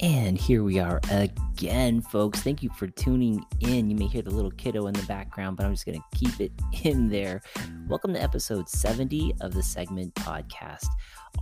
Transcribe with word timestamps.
And 0.00 0.36
here 0.36 0.62
we 0.62 0.78
are 0.78 1.00
again, 1.10 2.02
folks. 2.02 2.40
Thank 2.42 2.62
you 2.62 2.68
for 2.76 2.86
tuning 2.86 3.42
in. 3.60 3.88
You 3.88 3.96
may 3.96 4.06
hear 4.06 4.20
the 4.20 4.30
little 4.30 4.50
kiddo 4.50 4.88
in 4.88 4.92
the 4.92 5.02
background, 5.04 5.56
but 5.56 5.64
I'm 5.64 5.72
just 5.72 5.86
going 5.86 5.98
to 5.98 6.18
keep 6.18 6.38
it 6.38 6.52
in 6.84 7.08
there. 7.08 7.40
Welcome 7.88 8.12
to 8.12 8.22
episode 8.22 8.68
70 8.68 9.36
of 9.40 9.54
the 9.54 9.62
Segment 9.62 10.14
Podcast. 10.14 10.86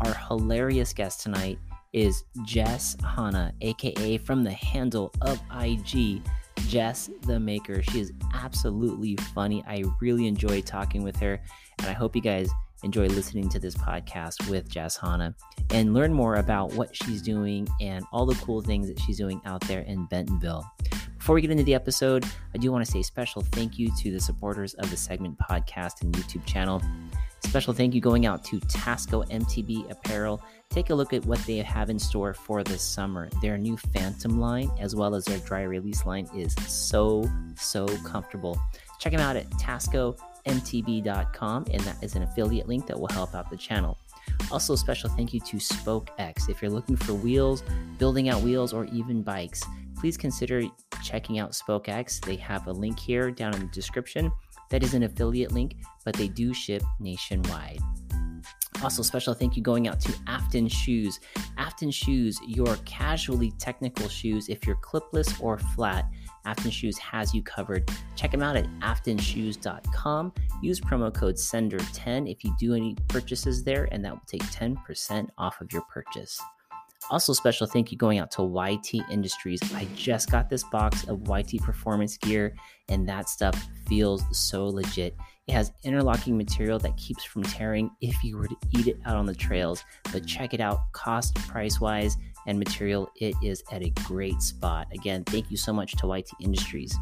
Our 0.05 0.15
hilarious 0.15 0.93
guest 0.93 1.21
tonight 1.21 1.59
is 1.93 2.23
Jess 2.45 2.97
Hana, 3.03 3.53
aka 3.61 4.19
from 4.19 4.45
the 4.45 4.53
handle 4.53 5.13
of 5.21 5.41
IG, 5.61 6.23
Jess 6.69 7.11
the 7.23 7.41
Maker. 7.41 7.83
She 7.83 7.99
is 7.99 8.13
absolutely 8.35 9.17
funny. 9.35 9.65
I 9.67 9.83
really 10.01 10.29
enjoy 10.29 10.61
talking 10.61 11.03
with 11.03 11.17
her, 11.17 11.41
and 11.79 11.89
I 11.89 11.93
hope 11.93 12.15
you 12.15 12.23
guys 12.23 12.51
enjoy 12.85 13.07
listening 13.07 13.49
to 13.49 13.59
this 13.59 13.75
podcast 13.75 14.49
with 14.49 14.69
Jess 14.69 14.97
Hana 14.97 15.35
and 15.71 15.95
learn 15.95 16.13
more 16.13 16.37
about 16.37 16.73
what 16.75 16.95
she's 16.95 17.23
doing 17.23 17.67
and 17.81 18.05
all 18.13 18.27
the 18.27 18.35
cool 18.37 18.61
things 18.61 18.87
that 18.89 19.01
she's 19.01 19.17
doing 19.17 19.41
out 19.45 19.63
there 19.63 19.81
in 19.81 20.07
Bentonville. 20.07 20.65
Before 21.19 21.35
we 21.35 21.41
get 21.41 21.51
into 21.51 21.65
the 21.65 21.75
episode, 21.75 22.27
I 22.55 22.59
do 22.59 22.71
want 22.71 22.85
to 22.85 22.91
say 22.91 23.01
special 23.01 23.41
thank 23.41 23.79
you 23.79 23.91
to 24.01 24.11
the 24.11 24.21
supporters 24.21 24.75
of 24.75 24.91
the 24.91 24.97
segment 24.97 25.39
podcast 25.39 26.03
and 26.03 26.13
YouTube 26.15 26.45
channel. 26.45 26.83
Special 27.41 27.73
thank 27.73 27.95
you 27.95 28.01
going 28.01 28.27
out 28.27 28.45
to 28.45 28.61
Tasco 28.61 29.27
MTB 29.31 29.91
Apparel. 29.91 30.43
Take 30.69 30.91
a 30.91 30.95
look 30.95 31.13
at 31.15 31.25
what 31.25 31.39
they 31.47 31.57
have 31.59 31.89
in 31.89 31.99
store 31.99 32.35
for 32.35 32.63
this 32.63 32.83
summer. 32.83 33.31
Their 33.41 33.57
new 33.57 33.77
Phantom 33.95 34.39
line, 34.39 34.71
as 34.79 34.95
well 34.95 35.15
as 35.15 35.25
their 35.25 35.39
dry 35.39 35.63
release 35.63 36.05
line, 36.05 36.29
is 36.37 36.55
so, 36.67 37.31
so 37.57 37.87
comfortable. 38.05 38.61
Check 38.99 39.13
them 39.13 39.21
out 39.21 39.37
at 39.37 39.49
Tasco 39.53 40.19
mtb.com, 40.47 41.67
and 41.71 41.81
that 41.83 42.03
is 42.03 42.17
an 42.17 42.23
affiliate 42.23 42.69
link 42.69 42.87
that 42.87 42.99
will 42.99 43.09
help 43.09 43.35
out 43.35 43.51
the 43.51 43.57
channel. 43.57 43.99
Also, 44.51 44.75
special 44.75 45.11
thank 45.11 45.33
you 45.35 45.41
to 45.41 45.57
SpokeX. 45.57 46.49
If 46.49 46.63
you're 46.63 46.71
looking 46.71 46.97
for 46.97 47.15
wheels, 47.15 47.63
building 47.99 48.29
out 48.29 48.43
wheels, 48.43 48.73
or 48.73 48.87
even 48.87 49.23
bikes, 49.23 49.63
please 49.99 50.17
consider 50.17 50.63
checking 51.03 51.39
out 51.39 51.53
SpokeX. 51.53 52.25
They 52.25 52.37
have 52.37 52.67
a 52.67 52.73
link 52.73 52.99
here 52.99 53.31
down 53.31 53.55
in 53.55 53.61
the 53.61 53.67
description. 53.73 54.33
That 54.71 54.83
is 54.83 54.95
an 54.95 55.03
affiliate 55.03 55.53
link, 55.53 55.77
but 56.05 56.15
they 56.15 56.29
do 56.29 56.55
ship 56.55 56.83
nationwide. 57.01 57.81
Also, 58.83 59.03
special 59.03 59.33
thank 59.35 59.57
you 59.57 59.63
going 59.63 59.89
out 59.89 60.01
to 60.01 60.13
Afton 60.27 60.69
Shoes. 60.69 61.21
Afton 61.57 61.91
Shoes, 61.91 62.39
your 62.47 62.77
casually 62.85 63.53
technical 63.53 64.09
shoes, 64.09 64.49
if 64.49 64.67
you're 64.67 64.77
clipless 64.77 65.41
or 65.41 65.59
flat 65.59 66.11
Afton 66.45 66.71
Shoes 66.71 66.99
has 66.99 67.35
you 67.35 67.43
covered. 67.43 67.91
Check 68.17 68.31
them 68.31 68.43
out 68.43 68.57
at 68.57 68.67
aftonshoes.com. 68.81 70.33
Use 70.63 70.81
promo 70.81 71.13
code 71.13 71.37
SENDER10 71.37 72.31
if 72.31 72.45
you 72.45 72.55
do 72.59 72.75
any 72.75 72.97
purchases 73.09 73.63
there, 73.65 73.89
and 73.93 74.05
that 74.05 74.13
will 74.13 74.23
take 74.27 74.43
10% 74.45 75.29
off 75.39 75.61
of 75.61 75.73
your 75.73 75.83
purchase. 75.83 76.41
Also, 77.11 77.35
special 77.35 77.67
thank 77.67 77.93
you 77.93 77.99
going 77.99 78.19
out 78.19 78.31
to 78.31 78.43
YT 78.43 78.95
Industries. 79.11 79.61
I 79.75 79.87
just 79.95 80.31
got 80.31 80.49
this 80.49 80.65
box 80.65 81.05
of 81.05 81.29
YT 81.29 81.61
Performance 81.63 82.17
gear, 82.17 82.55
and 82.89 83.07
that 83.09 83.29
stuff 83.29 83.69
feels 83.87 84.25
so 84.33 84.67
legit. 84.67 85.15
It 85.47 85.53
has 85.53 85.73
interlocking 85.83 86.39
material 86.39 86.79
that 86.79 86.97
keeps 86.97 87.23
from 87.23 87.43
tearing 87.43 87.91
if 88.01 88.25
you 88.25 88.39
were 88.39 88.49
to 88.49 88.57
eat 88.71 88.87
it 88.87 88.99
out 89.05 89.17
on 89.17 89.27
the 89.27 89.35
trails. 89.35 89.85
But 90.13 90.27
check 90.27 90.55
it 90.55 90.61
out, 90.61 90.93
cost 90.93 91.35
price 91.35 91.79
wise 91.79 92.17
and 92.47 92.59
material, 92.59 93.11
it 93.17 93.35
is 93.43 93.65
at 93.73 93.83
a 93.83 93.89
great 94.05 94.43
spot. 94.43 94.87
Again, 94.93 95.25
thank 95.25 95.51
you 95.51 95.57
so 95.57 95.73
much 95.73 95.93
to 95.97 96.07
YT 96.07 96.29
Industries. 96.41 96.95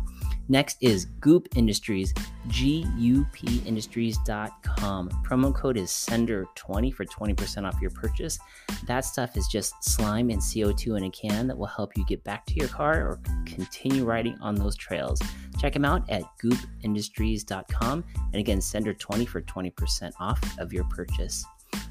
Next 0.48 0.78
is 0.80 1.06
GUP 1.20 1.48
Industries, 1.56 2.12
G-U-P-Industries.com. 2.48 5.10
Promo 5.24 5.54
code 5.54 5.76
is 5.76 5.90
SENDER20 5.90 6.92
for 6.92 7.04
20% 7.04 7.66
off 7.66 7.80
your 7.80 7.90
purchase. 7.90 8.38
That 8.86 9.04
stuff 9.04 9.36
is 9.36 9.46
just 9.46 9.74
slime 9.84 10.30
and 10.30 10.40
CO2 10.40 10.96
in 10.96 11.04
a 11.04 11.10
can 11.10 11.46
that 11.46 11.56
will 11.56 11.66
help 11.66 11.96
you 11.96 12.04
get 12.06 12.24
back 12.24 12.44
to 12.46 12.54
your 12.54 12.68
car 12.68 13.00
or 13.00 13.20
continue 13.46 14.04
riding 14.04 14.36
on 14.40 14.54
those 14.54 14.76
trails. 14.76 15.20
Check 15.58 15.74
them 15.74 15.84
out 15.84 16.08
at 16.10 16.22
gupindustries.com. 16.42 18.04
And 18.16 18.34
again, 18.34 18.58
SENDER20 18.58 19.28
for 19.28 19.42
20% 19.42 20.12
off 20.18 20.40
of 20.58 20.72
your 20.72 20.84
purchase. 20.84 21.44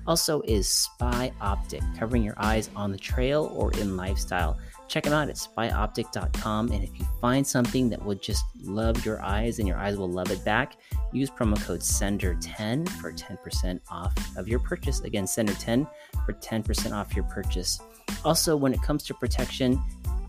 Also, 0.07 0.41
is 0.41 0.67
Spy 0.67 1.31
Optic, 1.41 1.81
covering 1.97 2.23
your 2.23 2.33
eyes 2.37 2.69
on 2.75 2.91
the 2.91 2.97
trail 2.97 3.51
or 3.55 3.71
in 3.73 3.95
lifestyle. 3.95 4.57
Check 4.87 5.03
them 5.03 5.13
out 5.13 5.29
at 5.29 5.35
spyoptic.com. 5.35 6.71
And 6.71 6.83
if 6.83 6.99
you 6.99 7.05
find 7.21 7.45
something 7.45 7.89
that 7.89 8.03
would 8.03 8.21
just 8.21 8.43
love 8.61 9.05
your 9.05 9.21
eyes 9.21 9.59
and 9.59 9.67
your 9.67 9.77
eyes 9.77 9.95
will 9.95 10.09
love 10.09 10.31
it 10.31 10.43
back, 10.43 10.75
use 11.13 11.29
promo 11.29 11.61
code 11.63 11.79
SENDER10 11.79 12.89
for 12.99 13.13
10% 13.13 13.79
off 13.89 14.13
of 14.35 14.47
your 14.47 14.59
purchase. 14.59 14.99
Again, 15.01 15.25
SENDER10 15.25 15.87
for 16.25 16.33
10% 16.33 16.91
off 16.91 17.15
your 17.15 17.25
purchase. 17.25 17.79
Also, 18.25 18.55
when 18.55 18.73
it 18.73 18.81
comes 18.81 19.03
to 19.03 19.13
protection, 19.13 19.81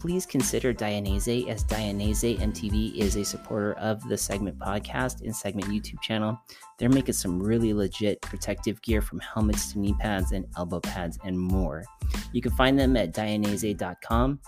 please 0.03 0.27
consider 0.27 0.75
Dainese 0.75 1.47
as 1.47 1.63
Dainese 1.63 2.37
MTB 2.37 2.97
is 2.97 3.15
a 3.15 3.25
supporter 3.25 3.75
of 3.75 4.03
the 4.09 4.19
Segment 4.19 4.59
podcast 4.59 5.21
and 5.21 5.35
Segment 5.35 5.69
YouTube 5.69 6.01
channel. 6.01 6.37
They're 6.77 6.89
making 6.89 7.15
some 7.15 7.41
really 7.41 7.73
legit 7.73 8.21
protective 8.21 8.83
gear 8.83 9.01
from 9.01 9.21
helmets 9.21 9.73
to 9.73 9.79
knee 9.79 9.95
pads 10.01 10.33
and 10.33 10.45
elbow 10.57 10.81
pads 10.81 11.21
and 11.25 11.39
more. 11.39 11.85
You 12.33 12.43
can 12.43 12.51
find 12.51 12.77
them 12.77 12.97
at 12.97 13.15
dainese.com 13.15 14.41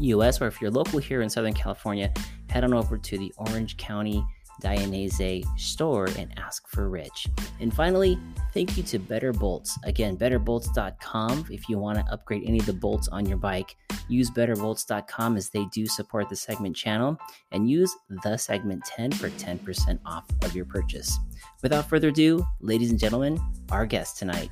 US, 0.00 0.40
or 0.42 0.48
if 0.48 0.60
you're 0.60 0.72
local 0.72 0.98
here 0.98 1.22
in 1.22 1.30
Southern 1.30 1.54
California, 1.54 2.12
head 2.50 2.64
on 2.64 2.74
over 2.74 2.98
to 2.98 3.18
the 3.18 3.32
Orange 3.36 3.76
County 3.76 4.24
Dainese 4.60 5.44
store 5.58 6.08
and 6.18 6.32
ask 6.38 6.68
for 6.68 6.88
Rich. 6.88 7.28
And 7.60 7.74
finally, 7.74 8.18
thank 8.52 8.76
you 8.76 8.82
to 8.84 8.98
Better 8.98 9.32
Bolts. 9.32 9.78
Again, 9.84 10.16
betterbolts.com. 10.16 11.46
If 11.50 11.68
you 11.68 11.78
want 11.78 11.98
to 11.98 12.12
upgrade 12.12 12.42
any 12.46 12.58
of 12.58 12.66
the 12.66 12.72
bolts 12.72 13.08
on 13.08 13.26
your 13.26 13.38
bike, 13.38 13.76
use 14.08 14.30
betterbolts.com 14.30 15.36
as 15.36 15.50
they 15.50 15.64
do 15.72 15.86
support 15.86 16.28
the 16.28 16.36
segment 16.36 16.76
channel 16.76 17.16
and 17.50 17.68
use 17.68 17.94
the 18.22 18.36
segment 18.36 18.84
10 18.84 19.12
for 19.12 19.30
10% 19.30 19.98
off 20.04 20.24
of 20.42 20.54
your 20.54 20.64
purchase. 20.64 21.18
Without 21.62 21.88
further 21.88 22.08
ado, 22.08 22.44
ladies 22.60 22.90
and 22.90 22.98
gentlemen, 22.98 23.40
our 23.70 23.86
guest 23.86 24.18
tonight, 24.18 24.50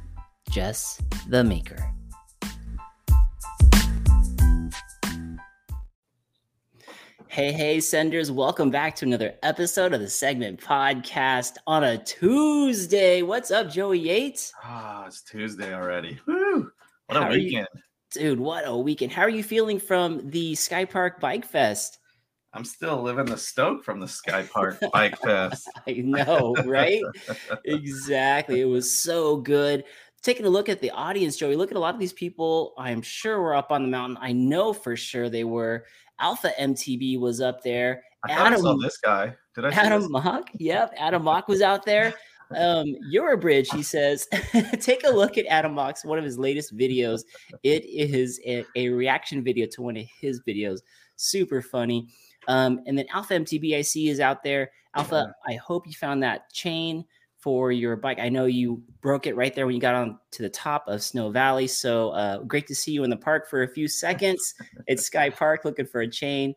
Jess 0.51 1.01
the 1.29 1.45
Maker. 1.45 1.93
Hey, 7.31 7.53
hey, 7.53 7.79
senders, 7.79 8.33
welcome 8.33 8.71
back 8.71 8.97
to 8.97 9.05
another 9.05 9.35
episode 9.45 9.95
of 9.95 10.01
the 10.01 10.09
Segment 10.11 10.61
Podcast 10.61 11.59
on 11.65 11.85
a 11.85 11.97
Tuesday. 11.97 13.23
What's 13.23 13.53
up, 13.53 13.71
Joey 13.71 14.01
Yates? 14.01 14.53
Ah, 14.65 15.07
it's 15.07 15.23
Tuesday 15.23 15.73
already. 15.73 16.19
Woo! 16.27 16.71
What 17.07 17.17
a 17.19 17.23
How 17.23 17.31
you- 17.31 17.45
weekend. 17.45 17.69
Dude, 18.11 18.41
what 18.41 18.65
a 18.67 18.77
weekend. 18.77 19.13
How 19.13 19.23
are 19.23 19.29
you 19.29 19.45
feeling 19.45 19.79
from 19.79 20.29
the 20.31 20.57
Sky 20.57 20.85
Park 20.85 21.21
Bike 21.21 21.45
Fest? 21.45 21.99
I'm 22.53 22.65
still 22.65 23.01
living 23.01 23.27
the 23.27 23.37
stoke 23.39 23.85
from 23.85 24.01
the 24.01 24.09
Sky 24.09 24.43
Park 24.43 24.79
Bike 24.93 25.17
Fest. 25.23 25.69
I 25.87 25.93
know, 26.05 26.57
right? 26.65 27.01
exactly. 27.65 28.61
It 28.61 28.65
was 28.65 28.91
so 28.91 29.37
good. 29.37 29.85
Taking 30.23 30.47
a 30.47 30.51
look 30.51 30.69
at 30.69 30.81
the 30.81 30.91
audience, 30.91 31.37
Joey, 31.37 31.55
look 31.55 31.71
at 31.71 31.77
a 31.77 31.81
lot 31.81 31.95
of 31.95 32.01
these 32.01 32.13
people. 32.13 32.75
I'm 32.77 33.01
sure 33.03 33.41
were 33.41 33.55
up 33.55 33.71
on 33.71 33.83
the 33.83 33.89
mountain. 33.89 34.19
I 34.21 34.33
know 34.33 34.73
for 34.73 34.97
sure 34.97 35.29
they 35.31 35.45
were. 35.45 35.85
Alpha 36.21 36.53
MTB 36.59 37.19
was 37.19 37.41
up 37.41 37.63
there. 37.63 38.03
I 38.25 38.35
thought 38.35 38.53
I 38.53 38.57
saw 38.57 38.69
Adam- 38.71 38.83
this 38.83 38.99
guy. 38.99 39.35
Did 39.55 39.65
I 39.65 39.71
see 39.71 39.77
Adam? 39.77 40.13
Mock. 40.13 40.51
Yep. 40.55 40.95
Adam 40.97 41.23
Mock 41.23 41.49
was 41.49 41.63
out 41.63 41.85
there. 41.85 42.15
Um, 42.53 42.97
Eurobridge, 43.15 43.73
he 43.73 43.81
says, 43.81 44.27
take 44.81 45.05
a 45.05 45.09
look 45.09 45.39
at 45.39 45.47
Adam 45.47 45.73
Mock's 45.73 46.05
one 46.05 46.19
of 46.19 46.25
his 46.25 46.37
latest 46.37 46.77
videos. 46.77 47.23
It 47.63 47.85
is 47.85 48.41
a, 48.45 48.65
a 48.75 48.89
reaction 48.89 49.45
video 49.45 49.69
to 49.69 49.83
one 49.83 49.97
of 49.97 50.05
his 50.21 50.41
videos. 50.41 50.81
Super 51.15 51.63
funny. 51.63 52.09
Um, 52.49 52.81
and 52.87 52.99
then 52.99 53.07
Alpha 53.15 53.35
MTB 53.35 53.77
I 53.77 53.83
see 53.83 54.09
is 54.09 54.19
out 54.19 54.43
there. 54.43 54.73
Alpha, 54.97 55.33
I 55.47 55.55
hope 55.55 55.87
you 55.87 55.93
found 55.93 56.25
that 56.25 56.53
chain 56.53 57.05
for 57.41 57.73
your 57.73 57.97
bike. 57.97 58.19
I 58.19 58.29
know 58.29 58.45
you 58.45 58.83
broke 59.01 59.27
it 59.27 59.35
right 59.35 59.55
there 59.55 59.67
when 59.67 59.75
you 59.75 59.81
got 59.81 59.95
on 59.95 60.19
to 60.33 60.43
the 60.43 60.51
top 60.51 60.85
of 60.87 61.03
Snow 61.03 61.31
Valley. 61.31 61.67
So 61.67 62.11
uh, 62.11 62.39
great 62.39 62.67
to 62.67 62.75
see 62.75 62.93
you 62.93 63.03
in 63.03 63.11
the 63.11 63.17
park 63.17 63.49
for 63.49 63.63
a 63.63 63.69
few 63.69 63.89
seconds. 63.89 64.55
It's 64.87 65.05
Sky 65.05 65.31
Park 65.31 65.65
looking 65.65 65.87
for 65.87 66.03
a 66.03 66.09
chain. 66.09 66.55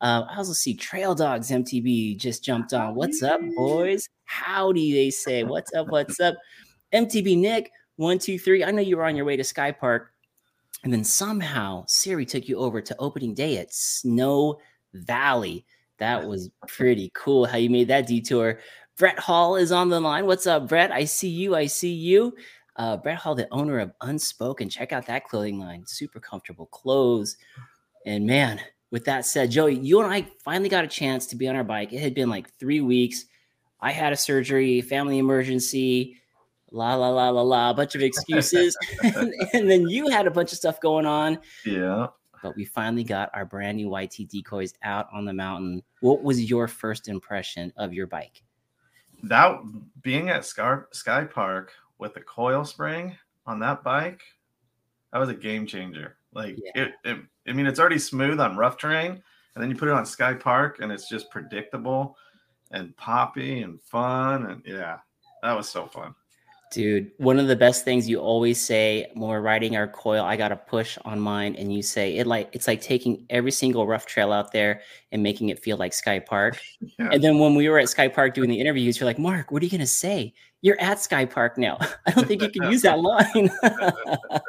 Uh, 0.00 0.24
I 0.30 0.36
also 0.36 0.52
see 0.52 0.74
Trail 0.74 1.14
Dogs 1.14 1.50
MTB 1.50 2.18
just 2.18 2.44
jumped 2.44 2.74
on. 2.74 2.94
What's 2.94 3.22
up, 3.22 3.40
boys? 3.56 4.08
How 4.24 4.72
do 4.72 4.92
they 4.92 5.10
say. 5.10 5.42
What's 5.42 5.72
up? 5.72 5.88
What's 5.88 6.20
up? 6.20 6.34
MTB 6.92 7.38
Nick, 7.38 7.70
one, 7.96 8.18
two, 8.18 8.38
three. 8.38 8.62
I 8.62 8.70
know 8.70 8.82
you 8.82 8.98
were 8.98 9.04
on 9.04 9.16
your 9.16 9.24
way 9.24 9.36
to 9.36 9.44
Sky 9.44 9.72
Park. 9.72 10.10
And 10.84 10.92
then 10.92 11.04
somehow 11.04 11.84
Siri 11.88 12.26
took 12.26 12.46
you 12.46 12.58
over 12.58 12.82
to 12.82 12.96
opening 12.98 13.32
day 13.32 13.56
at 13.56 13.72
Snow 13.72 14.60
Valley. 14.92 15.64
That 15.98 16.28
was 16.28 16.50
pretty 16.68 17.10
cool 17.14 17.46
how 17.46 17.56
you 17.56 17.70
made 17.70 17.88
that 17.88 18.06
detour. 18.06 18.60
Brett 18.98 19.18
Hall 19.18 19.56
is 19.56 19.72
on 19.72 19.90
the 19.90 20.00
line. 20.00 20.24
What's 20.24 20.46
up, 20.46 20.68
Brett? 20.68 20.90
I 20.90 21.04
see 21.04 21.28
you. 21.28 21.54
I 21.54 21.66
see 21.66 21.92
you. 21.92 22.34
Uh, 22.76 22.96
Brett 22.96 23.18
Hall, 23.18 23.34
the 23.34 23.48
owner 23.50 23.78
of 23.78 23.92
Unspoken. 24.00 24.70
Check 24.70 24.92
out 24.92 25.06
that 25.06 25.24
clothing 25.24 25.58
line. 25.58 25.84
Super 25.86 26.18
comfortable 26.18 26.66
clothes. 26.66 27.36
And 28.06 28.26
man, 28.26 28.58
with 28.90 29.04
that 29.04 29.26
said, 29.26 29.50
Joey, 29.50 29.78
you 29.78 30.00
and 30.00 30.12
I 30.12 30.26
finally 30.42 30.70
got 30.70 30.84
a 30.84 30.88
chance 30.88 31.26
to 31.26 31.36
be 31.36 31.46
on 31.46 31.56
our 31.56 31.64
bike. 31.64 31.92
It 31.92 32.00
had 32.00 32.14
been 32.14 32.30
like 32.30 32.50
three 32.58 32.80
weeks. 32.80 33.26
I 33.82 33.92
had 33.92 34.14
a 34.14 34.16
surgery, 34.16 34.80
family 34.80 35.18
emergency, 35.18 36.16
la 36.70 36.94
la 36.94 37.10
la 37.10 37.28
la 37.28 37.42
la, 37.42 37.70
a 37.70 37.74
bunch 37.74 37.94
of 37.94 38.00
excuses. 38.00 38.76
and, 39.02 39.34
and 39.52 39.70
then 39.70 39.88
you 39.90 40.08
had 40.08 40.26
a 40.26 40.30
bunch 40.30 40.52
of 40.52 40.58
stuff 40.58 40.80
going 40.80 41.04
on. 41.04 41.38
Yeah. 41.66 42.06
But 42.42 42.56
we 42.56 42.64
finally 42.64 43.04
got 43.04 43.28
our 43.34 43.44
brand 43.44 43.76
new 43.76 43.94
YT 43.94 44.28
decoys 44.28 44.72
out 44.82 45.08
on 45.12 45.26
the 45.26 45.34
mountain. 45.34 45.82
What 46.00 46.22
was 46.22 46.48
your 46.48 46.66
first 46.66 47.08
impression 47.08 47.74
of 47.76 47.92
your 47.92 48.06
bike? 48.06 48.42
That 49.22 49.60
being 50.02 50.28
at 50.30 50.44
Sky, 50.44 50.78
Sky 50.92 51.24
Park 51.24 51.72
with 51.98 52.14
the 52.14 52.20
coil 52.20 52.64
spring 52.64 53.16
on 53.46 53.58
that 53.60 53.82
bike, 53.82 54.20
that 55.12 55.18
was 55.18 55.28
a 55.28 55.34
game 55.34 55.66
changer. 55.66 56.16
Like 56.32 56.58
Yeah. 56.62 56.82
it, 56.82 56.94
it, 57.04 57.18
I 57.48 57.52
mean, 57.52 57.66
it's 57.66 57.80
already 57.80 57.98
smooth 57.98 58.40
on 58.40 58.56
rough 58.56 58.76
terrain, 58.76 59.22
and 59.54 59.62
then 59.62 59.70
you 59.70 59.76
put 59.76 59.88
it 59.88 59.94
on 59.94 60.04
Sky 60.04 60.34
Park, 60.34 60.78
and 60.80 60.92
it's 60.92 61.08
just 61.08 61.30
predictable 61.30 62.16
and 62.72 62.96
poppy 62.96 63.62
and 63.62 63.80
fun, 63.80 64.46
and 64.46 64.62
yeah, 64.66 64.98
that 65.42 65.56
was 65.56 65.68
so 65.68 65.86
fun. 65.86 66.14
Dude, 66.72 67.12
one 67.18 67.38
of 67.38 67.46
the 67.46 67.56
best 67.56 67.84
things 67.84 68.08
you 68.08 68.18
always 68.18 68.60
say 68.60 69.10
when 69.14 69.28
we're 69.30 69.40
riding 69.40 69.76
our 69.76 69.86
coil, 69.86 70.24
I 70.24 70.36
got 70.36 70.48
to 70.48 70.56
push 70.56 70.98
on 71.04 71.20
mine, 71.20 71.54
and 71.56 71.72
you 71.72 71.82
say 71.82 72.16
it 72.16 72.26
like 72.26 72.48
it's 72.52 72.66
like 72.66 72.80
taking 72.80 73.24
every 73.30 73.52
single 73.52 73.86
rough 73.86 74.04
trail 74.04 74.32
out 74.32 74.52
there 74.52 74.80
and 75.12 75.22
making 75.22 75.50
it 75.50 75.62
feel 75.62 75.76
like 75.76 75.92
Sky 75.92 76.18
Park. 76.18 76.58
Yeah. 76.98 77.10
And 77.12 77.22
then 77.22 77.38
when 77.38 77.54
we 77.54 77.68
were 77.68 77.78
at 77.78 77.88
Sky 77.88 78.08
Park 78.08 78.32
doing 78.34 78.48
the 78.48 78.58
interviews, 78.58 78.98
you're 78.98 79.06
like, 79.06 79.18
Mark, 79.18 79.50
what 79.50 79.62
are 79.62 79.66
you 79.66 79.70
gonna 79.70 79.86
say? 79.86 80.32
You're 80.62 80.80
at 80.80 80.98
Sky 81.00 81.24
Park 81.24 81.58
now. 81.58 81.78
I 82.06 82.10
don't 82.12 82.26
think 82.26 82.42
you 82.42 82.48
can 82.48 82.70
use 82.70 82.82
that 82.82 82.98
line. 83.00 83.50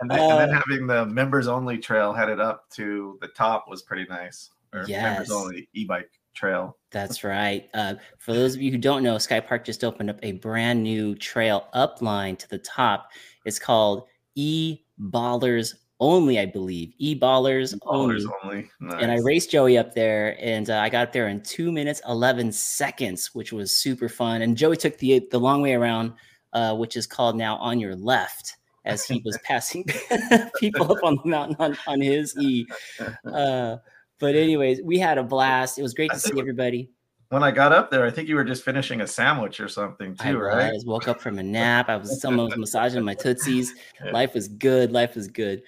And 0.00 0.10
then, 0.10 0.18
and 0.18 0.40
then 0.40 0.50
Uh, 0.50 0.52
having 0.54 0.86
the 0.86 1.06
members 1.06 1.48
only 1.48 1.78
trail 1.78 2.12
headed 2.12 2.40
up 2.40 2.68
to 2.70 3.18
the 3.20 3.28
top 3.28 3.66
was 3.68 3.82
pretty 3.82 4.04
nice. 4.08 4.50
Or 4.72 4.86
members 4.86 5.30
only 5.30 5.68
e-bike 5.74 6.10
trail. 6.34 6.76
That's 6.90 7.24
right. 7.24 7.68
Uh, 7.74 7.94
for 8.18 8.32
those 8.32 8.54
of 8.54 8.62
you 8.62 8.70
who 8.70 8.78
don't 8.78 9.02
know, 9.02 9.18
Sky 9.18 9.40
Park 9.40 9.64
just 9.64 9.84
opened 9.84 10.10
up 10.10 10.18
a 10.22 10.32
brand 10.32 10.82
new 10.82 11.14
trail 11.14 11.68
upline 11.74 12.38
to 12.38 12.48
the 12.48 12.58
top. 12.58 13.10
It's 13.44 13.58
called 13.58 14.06
E 14.34 14.80
Ballers 15.00 15.74
Only, 16.00 16.38
I 16.38 16.46
believe. 16.46 16.92
E 16.98 17.18
Ballers 17.18 17.76
Only. 17.86 18.24
Only. 18.42 18.70
And 18.80 19.10
I 19.10 19.18
raced 19.18 19.50
Joey 19.50 19.78
up 19.78 19.94
there, 19.94 20.36
and 20.40 20.68
uh, 20.68 20.78
I 20.78 20.88
got 20.88 21.12
there 21.12 21.28
in 21.28 21.42
two 21.42 21.72
minutes 21.72 22.02
eleven 22.06 22.52
seconds, 22.52 23.34
which 23.34 23.52
was 23.52 23.76
super 23.76 24.08
fun. 24.08 24.42
And 24.42 24.56
Joey 24.56 24.76
took 24.76 24.98
the 24.98 25.26
the 25.30 25.40
long 25.40 25.62
way 25.62 25.74
around, 25.74 26.12
uh, 26.52 26.76
which 26.76 26.96
is 26.96 27.06
called 27.06 27.36
now 27.36 27.56
on 27.56 27.80
your 27.80 27.96
left, 27.96 28.56
as 28.84 29.04
he 29.04 29.22
was 29.24 29.38
passing 29.44 29.84
people 30.58 30.92
up 30.92 31.02
on 31.02 31.18
the 31.22 31.30
mountain 31.30 31.56
on, 31.58 31.76
on 31.86 32.00
his 32.00 32.36
E. 32.38 32.66
Uh, 33.24 33.76
but 34.22 34.36
anyways, 34.36 34.80
we 34.84 35.00
had 35.00 35.18
a 35.18 35.24
blast. 35.24 35.80
It 35.80 35.82
was 35.82 35.94
great 35.94 36.12
I 36.12 36.14
to 36.14 36.20
see 36.20 36.38
everybody. 36.38 36.88
when 37.30 37.42
I 37.42 37.50
got 37.50 37.72
up 37.72 37.90
there, 37.90 38.06
I 38.06 38.10
think 38.12 38.28
you 38.28 38.36
were 38.36 38.44
just 38.44 38.62
finishing 38.62 39.00
a 39.00 39.06
sandwich 39.06 39.58
or 39.58 39.66
something 39.66 40.14
I 40.20 40.30
too, 40.30 40.38
right? 40.38 40.72
was 40.72 40.84
woke 40.84 41.08
up 41.08 41.20
from 41.20 41.40
a 41.40 41.42
nap. 41.42 41.88
I 41.88 41.96
was 41.96 42.20
someone 42.20 42.46
was 42.46 42.56
massaging 42.56 43.02
my 43.02 43.14
tootsies. 43.14 43.74
Life 44.12 44.34
was 44.34 44.46
good. 44.46 44.92
Life 44.92 45.16
was 45.16 45.26
good. 45.26 45.64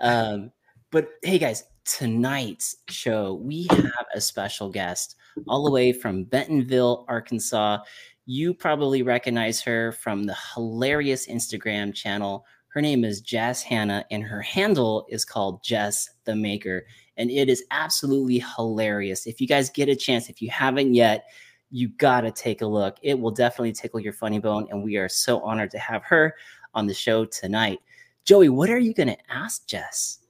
Um, 0.00 0.50
but 0.90 1.10
hey 1.22 1.38
guys, 1.38 1.62
tonight's 1.84 2.78
show 2.88 3.34
we 3.34 3.68
have 3.70 4.06
a 4.12 4.20
special 4.20 4.68
guest 4.68 5.14
all 5.46 5.62
the 5.62 5.70
way 5.70 5.92
from 5.92 6.24
Bentonville, 6.24 7.04
Arkansas. 7.06 7.78
You 8.26 8.52
probably 8.52 9.04
recognize 9.04 9.60
her 9.62 9.92
from 9.92 10.24
the 10.24 10.36
hilarious 10.54 11.28
Instagram 11.28 11.94
channel. 11.94 12.44
Her 12.70 12.80
name 12.80 13.04
is 13.04 13.20
Jess 13.20 13.62
Hana, 13.62 14.04
and 14.10 14.24
her 14.24 14.42
handle 14.42 15.06
is 15.08 15.24
called 15.24 15.62
Jess 15.62 16.08
the 16.24 16.34
Maker. 16.34 16.84
And 17.16 17.30
it 17.30 17.48
is 17.48 17.64
absolutely 17.70 18.44
hilarious. 18.56 19.26
If 19.26 19.40
you 19.40 19.46
guys 19.46 19.70
get 19.70 19.88
a 19.88 19.96
chance, 19.96 20.28
if 20.28 20.40
you 20.40 20.50
haven't 20.50 20.94
yet, 20.94 21.26
you 21.70 21.88
got 21.88 22.22
to 22.22 22.30
take 22.30 22.62
a 22.62 22.66
look. 22.66 22.98
It 23.02 23.18
will 23.18 23.30
definitely 23.30 23.72
tickle 23.72 24.00
your 24.00 24.12
funny 24.12 24.38
bone. 24.38 24.66
And 24.70 24.82
we 24.82 24.96
are 24.96 25.08
so 25.08 25.40
honored 25.40 25.70
to 25.72 25.78
have 25.78 26.02
her 26.04 26.34
on 26.74 26.86
the 26.86 26.94
show 26.94 27.24
tonight. 27.24 27.80
Joey, 28.24 28.48
what 28.48 28.70
are 28.70 28.78
you 28.78 28.94
going 28.94 29.08
to 29.08 29.18
ask 29.30 29.66
Jess? 29.66 30.20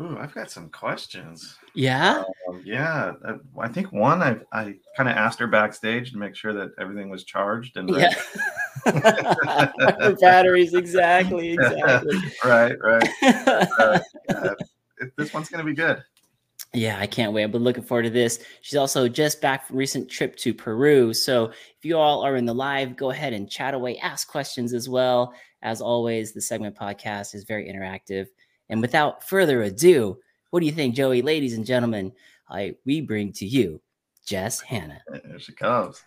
Ooh, 0.00 0.16
I've 0.16 0.32
got 0.32 0.48
some 0.48 0.68
questions. 0.68 1.56
Yeah. 1.74 2.22
Um, 2.48 2.62
yeah, 2.64 3.12
I, 3.26 3.64
I 3.64 3.68
think 3.68 3.92
one 3.92 4.22
I 4.22 4.36
I 4.52 4.74
kind 4.96 5.08
of 5.08 5.16
asked 5.16 5.40
her 5.40 5.48
backstage 5.48 6.12
to 6.12 6.18
make 6.18 6.36
sure 6.36 6.52
that 6.52 6.70
everything 6.78 7.08
was 7.08 7.24
charged 7.24 7.76
and. 7.76 7.90
Yeah. 7.90 8.14
Batteries, 10.20 10.74
exactly. 10.74 11.52
Exactly. 11.58 12.18
right, 12.44 12.76
right. 12.80 13.08
Uh, 13.78 13.98
yeah, 14.28 14.54
this 15.16 15.32
one's 15.32 15.48
gonna 15.48 15.64
be 15.64 15.74
good. 15.74 16.02
Yeah, 16.74 16.98
I 16.98 17.06
can't 17.06 17.32
wait. 17.32 17.44
I've 17.44 17.52
been 17.52 17.64
looking 17.64 17.82
forward 17.82 18.02
to 18.02 18.10
this. 18.10 18.40
She's 18.60 18.76
also 18.76 19.08
just 19.08 19.40
back 19.40 19.66
from 19.66 19.76
recent 19.76 20.10
trip 20.10 20.36
to 20.36 20.52
Peru. 20.52 21.14
So 21.14 21.46
if 21.46 21.84
you 21.84 21.96
all 21.96 22.22
are 22.22 22.36
in 22.36 22.44
the 22.44 22.54
live, 22.54 22.96
go 22.96 23.10
ahead 23.10 23.32
and 23.32 23.48
chat 23.48 23.72
away, 23.72 23.96
ask 23.98 24.28
questions 24.28 24.74
as 24.74 24.88
well. 24.88 25.32
As 25.62 25.80
always, 25.80 26.32
the 26.32 26.42
segment 26.42 26.76
podcast 26.76 27.34
is 27.34 27.44
very 27.44 27.72
interactive. 27.72 28.26
And 28.68 28.82
without 28.82 29.26
further 29.26 29.62
ado, 29.62 30.18
what 30.50 30.60
do 30.60 30.66
you 30.66 30.72
think, 30.72 30.94
Joey? 30.94 31.22
Ladies 31.22 31.54
and 31.54 31.64
gentlemen, 31.64 32.12
I 32.48 32.74
we 32.84 33.00
bring 33.00 33.32
to 33.34 33.46
you 33.46 33.80
Jess 34.26 34.60
Hana. 34.60 35.00
There 35.08 35.38
she 35.38 35.52
comes. 35.52 36.02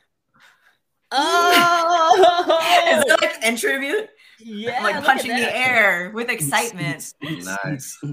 Oh, 1.12 3.04
Is 3.08 3.14
it 3.14 3.22
like 3.22 3.44
an 3.44 3.58
tribute? 3.58 4.10
Yeah, 4.44 4.78
I'm 4.78 4.84
like 4.84 5.04
punching 5.04 5.32
the 5.32 5.58
air 5.58 6.12
with 6.14 6.30
excitement. 6.30 7.14
Nice. 7.22 7.98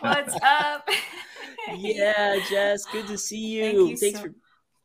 What's 0.00 0.34
up? 0.42 0.88
yeah, 1.76 2.38
Jess, 2.48 2.84
good 2.86 3.06
to 3.08 3.18
see 3.18 3.60
Thank 3.60 3.74
you. 3.74 3.86
you 3.88 3.96
Thanks 3.96 4.18
so- 4.20 4.26
for 4.26 4.34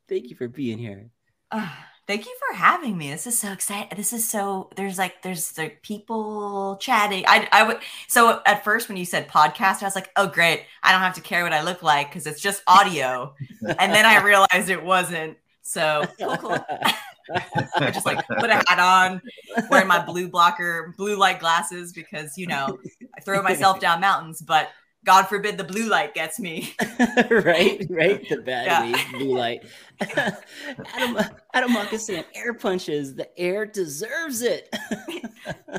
thank 0.08 0.30
you 0.30 0.36
for 0.36 0.48
being 0.48 0.78
here. 0.78 1.10
Ah, 1.52 1.88
thank 2.08 2.26
you 2.26 2.36
for 2.48 2.56
having 2.56 2.98
me. 2.98 3.12
This 3.12 3.28
is 3.28 3.38
so 3.38 3.52
exciting. 3.52 3.96
This 3.96 4.14
is 4.14 4.28
so 4.30 4.70
there's 4.76 4.98
like 4.98 5.22
there's 5.22 5.58
like 5.58 5.82
people 5.84 6.78
chatting. 6.78 7.24
I 7.28 7.48
I 7.52 7.64
would 7.64 7.78
so 8.08 8.42
at 8.46 8.64
first 8.64 8.88
when 8.88 8.98
you 8.98 9.06
said 9.06 9.28
podcast, 9.28 9.82
I 9.82 9.86
was 9.86 9.96
like, 9.96 10.10
oh 10.16 10.28
great, 10.28 10.64
I 10.84 10.92
don't 10.92 11.02
have 11.02 11.16
to 11.16 11.22
care 11.22 11.44
what 11.44 11.54
I 11.54 11.62
look 11.64 11.84
like 11.84 12.10
because 12.10 12.26
it's 12.28 12.42
just 12.42 12.64
audio. 12.68 13.34
and 13.62 13.94
then 13.94 14.06
I 14.06 14.22
realized 14.24 14.70
it 14.70 14.84
wasn't. 14.84 15.38
So 15.62 16.04
cool, 16.20 16.38
cool. 16.38 16.58
I 17.76 17.92
just 17.92 18.06
like 18.06 18.26
put 18.28 18.50
a 18.50 18.56
hat 18.68 18.80
on, 18.80 19.22
wearing 19.70 19.88
my 19.88 20.04
blue 20.04 20.30
blocker, 20.30 20.94
blue 20.98 21.18
light 21.18 21.40
glasses 21.40 21.94
because 21.94 22.38
you 22.38 22.48
know 22.48 22.78
I 23.18 23.22
throw 23.22 23.42
myself 23.42 23.80
down 23.80 24.02
mountains, 24.02 24.42
but 24.42 24.70
God 25.06 25.24
forbid 25.24 25.58
the 25.58 25.64
blue 25.64 25.88
light 25.88 26.14
gets 26.14 26.40
me. 26.40 26.74
right, 27.30 27.86
right. 27.90 28.28
The 28.30 28.42
bad 28.46 28.66
Yeah. 28.66 29.04
blue 29.12 29.38
light. 29.38 29.64
Adam, 30.02 31.18
Adam 31.54 32.00
saying 32.00 32.26
air 32.36 32.54
punches. 32.54 33.16
The 33.16 33.30
air 33.40 33.66
deserves 33.66 34.42
it. 34.42 34.74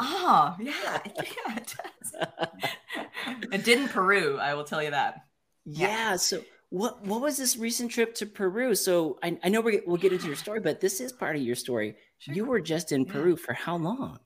oh 0.01 0.57
yeah, 0.59 0.73
yeah, 1.05 1.57
it 1.57 1.75
does. 1.77 3.47
it 3.53 3.65
didn't 3.65 3.89
Peru, 3.89 4.39
I 4.39 4.55
will 4.55 4.65
tell 4.65 4.83
you 4.83 4.91
that. 4.93 5.25
Yeah. 5.65 5.89
yeah. 5.89 6.17
So 6.17 6.43
what 6.71 7.05
what 7.05 7.21
was 7.21 7.37
this 7.37 7.57
recent 7.57 7.91
trip 7.91 8.15
to 8.17 8.27
Peru? 8.27 8.75
So 8.75 9.19
I, 9.23 9.39
I 9.45 9.49
know 9.49 9.61
we, 9.61 9.81
we'll 9.87 9.97
get 9.97 10.13
into 10.13 10.27
your 10.27 10.37
story, 10.37 10.61
but 10.61 10.81
this 10.81 11.01
is 11.01 11.13
part 11.13 11.37
of 11.37 11.43
your 11.43 11.57
story. 11.57 11.97
Sure. 12.19 12.35
You 12.35 12.45
were 12.47 12.61
just 12.61 12.93
in 12.93 13.05
Peru 13.05 13.37
for 13.37 13.53
how 13.53 13.77
long? 13.77 14.19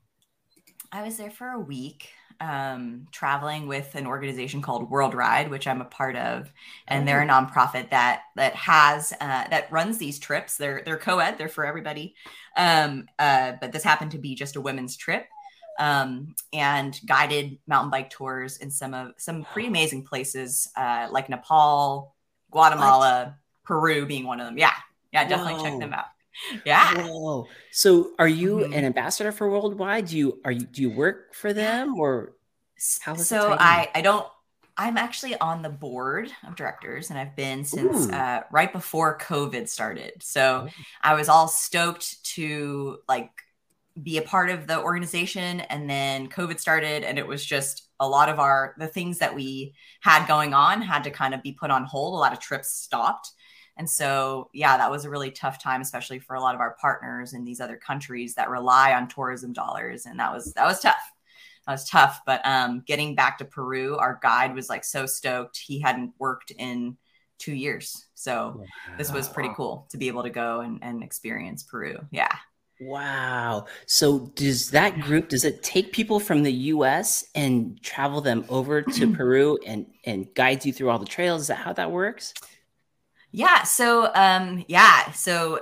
I 0.93 1.03
was 1.03 1.17
there 1.17 1.31
for 1.31 1.49
a 1.49 1.59
week 1.59 2.09
um, 2.41 3.07
traveling 3.11 3.67
with 3.67 3.95
an 3.95 4.07
organization 4.07 4.61
called 4.63 4.91
World 4.91 5.15
Ride, 5.15 5.51
which 5.51 5.67
I'm 5.67 5.81
a 5.81 5.87
part 5.87 6.17
of, 6.17 6.53
and 6.87 7.07
they're 7.07 7.23
a 7.23 7.27
nonprofit 7.27 7.91
that 7.91 8.23
that 8.37 8.55
has 8.55 9.13
uh, 9.21 9.49
that 9.49 9.71
runs 9.71 9.99
these 9.99 10.19
trips. 10.19 10.57
They're 10.57 10.83
they're 10.85 10.99
co-ed, 10.99 11.39
they're 11.39 11.49
for 11.49 11.65
everybody, 11.65 12.15
um, 12.57 13.07
uh, 13.19 13.53
but 13.61 13.73
this 13.73 13.83
happened 13.83 14.11
to 14.13 14.19
be 14.19 14.35
just 14.35 14.57
a 14.57 14.61
women's 14.61 14.97
trip, 14.97 15.27
um, 15.79 16.35
and 16.53 16.99
guided 17.07 17.59
mountain 17.67 17.91
bike 17.91 18.11
tours 18.11 18.59
in 18.59 18.71
some 18.71 18.95
of 18.95 19.13
some 19.17 19.45
pretty 19.45 19.69
amazing 19.69 20.05
places 20.05 20.69
uh, 20.77 21.09
like 21.11 21.29
Nepal, 21.29 22.14
Guatemala, 22.55 23.25
what? 23.25 23.35
Peru 23.65 24.07
being 24.07 24.25
one 24.25 24.41
of 24.41 24.47
them. 24.47 24.57
Yeah, 24.57 24.73
yeah, 25.13 25.27
definitely 25.27 25.55
Whoa. 25.55 25.63
check 25.65 25.79
them 25.81 25.93
out. 25.93 26.07
Yeah. 26.65 27.07
Whoa. 27.07 27.49
So 27.71 28.13
are 28.19 28.29
you 28.29 28.59
mm-hmm. 28.59 28.73
an 28.73 28.85
ambassador 28.85 29.33
for 29.33 29.51
World 29.51 29.79
Ride? 29.79 30.07
Do 30.07 30.17
you 30.17 30.41
are 30.45 30.53
you 30.53 30.67
do 30.67 30.83
you 30.83 30.91
work 30.91 31.35
for 31.35 31.53
them 31.53 31.99
or 31.99 32.33
how 33.01 33.15
is 33.15 33.29
so 33.29 33.57
I 33.59 33.89
I 33.95 34.01
don't 34.01 34.27
I'm 34.77 34.97
actually 34.97 35.37
on 35.39 35.63
the 35.63 35.69
board 35.69 36.33
of 36.47 36.57
directors 36.57 37.11
and 37.11 37.19
I've 37.19 37.37
been 37.37 37.65
since 37.65 38.09
uh, 38.11 38.43
right 38.51 38.73
before 38.73 39.19
COVID 39.19 39.69
started. 39.69 40.15
So 40.21 40.67
oh. 40.69 40.83
I 41.03 41.15
was 41.15 41.29
all 41.29 41.47
stoked 41.47 42.25
to 42.35 42.99
like 43.09 43.31
be 44.03 44.19
a 44.19 44.23
part 44.23 44.51
of 44.51 44.67
the 44.67 44.81
organization 44.81 45.61
and 45.61 45.89
then 45.89 46.29
COVID 46.29 46.59
started 46.59 47.05
and 47.05 47.19
it 47.19 47.27
was 47.27 47.45
just 47.45 47.89
a 48.05 48.09
lot 48.09 48.29
of 48.29 48.39
our 48.39 48.75
the 48.79 48.87
things 48.87 49.19
that 49.19 49.35
we 49.35 49.75
had 50.01 50.27
going 50.27 50.55
on 50.55 50.83
had 50.83 51.05
to 51.05 51.11
kind 51.11 51.35
of 51.35 51.43
be 51.43 51.53
put 51.53 51.71
on 51.71 51.85
hold. 51.85 52.15
A 52.15 52.19
lot 52.19 52.33
of 52.33 52.41
trips 52.41 52.73
stopped. 52.73 53.33
And 53.77 53.91
so, 53.91 54.51
yeah, 54.53 54.77
that 54.77 54.91
was 54.91 55.05
a 55.05 55.11
really 55.11 55.33
tough 55.33 55.61
time, 55.61 55.81
especially 55.81 56.21
for 56.21 56.37
a 56.37 56.41
lot 56.41 56.55
of 56.55 56.61
our 56.61 56.77
partners 56.81 57.33
in 57.33 57.45
these 57.45 57.61
other 57.61 57.77
countries 57.77 58.35
that 58.35 58.49
rely 58.49 58.93
on 58.93 59.09
tourism 59.09 59.53
dollars. 59.53 60.07
And 60.07 60.21
that 60.21 60.33
was 60.33 60.53
that 60.55 60.67
was 60.67 60.81
tough. 60.81 61.13
That 61.67 61.73
was 61.73 61.89
tough. 61.89 62.21
But 62.25 62.41
um, 62.45 62.85
getting 62.87 63.15
back 63.15 63.39
to 63.39 63.45
Peru, 63.45 63.97
our 63.97 64.19
guide 64.23 64.55
was 64.55 64.69
like 64.69 64.85
so 64.85 65.07
stoked. 65.07 65.59
He 65.59 65.81
hadn't 65.81 66.13
worked 66.19 66.53
in 66.53 66.97
two 67.39 67.55
years, 67.55 68.07
so 68.15 68.63
this 68.97 69.11
was 69.13 69.29
pretty 69.29 69.51
cool 69.57 69.89
to 69.91 69.99
be 69.99 70.07
able 70.07 70.23
to 70.23 70.31
go 70.31 70.61
and, 70.61 70.79
and 70.83 71.03
experience 71.03 71.65
Peru. 71.65 71.99
Yeah. 72.13 72.33
Wow. 72.85 73.65
So 73.87 74.31
does 74.35 74.71
that 74.71 75.01
group 75.01 75.31
does 75.31 75.45
it 75.45 75.63
take 75.63 75.93
people 75.93 76.21
from 76.21 76.43
the 76.43 76.53
US 76.53 77.25
and 77.35 77.81
travel 77.83 78.21
them 78.21 78.45
over 78.51 78.83
to 78.83 79.13
Peru 79.17 79.59
and 79.67 79.87
and 80.05 80.33
guide 80.35 80.67
you 80.67 80.73
through 80.73 80.91
all 80.91 80.99
the 80.99 81.07
trails? 81.07 81.43
Is 81.43 81.47
that 81.47 81.57
how 81.57 81.73
that 81.73 81.91
works? 81.91 82.35
Yeah. 83.33 83.63
So, 83.63 84.13
um, 84.15 84.65
yeah. 84.69 85.13
So 85.13 85.61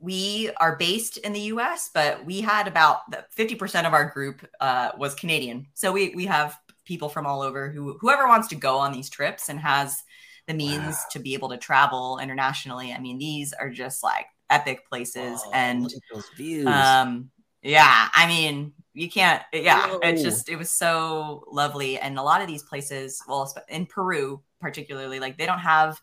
we 0.00 0.50
are 0.60 0.76
based 0.76 1.16
in 1.18 1.32
the 1.32 1.40
U.S., 1.40 1.90
but 1.94 2.24
we 2.26 2.40
had 2.40 2.66
about 2.66 3.02
fifty 3.30 3.54
percent 3.54 3.86
of 3.86 3.92
our 3.92 4.06
group 4.10 4.44
uh, 4.60 4.90
was 4.98 5.14
Canadian. 5.14 5.68
So 5.74 5.92
we 5.92 6.12
we 6.16 6.26
have 6.26 6.58
people 6.84 7.08
from 7.08 7.24
all 7.24 7.40
over 7.40 7.70
who 7.70 7.96
whoever 8.00 8.26
wants 8.26 8.48
to 8.48 8.56
go 8.56 8.78
on 8.78 8.92
these 8.92 9.10
trips 9.10 9.48
and 9.48 9.60
has 9.60 10.02
the 10.48 10.54
means 10.54 10.96
wow. 10.96 11.04
to 11.12 11.18
be 11.20 11.34
able 11.34 11.50
to 11.50 11.56
travel 11.56 12.18
internationally. 12.20 12.92
I 12.92 12.98
mean, 12.98 13.18
these 13.18 13.52
are 13.52 13.70
just 13.70 14.02
like 14.02 14.26
epic 14.50 14.88
places, 14.88 15.40
Whoa, 15.42 15.50
and 15.52 15.94
um, 16.66 17.30
yeah. 17.62 18.08
I 18.12 18.26
mean, 18.26 18.72
you 18.94 19.10
can't. 19.10 19.42
Yeah, 19.52 19.88
Whoa. 19.88 20.00
it's 20.02 20.22
just 20.22 20.48
it 20.48 20.56
was 20.56 20.70
so 20.70 21.44
lovely, 21.50 21.98
and 21.98 22.18
a 22.18 22.22
lot 22.22 22.40
of 22.40 22.48
these 22.48 22.62
places, 22.62 23.22
well, 23.28 23.52
in 23.68 23.86
Peru 23.86 24.42
particularly, 24.60 25.20
like 25.20 25.38
they 25.38 25.46
don't 25.46 25.58
have 25.60 26.00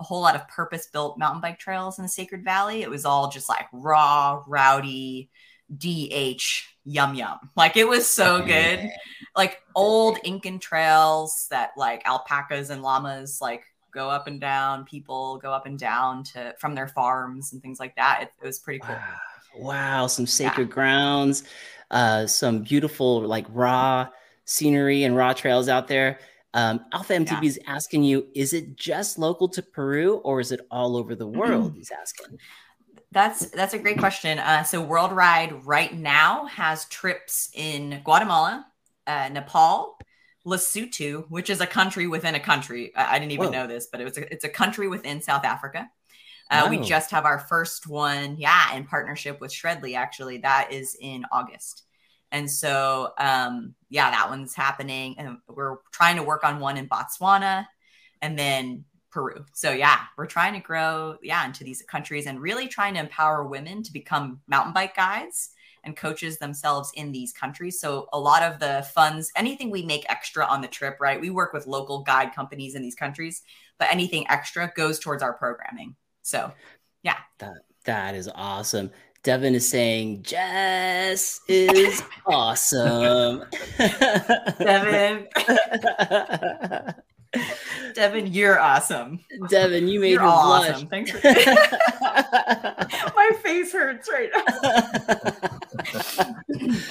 a 0.00 0.04
whole 0.04 0.20
lot 0.20 0.36
of 0.36 0.46
purpose 0.48 0.88
built 0.92 1.18
mountain 1.18 1.40
bike 1.40 1.58
trails 1.58 1.98
in 1.98 2.02
the 2.02 2.08
Sacred 2.08 2.44
Valley. 2.44 2.82
It 2.82 2.90
was 2.90 3.04
all 3.04 3.30
just 3.30 3.48
like 3.48 3.66
raw, 3.72 4.42
rowdy, 4.46 5.30
DH, 5.76 6.64
yum 6.84 7.14
yum. 7.14 7.38
Like 7.56 7.76
it 7.76 7.88
was 7.88 8.06
so 8.06 8.40
good. 8.46 8.88
Like 9.36 9.60
old 9.74 10.18
Incan 10.24 10.58
trails 10.58 11.46
that 11.50 11.70
like 11.76 12.06
alpacas 12.06 12.70
and 12.70 12.82
llamas 12.82 13.38
like 13.40 13.64
go 13.92 14.08
up 14.08 14.26
and 14.26 14.40
down, 14.40 14.84
people 14.84 15.38
go 15.38 15.52
up 15.52 15.66
and 15.66 15.78
down 15.78 16.22
to 16.24 16.54
from 16.58 16.74
their 16.74 16.88
farms 16.88 17.52
and 17.52 17.62
things 17.62 17.80
like 17.80 17.94
that. 17.96 18.20
It, 18.22 18.32
it 18.42 18.46
was 18.46 18.58
pretty 18.58 18.80
cool. 18.80 18.96
Wow. 18.96 20.00
wow. 20.00 20.06
Some 20.06 20.26
sacred 20.26 20.68
yeah. 20.68 20.74
grounds, 20.74 21.44
uh, 21.90 22.26
some 22.26 22.62
beautiful 22.62 23.22
like 23.22 23.46
raw 23.50 24.08
scenery 24.44 25.04
and 25.04 25.16
raw 25.16 25.32
trails 25.32 25.68
out 25.68 25.88
there. 25.88 26.18
Um, 26.54 26.80
Alpha 26.92 27.12
MTB 27.12 27.42
yeah. 27.42 27.48
is 27.48 27.58
asking 27.66 28.04
you, 28.04 28.26
is 28.34 28.52
it 28.52 28.76
just 28.76 29.18
local 29.18 29.48
to 29.50 29.62
Peru 29.62 30.16
or 30.18 30.40
is 30.40 30.50
it 30.50 30.60
all 30.70 30.96
over 30.96 31.14
the 31.14 31.26
world? 31.26 31.74
He's 31.74 31.90
asking. 31.90 32.38
That's 33.12 33.46
that's 33.50 33.74
a 33.74 33.78
great 33.78 33.98
question. 33.98 34.38
Uh, 34.38 34.62
so 34.64 34.82
World 34.82 35.12
Ride 35.12 35.64
right 35.64 35.94
now 35.94 36.46
has 36.46 36.84
trips 36.86 37.50
in 37.54 38.00
Guatemala, 38.04 38.66
uh, 39.06 39.28
Nepal, 39.30 39.97
Lesotho, 40.48 41.24
which 41.28 41.50
is 41.50 41.60
a 41.60 41.66
country 41.66 42.06
within 42.06 42.34
a 42.34 42.40
country. 42.40 42.92
I, 42.96 43.16
I 43.16 43.18
didn't 43.18 43.32
even 43.32 43.46
Whoa. 43.46 43.52
know 43.52 43.66
this, 43.66 43.88
but 43.90 44.00
it 44.00 44.04
was 44.04 44.16
a, 44.18 44.32
it's 44.32 44.44
a 44.44 44.48
country 44.48 44.88
within 44.88 45.20
South 45.20 45.44
Africa. 45.44 45.90
Uh, 46.50 46.66
We 46.70 46.78
just 46.78 47.10
have 47.10 47.26
our 47.26 47.38
first 47.38 47.86
one, 47.86 48.36
yeah, 48.38 48.74
in 48.74 48.84
partnership 48.84 49.40
with 49.40 49.52
Shredly. 49.52 49.94
Actually, 49.94 50.38
that 50.38 50.72
is 50.72 50.96
in 50.98 51.24
August. 51.30 51.84
And 52.32 52.50
so, 52.50 53.12
um, 53.18 53.74
yeah, 53.90 54.10
that 54.10 54.30
one's 54.30 54.54
happening. 54.54 55.18
And 55.18 55.38
we're 55.46 55.76
trying 55.92 56.16
to 56.16 56.22
work 56.22 56.44
on 56.44 56.60
one 56.60 56.76
in 56.76 56.88
Botswana 56.88 57.66
and 58.22 58.38
then 58.38 58.84
Peru. 59.10 59.44
So, 59.54 59.72
yeah, 59.72 60.00
we're 60.16 60.26
trying 60.26 60.54
to 60.54 60.60
grow, 60.60 61.16
yeah, 61.22 61.44
into 61.44 61.64
these 61.64 61.82
countries 61.82 62.26
and 62.26 62.40
really 62.40 62.68
trying 62.68 62.94
to 62.94 63.00
empower 63.00 63.46
women 63.46 63.82
to 63.82 63.92
become 63.92 64.40
mountain 64.46 64.72
bike 64.72 64.96
guides 64.96 65.50
and 65.84 65.96
coaches 65.96 66.38
themselves 66.38 66.90
in 66.94 67.12
these 67.12 67.32
countries. 67.32 67.80
So, 67.80 68.08
a 68.12 68.18
lot 68.18 68.42
of 68.42 68.58
the 68.58 68.86
funds, 68.94 69.30
anything 69.36 69.70
we 69.70 69.82
make 69.82 70.04
extra 70.08 70.44
on 70.44 70.60
the 70.60 70.68
trip, 70.68 70.98
right? 71.00 71.20
We 71.20 71.30
work 71.30 71.52
with 71.52 71.66
local 71.66 72.02
guide 72.02 72.34
companies 72.34 72.74
in 72.74 72.82
these 72.82 72.94
countries, 72.94 73.42
but 73.78 73.88
anything 73.90 74.26
extra 74.28 74.72
goes 74.74 74.98
towards 74.98 75.22
our 75.22 75.32
programming. 75.32 75.96
So, 76.22 76.52
yeah. 77.02 77.18
That, 77.38 77.54
that 77.84 78.14
is 78.14 78.28
awesome. 78.34 78.90
Devin 79.22 79.54
is 79.54 79.68
saying 79.68 80.22
Jess 80.22 81.40
is 81.48 82.02
awesome. 82.26 83.44
Devin. 84.58 85.26
Devin, 87.94 88.32
you're 88.32 88.58
awesome. 88.58 89.20
Devin, 89.48 89.88
you 89.88 90.00
made 90.00 90.12
you're 90.12 90.22
me 90.22 90.28
blush. 90.28 90.70
Awesome. 90.70 90.88
Thanks 90.88 91.10
for 91.10 91.18
My 93.16 93.30
face 93.42 93.72
hurts 93.72 94.08
right 94.10 94.30
now. 94.34 94.44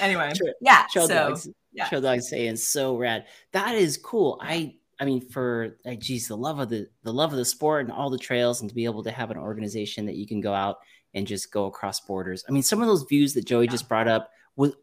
anyway, 0.00 0.32
yeah. 0.60 0.84
Trail 0.90 1.08
so, 1.08 1.14
dogs. 1.14 1.48
Yeah. 1.72 1.88
Trail 1.88 2.00
dogs 2.00 2.28
saying 2.28 2.56
so 2.56 2.96
rad. 2.96 3.26
That 3.52 3.74
is 3.74 3.96
cool. 3.96 4.38
I 4.42 4.74
I 5.00 5.04
mean, 5.04 5.20
for 5.20 5.76
like, 5.84 6.00
geez, 6.00 6.28
the 6.28 6.36
love 6.36 6.58
of 6.58 6.68
the 6.68 6.88
the 7.02 7.12
love 7.12 7.32
of 7.32 7.38
the 7.38 7.44
sport 7.44 7.84
and 7.84 7.92
all 7.92 8.10
the 8.10 8.18
trails, 8.18 8.60
and 8.60 8.68
to 8.68 8.74
be 8.74 8.84
able 8.84 9.02
to 9.04 9.10
have 9.10 9.30
an 9.30 9.38
organization 9.38 10.06
that 10.06 10.16
you 10.16 10.26
can 10.26 10.40
go 10.40 10.54
out 10.54 10.78
and 11.14 11.26
just 11.26 11.52
go 11.52 11.66
across 11.66 12.00
borders. 12.00 12.44
I 12.48 12.52
mean, 12.52 12.62
some 12.62 12.82
of 12.82 12.88
those 12.88 13.04
views 13.04 13.34
that 13.34 13.46
Joey 13.46 13.64
yeah. 13.64 13.70
just 13.70 13.88
brought 13.88 14.08
up, 14.08 14.30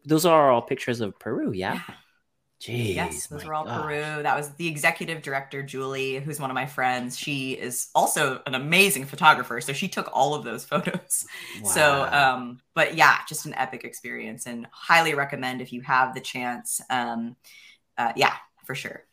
those 0.04 0.26
are 0.26 0.50
all 0.50 0.62
pictures 0.62 1.00
of 1.00 1.18
Peru, 1.18 1.52
yeah. 1.52 1.74
yeah. 1.74 1.94
Jeez, 2.66 2.96
yes, 2.96 3.28
those 3.28 3.44
were 3.44 3.54
all 3.54 3.64
gosh. 3.64 3.82
Peru. 3.82 4.22
That 4.24 4.36
was 4.36 4.50
the 4.54 4.66
executive 4.66 5.22
director, 5.22 5.62
Julie, 5.62 6.16
who's 6.16 6.40
one 6.40 6.50
of 6.50 6.54
my 6.54 6.66
friends. 6.66 7.16
She 7.16 7.52
is 7.52 7.90
also 7.94 8.42
an 8.44 8.56
amazing 8.56 9.04
photographer. 9.04 9.60
So 9.60 9.72
she 9.72 9.86
took 9.86 10.10
all 10.12 10.34
of 10.34 10.42
those 10.42 10.64
photos. 10.70 11.26
Wow. 11.62 11.70
So, 11.70 12.08
um, 12.10 12.60
but 12.74 12.96
yeah, 12.96 13.18
just 13.28 13.46
an 13.46 13.54
epic 13.54 13.84
experience 13.84 14.46
and 14.46 14.66
highly 14.72 15.14
recommend 15.14 15.60
if 15.60 15.72
you 15.72 15.80
have 15.82 16.12
the 16.12 16.20
chance. 16.20 16.80
Um, 16.90 17.36
uh, 17.96 18.12
yeah, 18.16 18.34
for 18.64 18.74
sure. 18.74 19.04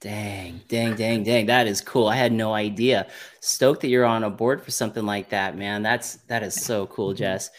Dang, 0.00 0.60
dang, 0.68 0.94
dang, 0.94 1.24
dang. 1.24 1.46
That 1.46 1.66
is 1.66 1.80
cool. 1.80 2.08
I 2.08 2.14
had 2.14 2.32
no 2.32 2.52
idea. 2.52 3.08
Stoked 3.40 3.80
that 3.80 3.88
you're 3.88 4.04
on 4.04 4.22
a 4.22 4.30
board 4.30 4.62
for 4.62 4.70
something 4.70 5.04
like 5.04 5.30
that, 5.30 5.56
man. 5.56 5.82
That's 5.82 6.16
that 6.28 6.42
is 6.42 6.54
so 6.54 6.86
cool, 6.86 7.08
mm-hmm. 7.08 7.18
Jess. 7.18 7.50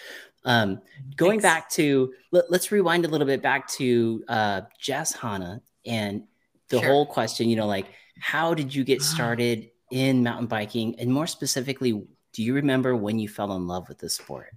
Um, 0.45 0.81
going 1.15 1.41
Thanks. 1.41 1.43
back 1.43 1.69
to 1.71 2.13
let, 2.31 2.45
us 2.45 2.71
rewind 2.71 3.05
a 3.05 3.07
little 3.07 3.27
bit 3.27 3.41
back 3.41 3.67
to 3.73 4.23
uh, 4.27 4.61
Jess 4.79 5.13
Hana 5.13 5.61
and 5.85 6.23
the 6.69 6.79
sure. 6.79 6.87
whole 6.87 7.05
question, 7.05 7.49
you 7.49 7.55
know, 7.55 7.67
like 7.67 7.87
how 8.19 8.53
did 8.53 8.73
you 8.73 8.83
get 8.83 9.01
started 9.03 9.69
in 9.91 10.23
mountain 10.23 10.47
biking? 10.47 10.99
And 10.99 11.11
more 11.11 11.27
specifically, 11.27 11.91
do 12.33 12.43
you 12.43 12.53
remember 12.53 12.95
when 12.95 13.19
you 13.19 13.27
fell 13.27 13.55
in 13.55 13.67
love 13.67 13.89
with 13.89 13.99
the 13.99 14.09
sport? 14.09 14.53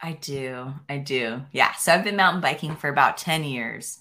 I 0.00 0.12
do. 0.12 0.72
I 0.88 0.98
do. 0.98 1.42
Yeah. 1.52 1.72
So 1.74 1.92
I've 1.92 2.04
been 2.04 2.16
mountain 2.16 2.40
biking 2.40 2.74
for 2.76 2.88
about 2.88 3.18
10 3.18 3.44
years 3.44 3.98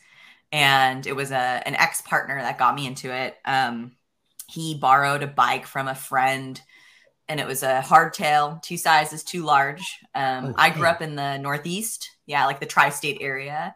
and 0.51 1.08
it 1.08 1.15
was 1.15 1.32
a 1.32 1.62
an 1.65 1.75
ex 1.75 2.01
partner 2.01 2.41
that 2.41 2.58
got 2.58 2.75
me 2.75 2.86
into 2.86 3.13
it. 3.13 3.38
Um, 3.46 3.94
he 4.50 4.75
borrowed 4.75 5.24
a 5.24 5.27
bike 5.27 5.65
from 5.65 5.88
a 5.88 5.96
friend, 5.96 6.60
and 7.32 7.40
it 7.40 7.48
was 7.48 7.64
a 7.64 7.82
hardtail, 7.82 8.62
two 8.62 8.76
sizes 8.76 9.24
too 9.24 9.44
large. 9.44 10.00
Um, 10.14 10.48
okay. 10.48 10.56
I 10.58 10.70
grew 10.70 10.86
up 10.86 11.02
in 11.02 11.16
the 11.16 11.38
Northeast, 11.38 12.10
yeah, 12.26 12.46
like 12.46 12.60
the 12.60 12.66
tri-state 12.66 13.20
area. 13.22 13.74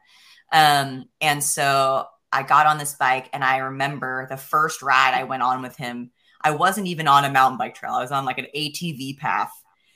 Um, 0.51 1.05
and 1.21 1.41
so 1.41 2.05
I 2.33 2.43
got 2.43 2.67
on 2.67 2.77
this 2.77 2.95
bike, 2.95 3.29
and 3.31 3.45
I 3.45 3.59
remember 3.59 4.27
the 4.29 4.35
first 4.35 4.81
ride 4.81 5.13
I 5.13 5.23
went 5.23 5.41
on 5.41 5.61
with 5.61 5.77
him. 5.77 6.11
I 6.43 6.51
wasn't 6.51 6.87
even 6.87 7.07
on 7.07 7.23
a 7.23 7.31
mountain 7.31 7.57
bike 7.57 7.75
trail. 7.75 7.93
I 7.93 8.01
was 8.01 8.11
on 8.11 8.25
like 8.25 8.39
an 8.39 8.47
ATV 8.53 9.19
path, 9.19 9.53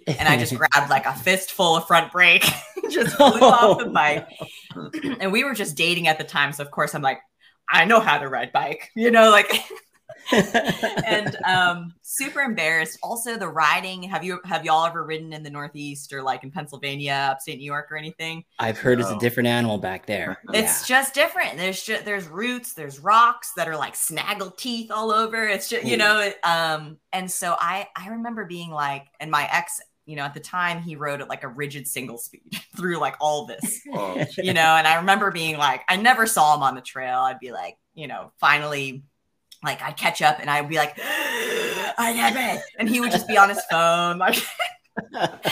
and 0.08 0.30
I 0.30 0.38
just 0.38 0.56
grabbed 0.58 0.90
like 0.90 1.06
a 1.06 1.14
fistful 1.14 1.76
of 1.76 1.86
front 1.86 2.14
brake, 2.14 2.46
just 2.90 3.18
flew 3.18 3.42
off 3.42 3.80
the 3.80 3.88
bike. 3.88 4.26
and 5.20 5.34
we 5.34 5.44
were 5.44 5.54
just 5.54 5.76
dating 5.76 6.08
at 6.08 6.18
the 6.18 6.24
time, 6.24 6.54
so 6.54 6.64
of 6.64 6.72
course 6.72 6.96
I'm 6.96 7.02
like, 7.02 7.20
I 7.70 7.84
know 7.84 8.00
how 8.00 8.20
to 8.20 8.30
ride 8.30 8.54
bike, 8.54 8.90
you 8.96 9.12
know, 9.12 9.32
like 9.32 9.52
and 10.32 11.36
um, 11.46 11.94
super 12.02 12.42
embarrassed. 12.42 13.00
Also, 13.02 13.38
the 13.38 13.48
riding. 13.48 14.04
Have 14.04 14.24
you 14.24 14.40
have 14.46 14.66
y'all 14.66 14.86
ever 14.86 15.04
ridden 15.04 15.34
in 15.34 15.44
the 15.44 15.50
Northeast 15.50 16.14
or 16.14 16.22
like 16.22 16.44
in 16.44 16.52
Pennsylvania, 16.52 17.30
upstate 17.32 17.58
New 17.58 17.66
York, 17.66 17.92
or 17.92 17.98
anything? 17.98 18.44
I've 18.60 18.78
heard 18.78 19.00
no. 19.00 19.06
it's 19.06 19.16
a 19.16 19.20
different 19.20 19.48
animal 19.48 19.78
back 19.78 20.06
there. 20.06 20.40
It's 20.60 20.90
yeah. 20.90 20.98
just 20.98 21.14
different. 21.14 21.58
There's 21.58 21.82
just 21.82 22.06
there's 22.06 22.28
roots, 22.28 22.74
there's 22.74 23.00
rocks 23.00 23.54
that 23.56 23.68
are 23.68 23.78
like 23.78 23.96
snaggle 23.96 24.52
teeth 24.52 24.92
all 24.92 25.12
over. 25.12 25.48
It's 25.48 25.70
just 25.70 25.86
you 25.86 25.96
know, 25.96 26.32
um, 26.44 26.98
and 27.14 27.30
so 27.30 27.56
I 27.58 27.88
I 27.96 28.10
remember 28.10 28.46
being 28.46 28.72
like, 28.72 29.08
and 29.20 29.32
my 29.32 29.48
ex 29.52 29.80
you 30.10 30.16
know, 30.16 30.24
at 30.24 30.34
the 30.34 30.40
time 30.40 30.82
he 30.82 30.96
rode 30.96 31.22
at 31.22 31.30
like 31.30 31.44
a 31.44 31.48
rigid 31.48 31.88
single 31.88 32.18
speed 32.18 32.60
through 32.76 32.98
like 32.98 33.16
all 33.22 33.46
this, 33.46 33.82
oh, 33.94 34.26
you 34.40 34.54
know, 34.54 34.76
and 34.76 34.88
I 34.88 34.96
remember 34.96 35.30
being 35.30 35.56
like, 35.58 35.84
I 35.88 35.98
never 35.98 36.26
saw 36.26 36.56
him 36.56 36.64
on 36.64 36.74
the 36.74 36.82
trail. 36.82 37.20
I'd 37.20 37.40
be 37.40 37.52
like, 37.52 37.78
you 37.94 38.08
know, 38.08 38.32
finally 38.40 39.04
like 39.64 39.82
I'd 39.82 39.98
catch 39.98 40.22
up 40.22 40.40
and 40.40 40.50
I'd 40.50 40.70
be 40.70 40.76
like, 40.76 40.98
I 41.98 42.14
did 42.14 42.40
it. 42.40 42.64
And 42.78 42.88
he 42.88 43.00
would 43.00 43.12
just 43.12 43.28
be 43.28 43.38
on 43.38 43.50
his 43.50 43.62
phone, 43.70 44.18
like 44.18 44.42
not 45.12 45.46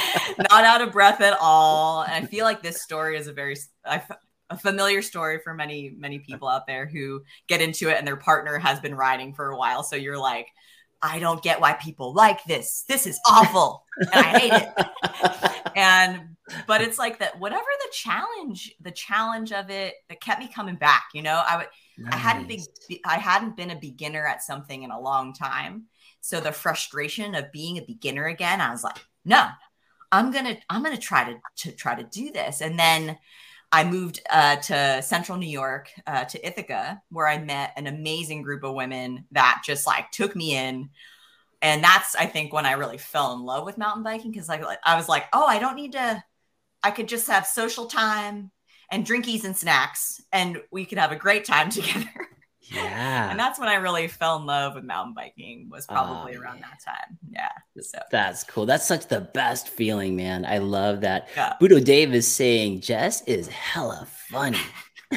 out 0.52 0.82
of 0.82 0.92
breath 0.92 1.22
at 1.22 1.38
all. 1.40 2.04
And 2.04 2.26
I 2.26 2.28
feel 2.28 2.46
like 2.46 2.62
this 2.62 2.82
story 2.82 3.18
is 3.18 3.28
a 3.28 3.34
very 3.34 3.56
a 4.50 4.58
familiar 4.58 5.02
story 5.02 5.40
for 5.44 5.54
many, 5.54 5.94
many 5.98 6.20
people 6.20 6.48
out 6.48 6.68
there 6.68 6.86
who 6.86 7.22
get 7.48 7.62
into 7.62 7.90
it 7.90 7.98
and 7.98 8.08
their 8.08 8.16
partner 8.16 8.58
has 8.58 8.80
been 8.80 8.96
riding 8.96 9.34
for 9.34 9.50
a 9.50 9.58
while. 9.58 9.84
So 9.84 9.96
you're 9.96 10.18
like, 10.18 10.48
I 11.02 11.20
don't 11.20 11.44
get 11.44 11.62
why 11.62 11.74
people 11.74 12.14
like 12.14 12.44
this. 12.46 12.84
This 12.88 13.06
is 13.06 13.20
awful. 13.28 13.84
And 14.00 14.10
I 14.14 14.40
hate 14.40 14.54
it. 14.54 15.72
and 15.76 16.36
but 16.66 16.82
it's 16.82 16.98
like 16.98 17.20
that 17.20 17.40
whatever 17.40 17.66
the 17.80 17.92
challenge, 17.94 18.74
the 18.82 18.92
challenge 18.92 19.52
of 19.52 19.70
it 19.70 19.96
that 20.10 20.22
kept 20.22 20.40
me 20.40 20.50
coming 20.54 20.76
back, 20.76 21.06
you 21.14 21.22
know, 21.22 21.44
I 21.48 21.58
would 21.58 21.68
Nice. 21.98 22.14
I 22.14 22.18
hadn't 22.18 22.48
been 22.48 22.64
I 23.06 23.18
hadn't 23.18 23.58
been 23.58 23.72
a 23.72 23.76
beginner 23.76 24.26
at 24.28 24.44
something 24.44 24.84
in 24.84 24.92
a 24.92 25.00
long 25.00 25.34
time. 25.34 25.86
So 26.22 26.40
the 26.40 26.52
frustration 26.52 27.34
of 27.36 27.52
being 27.52 27.78
a 27.78 27.86
beginner 27.86 28.26
again, 28.26 28.62
I 28.62 28.70
was 28.70 28.84
like, 28.84 28.98
no, 29.26 29.48
I'm 30.12 30.32
gonna 30.32 30.58
I'm 30.70 30.84
gonna 30.84 30.98
try 30.98 31.24
to 31.32 31.40
to 31.64 31.72
try 31.76 31.96
to 31.96 32.04
do 32.04 32.32
this. 32.32 32.62
And 32.62 32.78
then 32.78 33.18
I 33.72 33.84
moved 33.84 34.22
uh, 34.30 34.56
to 34.58 35.02
Central 35.02 35.38
New 35.38 35.50
York 35.50 35.92
uh, 36.06 36.26
to 36.26 36.48
Ithaca, 36.48 37.02
where 37.10 37.28
I 37.28 37.38
met 37.38 37.74
an 37.76 37.88
amazing 37.88 38.42
group 38.42 38.64
of 38.64 38.76
women 38.76 39.26
that 39.32 39.62
just 39.66 39.86
like 39.86 40.10
took 40.12 40.36
me 40.36 40.56
in. 40.56 40.90
And 41.62 41.84
that's 41.84 42.16
I 42.16 42.28
think 42.28 42.54
when 42.54 42.66
I 42.66 42.74
really 42.74 42.98
fell 42.98 43.34
in 43.34 43.42
love 43.42 43.66
with 43.66 43.78
mountain 43.78 44.04
biking 44.04 44.32
because 44.32 44.48
like 44.48 44.64
I 44.86 44.96
was 44.96 45.10
like, 45.10 45.26
oh, 45.34 45.46
I 45.46 45.60
don't 45.60 45.76
need 45.76 45.94
to. 45.94 46.24
I 46.84 46.92
could 46.92 47.08
just 47.08 47.28
have 47.28 47.46
social 47.46 47.88
time 47.88 48.52
and 48.90 49.06
drinkies 49.06 49.44
and 49.44 49.58
snacks, 49.58 50.22
and 50.32 50.62
we 50.72 50.86
could 50.86 50.98
have 50.98 51.12
a 51.12 51.18
great 51.18 51.44
time 51.46 51.70
together. 51.72 52.27
Yeah. 52.70 53.30
and 53.32 53.40
that's 53.40 53.60
when 53.60 53.70
I 53.70 53.76
really 53.76 54.08
fell 54.08 54.38
in 54.38 54.46
love 54.46 54.76
with 54.76 54.84
mountain 54.84 55.14
biking 55.14 55.70
was 55.72 55.86
probably 55.86 56.36
oh, 56.36 56.42
around 56.42 56.62
that 56.62 56.80
time. 56.84 57.18
Yeah. 57.30 57.52
So 57.80 58.00
that's 58.12 58.44
cool. 58.44 58.66
That's 58.66 58.86
such 58.86 59.08
the 59.08 59.22
best 59.22 59.70
feeling, 59.70 60.16
man. 60.16 60.46
I 60.46 60.58
love 60.58 61.02
that. 61.02 61.30
Yeah. 61.36 61.54
Budo 61.62 61.84
Dave 61.84 62.14
is 62.14 62.28
saying 62.28 62.82
Jess 62.82 63.22
is 63.24 63.48
hella 63.48 64.08
funny. 64.30 64.60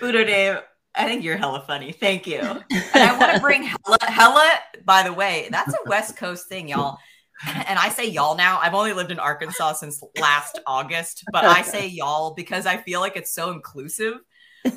Budo 0.00 0.24
Dave, 0.24 0.58
I 0.94 1.06
think 1.06 1.24
you're 1.24 1.36
hella 1.36 1.64
funny. 1.66 1.92
Thank 1.92 2.26
you. 2.26 2.38
And 2.40 2.64
I 2.94 3.18
want 3.18 3.34
to 3.34 3.40
bring 3.40 3.62
hella, 3.84 3.98
hella, 4.02 4.50
by 4.84 5.02
the 5.02 5.12
way, 5.12 5.48
that's 5.50 5.74
a 5.74 5.78
West 5.88 6.16
Coast 6.16 6.48
thing, 6.48 6.68
y'all 6.68 6.98
and 7.46 7.78
I 7.78 7.88
say 7.90 8.08
y'all 8.08 8.36
now. 8.36 8.58
I've 8.60 8.74
only 8.74 8.92
lived 8.92 9.10
in 9.10 9.18
Arkansas 9.18 9.74
since 9.74 10.02
last 10.18 10.58
August, 10.66 11.24
but 11.32 11.44
I 11.44 11.62
say 11.62 11.86
y'all 11.86 12.34
because 12.34 12.66
I 12.66 12.78
feel 12.78 13.00
like 13.00 13.16
it's 13.16 13.32
so 13.32 13.50
inclusive. 13.50 14.14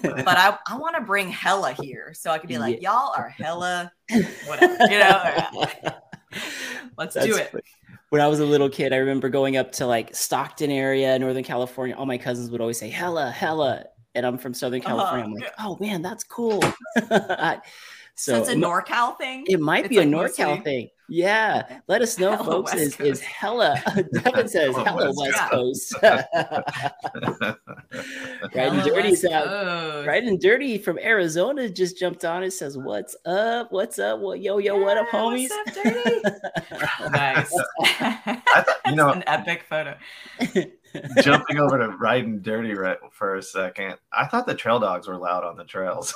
But 0.01 0.37
I, 0.37 0.57
I 0.67 0.77
want 0.77 0.95
to 0.95 1.01
bring 1.01 1.29
hella 1.29 1.73
here 1.73 2.13
so 2.13 2.31
I 2.31 2.37
could 2.37 2.49
be 2.49 2.57
like, 2.57 2.81
yeah. 2.81 2.91
y'all 2.91 3.13
are 3.15 3.29
hella, 3.29 3.91
whatever, 4.45 4.77
you 4.89 4.99
know. 4.99 5.65
Let's 6.97 7.15
That's 7.15 7.25
do 7.25 7.35
it. 7.35 7.51
Funny. 7.51 7.63
When 8.09 8.21
I 8.21 8.27
was 8.27 8.39
a 8.39 8.45
little 8.45 8.69
kid, 8.69 8.91
I 8.91 8.97
remember 8.97 9.29
going 9.29 9.57
up 9.57 9.71
to 9.73 9.85
like 9.85 10.15
Stockton 10.15 10.71
area, 10.71 11.17
Northern 11.19 11.43
California. 11.43 11.95
All 11.95 12.05
my 12.05 12.17
cousins 12.17 12.49
would 12.49 12.61
always 12.61 12.79
say 12.79 12.89
hella, 12.89 13.29
hella, 13.29 13.85
and 14.15 14.25
I'm 14.25 14.37
from 14.37 14.53
Southern 14.53 14.81
uh-huh. 14.81 14.89
California. 14.89 15.25
Uh-huh. 15.25 15.53
I'm 15.57 15.67
like, 15.67 15.81
oh 15.81 15.85
man, 15.85 16.01
that's 16.01 16.23
cool. 16.23 16.61
so, 16.95 17.59
so, 18.15 18.35
it's 18.37 18.49
a 18.49 18.55
NorCal 18.55 19.17
thing. 19.17 19.45
It 19.47 19.59
might 19.59 19.85
it's 19.85 19.89
be 19.89 19.97
like 19.97 20.07
a 20.07 20.11
NorCal 20.11 20.63
thing. 20.63 20.89
Yeah, 21.09 21.79
let 21.87 22.01
us 22.01 22.19
know, 22.19 22.31
hella 22.37 22.45
folks. 22.45 22.73
Is, 22.75 22.99
is 22.99 23.19
hella 23.21 23.81
Devin 24.13 24.47
says 24.47 24.75
hella, 24.75 25.11
West, 25.15 25.39
Coast. 25.49 25.95
right 26.01 27.55
and 28.55 28.83
dirty's 28.83 29.25
out. 29.25 30.05
Right 30.05 30.23
and 30.23 30.39
dirty 30.39 30.77
from 30.77 30.99
Arizona 30.99 31.67
just 31.69 31.97
jumped 31.97 32.23
on. 32.25 32.43
It 32.43 32.51
says, 32.51 32.77
"What's 32.77 33.15
up? 33.25 33.71
What's 33.71 33.97
up? 33.99 34.19
What 34.19 34.41
yo 34.41 34.59
yo? 34.59 34.77
Yeah, 34.77 34.83
what 34.83 34.97
up, 34.97 35.07
homies?" 35.09 35.49
What's 35.49 35.77
up, 35.77 35.83
dirty? 35.83 36.21
nice. 37.11 37.49
thought, 37.81 38.67
you 38.85 38.95
know, 38.95 39.11
an 39.11 39.23
epic 39.27 39.65
photo. 39.67 39.97
jumping 41.21 41.59
over 41.59 41.77
to 41.77 41.89
riding 41.97 42.41
dirty 42.41 42.73
right 42.73 42.97
for 43.11 43.35
a 43.35 43.41
second. 43.41 43.95
I 44.11 44.25
thought 44.25 44.45
the 44.45 44.55
trail 44.55 44.79
dogs 44.79 45.07
were 45.07 45.17
loud 45.17 45.43
on 45.43 45.55
the 45.57 45.65
trails. 45.65 46.13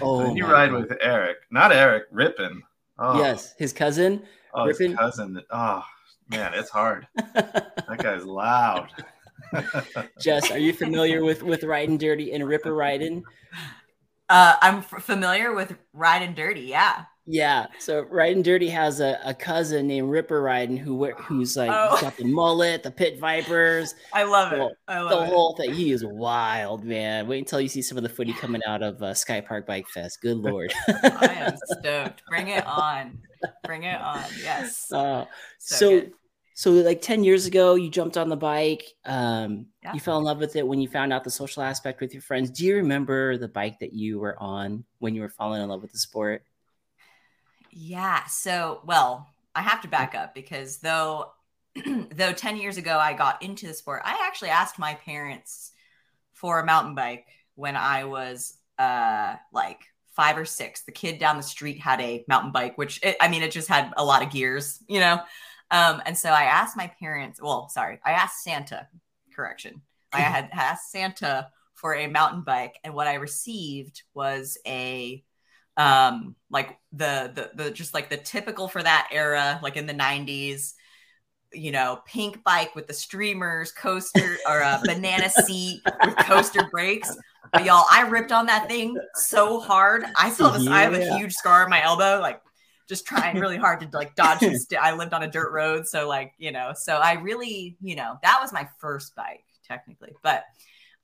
oh, 0.00 0.34
you 0.34 0.46
ride 0.46 0.70
God. 0.70 0.88
with 0.88 0.98
Eric, 1.00 1.38
not 1.50 1.72
Eric 1.72 2.04
Rippin. 2.10 2.62
Oh. 3.00 3.18
Yes, 3.18 3.54
his 3.58 3.72
cousin. 3.72 4.22
Oh, 4.52 4.66
Rippin. 4.66 4.90
his 4.90 4.98
cousin. 4.98 5.42
Oh 5.50 5.82
man, 6.28 6.52
it's 6.54 6.68
hard. 6.70 7.08
that 7.34 7.96
guy's 7.98 8.24
loud. 8.24 8.90
Jess, 10.20 10.50
are 10.50 10.58
you 10.58 10.72
familiar 10.72 11.24
with 11.24 11.42
with 11.42 11.64
Riding 11.64 11.96
Dirty 11.98 12.32
and 12.32 12.46
Ripper 12.46 12.74
Riding? 12.74 13.24
Uh, 14.28 14.54
I'm 14.60 14.76
f- 14.78 15.02
familiar 15.02 15.54
with 15.54 15.76
Riding 15.92 16.34
Dirty. 16.34 16.60
Yeah. 16.62 17.04
Yeah. 17.26 17.66
So 17.78 18.02
Riding 18.10 18.42
Dirty 18.42 18.68
has 18.70 19.00
a, 19.00 19.18
a 19.24 19.34
cousin 19.34 19.86
named 19.86 20.10
Ripper 20.10 20.42
Riding 20.42 20.76
who 20.76 21.10
who's 21.12 21.56
like 21.56 21.70
oh. 21.72 22.00
got 22.00 22.16
the 22.16 22.24
mullet, 22.24 22.82
the 22.82 22.90
pit 22.90 23.18
vipers. 23.20 23.94
I 24.12 24.24
love 24.24 24.52
it. 24.52 24.72
I 24.88 25.00
love 25.00 25.10
the 25.10 25.24
it. 25.24 25.28
whole 25.28 25.54
thing. 25.56 25.72
He 25.72 25.92
is 25.92 26.04
wild, 26.04 26.84
man. 26.84 27.28
Wait 27.28 27.38
until 27.38 27.60
you 27.60 27.68
see 27.68 27.82
some 27.82 27.96
of 27.96 28.02
the 28.02 28.08
footy 28.08 28.32
coming 28.32 28.62
out 28.66 28.82
of 28.82 29.00
uh, 29.02 29.14
Sky 29.14 29.40
Park 29.40 29.66
Bike 29.66 29.86
Fest. 29.88 30.20
Good 30.20 30.36
lord. 30.38 30.72
I 30.88 31.46
am 31.46 31.56
stoked. 31.78 32.22
Bring 32.28 32.48
it 32.48 32.66
on. 32.66 33.18
Bring 33.64 33.84
it 33.84 34.00
on. 34.00 34.24
Yes. 34.42 34.90
Uh, 34.92 35.26
so 35.58 36.00
so, 36.00 36.06
so, 36.54 36.72
like 36.72 37.00
10 37.00 37.24
years 37.24 37.46
ago, 37.46 37.74
you 37.74 37.88
jumped 37.88 38.16
on 38.16 38.28
the 38.28 38.36
bike. 38.36 38.84
Um, 39.04 39.66
yeah. 39.82 39.94
You 39.94 40.00
fell 40.00 40.18
in 40.18 40.24
love 40.24 40.38
with 40.38 40.56
it 40.56 40.66
when 40.66 40.80
you 40.80 40.88
found 40.88 41.12
out 41.12 41.24
the 41.24 41.30
social 41.30 41.62
aspect 41.62 42.00
with 42.00 42.12
your 42.12 42.22
friends. 42.22 42.50
Do 42.50 42.66
you 42.66 42.76
remember 42.76 43.38
the 43.38 43.48
bike 43.48 43.78
that 43.80 43.92
you 43.92 44.18
were 44.18 44.36
on 44.42 44.84
when 44.98 45.14
you 45.14 45.22
were 45.22 45.28
falling 45.28 45.62
in 45.62 45.68
love 45.68 45.80
with 45.80 45.92
the 45.92 45.98
sport? 45.98 46.44
Yeah. 47.70 48.24
So, 48.26 48.80
well, 48.84 49.28
I 49.54 49.62
have 49.62 49.80
to 49.82 49.88
back 49.88 50.14
up 50.14 50.34
because 50.34 50.78
though 50.78 51.32
though 52.14 52.32
10 52.32 52.56
years 52.56 52.76
ago 52.76 52.98
I 52.98 53.12
got 53.12 53.42
into 53.42 53.66
the 53.66 53.74
sport, 53.74 54.02
I 54.04 54.24
actually 54.26 54.50
asked 54.50 54.78
my 54.78 54.94
parents 54.94 55.72
for 56.32 56.60
a 56.60 56.66
mountain 56.66 56.94
bike 56.94 57.26
when 57.54 57.76
I 57.76 58.04
was 58.04 58.56
uh 58.78 59.36
like 59.52 59.80
5 60.12 60.38
or 60.38 60.44
6. 60.44 60.82
The 60.82 60.92
kid 60.92 61.18
down 61.18 61.36
the 61.36 61.42
street 61.42 61.78
had 61.80 62.00
a 62.00 62.24
mountain 62.28 62.52
bike 62.52 62.76
which 62.78 63.00
it, 63.02 63.16
I 63.20 63.28
mean 63.28 63.42
it 63.42 63.52
just 63.52 63.68
had 63.68 63.92
a 63.96 64.04
lot 64.04 64.22
of 64.22 64.30
gears, 64.30 64.80
you 64.88 65.00
know. 65.00 65.20
Um 65.70 66.02
and 66.06 66.16
so 66.16 66.30
I 66.30 66.44
asked 66.44 66.76
my 66.76 66.92
parents, 67.00 67.40
well, 67.40 67.68
sorry, 67.68 68.00
I 68.04 68.12
asked 68.12 68.42
Santa, 68.42 68.88
correction. 69.34 69.82
I 70.12 70.20
had 70.20 70.50
asked 70.52 70.90
Santa 70.90 71.48
for 71.74 71.94
a 71.94 72.06
mountain 72.08 72.42
bike 72.42 72.78
and 72.84 72.94
what 72.94 73.06
I 73.06 73.14
received 73.14 74.02
was 74.14 74.58
a 74.66 75.24
um 75.76 76.34
like 76.50 76.78
the, 76.92 77.30
the 77.34 77.64
the 77.64 77.70
just 77.70 77.94
like 77.94 78.10
the 78.10 78.16
typical 78.16 78.68
for 78.68 78.82
that 78.82 79.08
era 79.12 79.60
like 79.62 79.76
in 79.76 79.86
the 79.86 79.94
90s 79.94 80.74
you 81.52 81.70
know 81.70 82.00
pink 82.06 82.42
bike 82.44 82.74
with 82.74 82.86
the 82.86 82.92
streamers 82.92 83.72
coaster 83.72 84.36
or 84.48 84.60
a 84.60 84.80
banana 84.84 85.30
seat 85.30 85.80
with 86.04 86.16
coaster 86.18 86.68
brakes. 86.70 87.16
But 87.52 87.64
y'all 87.64 87.86
i 87.90 88.02
ripped 88.02 88.32
on 88.32 88.46
that 88.46 88.68
thing 88.68 88.96
so 89.14 89.60
hard. 89.60 90.04
I 90.16 90.30
saw 90.30 90.50
this 90.50 90.64
yeah. 90.64 90.72
i 90.72 90.82
have 90.82 90.94
a 90.94 91.16
huge 91.16 91.32
scar 91.32 91.64
on 91.64 91.70
my 91.70 91.82
elbow 91.82 92.20
like 92.20 92.40
just 92.88 93.06
trying 93.06 93.38
really 93.38 93.56
hard 93.56 93.80
to 93.80 93.88
like 93.96 94.16
dodge 94.16 94.40
st- 94.40 94.80
i 94.80 94.92
lived 94.92 95.14
on 95.14 95.22
a 95.22 95.30
dirt 95.30 95.52
road 95.52 95.86
so 95.86 96.08
like 96.08 96.32
you 96.38 96.50
know 96.50 96.72
so 96.74 96.96
i 96.96 97.12
really 97.12 97.76
you 97.80 97.94
know 97.94 98.18
that 98.22 98.38
was 98.40 98.52
my 98.52 98.68
first 98.80 99.14
bike 99.14 99.44
technically. 99.70 100.12
But 100.22 100.44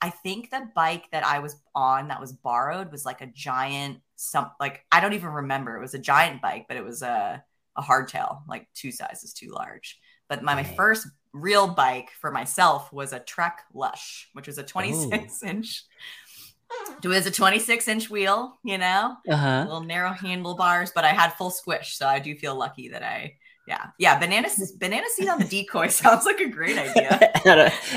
I 0.00 0.10
think 0.10 0.50
the 0.50 0.68
bike 0.74 1.04
that 1.12 1.24
I 1.24 1.38
was 1.38 1.56
on 1.74 2.08
that 2.08 2.20
was 2.20 2.32
borrowed 2.32 2.92
was 2.92 3.06
like 3.06 3.22
a 3.22 3.26
giant 3.26 4.00
some 4.16 4.50
like 4.60 4.84
I 4.90 5.00
don't 5.00 5.12
even 5.14 5.30
remember. 5.30 5.76
It 5.76 5.80
was 5.80 5.94
a 5.94 5.98
giant 5.98 6.42
bike, 6.42 6.66
but 6.68 6.76
it 6.76 6.84
was 6.84 7.02
a 7.02 7.42
a 7.76 7.82
hardtail, 7.82 8.40
like 8.48 8.66
two 8.74 8.90
sizes 8.90 9.32
too 9.34 9.50
large. 9.50 9.98
But 10.28 10.42
my, 10.42 10.54
my 10.54 10.64
first 10.64 11.06
real 11.32 11.68
bike 11.68 12.08
for 12.20 12.30
myself 12.32 12.92
was 12.92 13.12
a 13.12 13.20
Trek 13.20 13.60
Lush, 13.74 14.28
which 14.32 14.46
was 14.46 14.58
a 14.58 14.62
26 14.64 15.42
inch. 15.44 15.84
It 17.04 17.06
was 17.06 17.26
a 17.26 17.30
26 17.30 17.86
inch 17.86 18.10
wheel, 18.10 18.58
you 18.64 18.78
know, 18.78 19.16
Uh-huh. 19.28 19.64
little 19.68 19.82
narrow 19.82 20.12
handlebars, 20.12 20.90
but 20.94 21.04
I 21.04 21.10
had 21.12 21.30
full 21.34 21.50
squish, 21.50 21.96
so 21.96 22.06
I 22.08 22.18
do 22.18 22.34
feel 22.34 22.56
lucky 22.56 22.88
that 22.88 23.04
I, 23.04 23.34
yeah, 23.68 23.86
yeah. 23.98 24.18
Banana 24.18 24.48
banana 24.80 25.06
seat 25.14 25.28
on 25.28 25.38
the 25.38 25.44
decoy 25.44 25.88
sounds 25.90 26.24
like 26.24 26.40
a 26.40 26.48
great 26.48 26.76
idea. 26.78 27.30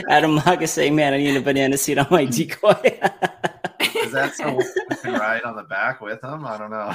Adam, 0.10 0.36
Maga 0.36 0.68
saying, 0.68 0.96
"Man, 0.96 1.14
I 1.14 1.18
need 1.18 1.36
a 1.38 1.42
banana 1.42 1.78
seat 1.78 1.98
on 1.98 2.08
my 2.12 2.26
decoy." 2.26 3.00
Is 4.10 4.14
that 4.16 4.36
so 4.36 4.60
you 4.60 4.96
can 5.04 5.14
ride 5.14 5.44
on 5.44 5.56
the 5.56 5.64
back 5.64 6.02
with 6.02 6.20
them? 6.22 6.44
I 6.46 6.58
don't 6.58 6.72
know. 6.72 6.92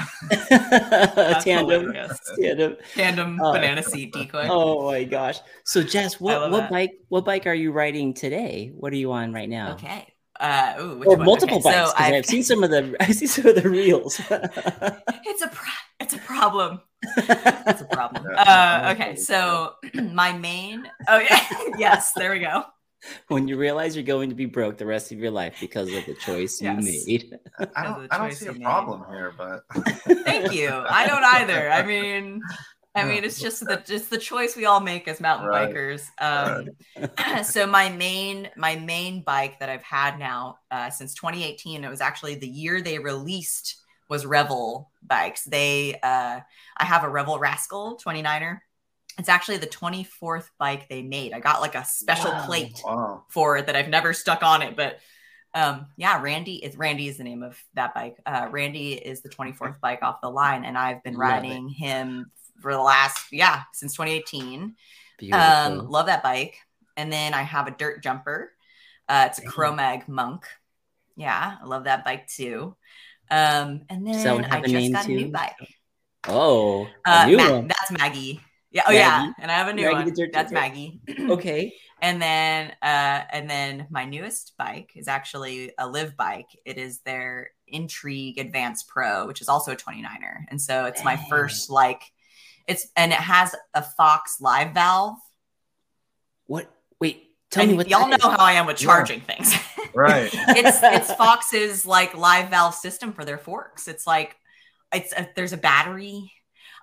Tandem, 1.41 1.83
hilarious. 1.83 2.19
tandem. 2.41 2.77
Tandem 2.95 3.41
Oh. 3.41 3.53
banana 3.53 3.83
seat 3.83 4.13
decoy. 4.13 4.49
Oh 4.51 4.91
my 4.91 5.05
gosh! 5.05 5.39
So 5.65 5.83
Jess, 5.83 6.21
what 6.21 6.51
what 6.51 6.63
that. 6.63 6.71
bike 6.71 6.91
what 7.09 7.25
bike 7.25 7.47
are 7.47 7.55
you 7.55 7.71
riding 7.73 8.15
today? 8.15 8.73
What 8.75 8.93
are 8.93 8.97
you 8.97 9.13
on 9.13 9.33
right 9.33 9.49
now? 9.49 9.75
Okay. 9.75 10.07
Uh, 10.41 10.75
ooh, 10.81 11.03
Or 11.07 11.17
one? 11.17 11.27
multiple 11.27 11.59
Okay, 11.59 11.71
bikes? 11.71 11.77
So 11.77 11.85
'cause 11.85 11.95
I've, 11.97 12.15
I've 12.15 12.27
seen 12.27 12.43
some 12.43 12.65
of 12.65 12.71
the 12.71 12.97
I've 13.01 13.15
seen 13.15 13.29
some 13.29 13.47
of 13.47 13.55
the 13.55 13.69
reels. 13.69 14.21
it's 14.31 15.43
a 15.43 15.49
pro- 15.49 15.71
it's 16.01 16.15
a 16.15 16.19
problem. 16.19 16.81
That's 17.17 17.81
It's 17.81 17.83
a 17.83 17.85
problem. 17.87 18.25
Uh, 18.37 18.93
okay, 18.97 19.15
so 19.15 19.75
my 19.95 20.33
main. 20.37 20.91
Oh 21.09 21.19
yeah, 21.19 21.41
yes. 21.79 22.13
There 22.17 22.33
we 22.33 22.41
go. 22.41 22.65
when 23.29 23.49
you 23.49 23.57
realize 23.57 23.95
you're 23.97 24.05
going 24.05 24.29
to 24.31 24.35
be 24.35 24.47
broke 24.47 24.79
the 24.79 24.87
rest 24.87 25.13
of 25.13 25.19
your 25.19 25.31
life 25.31 25.57
because 25.61 25.93
of 25.93 26.05
the 26.07 26.15
choice 26.15 26.61
Yes. 26.61 26.85
you 26.85 27.05
made. 27.07 27.39
I 27.77 27.85
don't, 27.85 28.13
I 28.13 28.19
don't 28.19 28.33
see 28.33 28.47
a 28.47 28.53
you 28.53 28.59
made. 28.59 28.65
problem 28.65 29.05
here, 29.11 29.33
but 29.37 29.65
Thank 30.25 30.53
you. 30.53 30.71
I 30.71 31.07
don't 31.07 31.25
either. 31.25 31.71
I 31.71 31.83
mean, 31.87 32.43
I 32.95 33.05
mean, 33.05 33.25
it's 33.25 33.41
just 33.41 33.67
the 33.67 33.83
just 33.85 34.11
the 34.11 34.19
choice 34.19 34.55
we 34.57 34.67
all 34.67 34.81
make 34.81 35.09
as 35.09 35.21
mountain 35.21 35.49
Right. 35.49 35.75
bikers. 35.75 36.07
Um, 36.21 36.69
so 37.45 37.67
my 37.67 37.89
main 37.91 38.49
my 38.57 38.77
main 38.77 39.23
bike 39.23 39.59
that 39.61 39.69
I've 39.69 39.83
had 39.83 40.19
now 40.19 40.59
uh, 40.71 40.91
since 40.91 41.15
2018. 41.15 41.85
It 41.85 41.89
was 41.91 42.01
actually 42.01 42.37
the 42.37 42.49
year 42.49 42.81
they 42.81 42.99
released 42.99 43.77
was 44.09 44.27
Revel 44.27 44.91
bikes. 45.03 45.45
They 45.45 45.99
uh, 46.03 46.41
I 46.77 46.85
have 46.85 47.05
a 47.05 47.09
Revel 47.09 47.39
Rascal 47.39 47.99
29er. 48.05 48.59
It's 49.19 49.29
actually 49.29 49.59
the 49.59 49.67
24th 49.69 50.49
bike 50.59 50.89
they 50.89 51.03
made. 51.03 51.33
I 51.33 51.41
got 51.41 51.61
like 51.61 51.75
a 51.77 51.85
special 51.85 52.31
Wow. 52.33 52.47
plate 52.47 52.81
wow. 52.85 53.25
for 53.29 53.57
it 53.57 53.67
that 53.67 53.77
I've 53.77 53.89
never 53.89 54.13
stuck 54.13 54.43
on 54.43 54.63
it. 54.63 54.77
But 54.77 54.99
um, 55.55 55.87
yeah, 55.97 56.21
Randy 56.21 56.57
is 56.57 56.77
Randy 56.77 57.07
is 57.07 57.17
the 57.19 57.25
name 57.25 57.43
of 57.45 57.57
that 57.75 57.95
bike. 57.95 58.17
Uh, 58.27 58.49
Randy 58.51 58.95
is 58.95 59.21
the 59.23 59.29
24th 59.29 59.79
bike 59.81 60.03
off 60.03 60.21
the 60.21 60.29
line, 60.31 60.65
and 60.65 60.77
I've 60.77 61.03
been 61.05 61.15
Love 61.15 61.29
it. 61.29 61.33
riding 61.33 61.69
him 61.69 62.33
for 62.61 62.73
the 62.73 62.81
last 62.83 63.27
yeah 63.33 63.63
since 63.73 63.93
2018. 63.95 64.75
Beautiful. 65.19 65.41
Um, 65.45 65.89
love 65.91 66.07
that 66.07 66.23
bike. 66.25 66.57
And 66.97 67.13
then 67.13 67.35
I 67.35 67.43
have 67.43 67.69
a 67.69 67.71
dirt 67.73 68.03
jumper. 68.03 68.53
Uh, 69.09 69.27
it's 69.29 69.39
a 69.39 69.43
Damn. 69.43 69.51
Chromag 69.53 70.09
Monk. 70.09 70.45
Yeah, 71.17 71.57
I 71.63 71.65
love 71.67 71.85
that 71.85 72.05
bike 72.05 72.27
too. 72.27 72.75
Um, 73.31 73.83
and 73.89 74.05
Does 74.07 74.25
that 74.25 74.33
one 74.33 74.43
then 74.43 74.51
have 74.51 74.59
I 74.61 74.65
a 74.65 74.69
just 74.69 74.75
name 74.75 74.93
got 74.93 75.07
a 75.07 75.09
new 75.09 75.29
bike. 75.29 75.55
oh, 76.29 76.87
a 77.07 77.11
Uh, 77.23 77.27
new 77.27 77.37
Ma- 77.37 77.51
one. 77.53 77.69
that's 77.69 77.91
Maggie. 77.93 78.41
Yeah. 78.75 78.83
Oh 78.87 78.93
yeah, 78.93 79.33
and 79.41 79.51
I 79.51 79.55
have 79.55 79.69
a 79.69 79.73
new 79.73 79.85
Maggie 79.85 79.95
one. 79.97 80.05
the 80.07 80.11
dirt 80.13 80.31
That's. 80.33 80.53
Maggie. 80.53 81.01
Okay. 81.31 81.75
And 82.03 82.21
then 82.21 82.71
uh 82.83 83.23
and 83.33 83.49
then 83.49 83.87
my 83.89 84.05
newest 84.05 84.53
bike 84.59 84.91
is 84.95 85.09
actually 85.09 85.73
a 85.79 85.89
Liv 85.89 86.17
bike. 86.19 86.49
It 86.67 86.77
is 86.77 86.99
their 87.01 87.51
Intrigue 87.69 88.37
Advanced 88.39 88.89
Pro, 88.89 89.27
which 89.27 89.41
is 89.41 89.49
also 89.49 89.73
a 89.73 89.77
29er. 89.77 90.45
And 90.51 90.61
so 90.61 90.85
it's 90.85 91.03
my 91.05 91.17
first 91.31 91.71
like 91.71 92.03
it's 92.67 92.89
and 92.97 93.13
it 93.13 93.19
has 93.19 93.55
a 93.73 93.81
Fox 93.83 94.39
live 94.41 94.75
valve. 94.75 95.17
What? 96.47 96.69
Wait. 97.01 97.31
Tell 97.51 97.63
and 97.63 97.71
me 97.73 97.77
what. 97.79 97.89
y'all 97.89 98.09
know 98.09 98.17
is. 98.17 98.23
how 98.23 98.37
I 98.39 98.53
am 98.55 98.67
with 98.67 98.81
Yeah. 98.83 98.87
charging 98.87 99.21
things. 99.21 99.55
Right. 99.95 100.29
it's 100.35 100.81
it's 100.83 101.15
Fox's 101.15 101.87
like 101.87 102.17
live 102.17 102.51
valve 102.51 102.75
system 102.75 103.13
for 103.13 103.25
their 103.25 103.39
forks. 103.39 103.87
It's 103.87 104.09
like 104.09 104.35
it's 104.93 105.13
a, 105.13 105.29
there's 105.37 105.53
a 105.53 105.57
battery. 105.57 106.33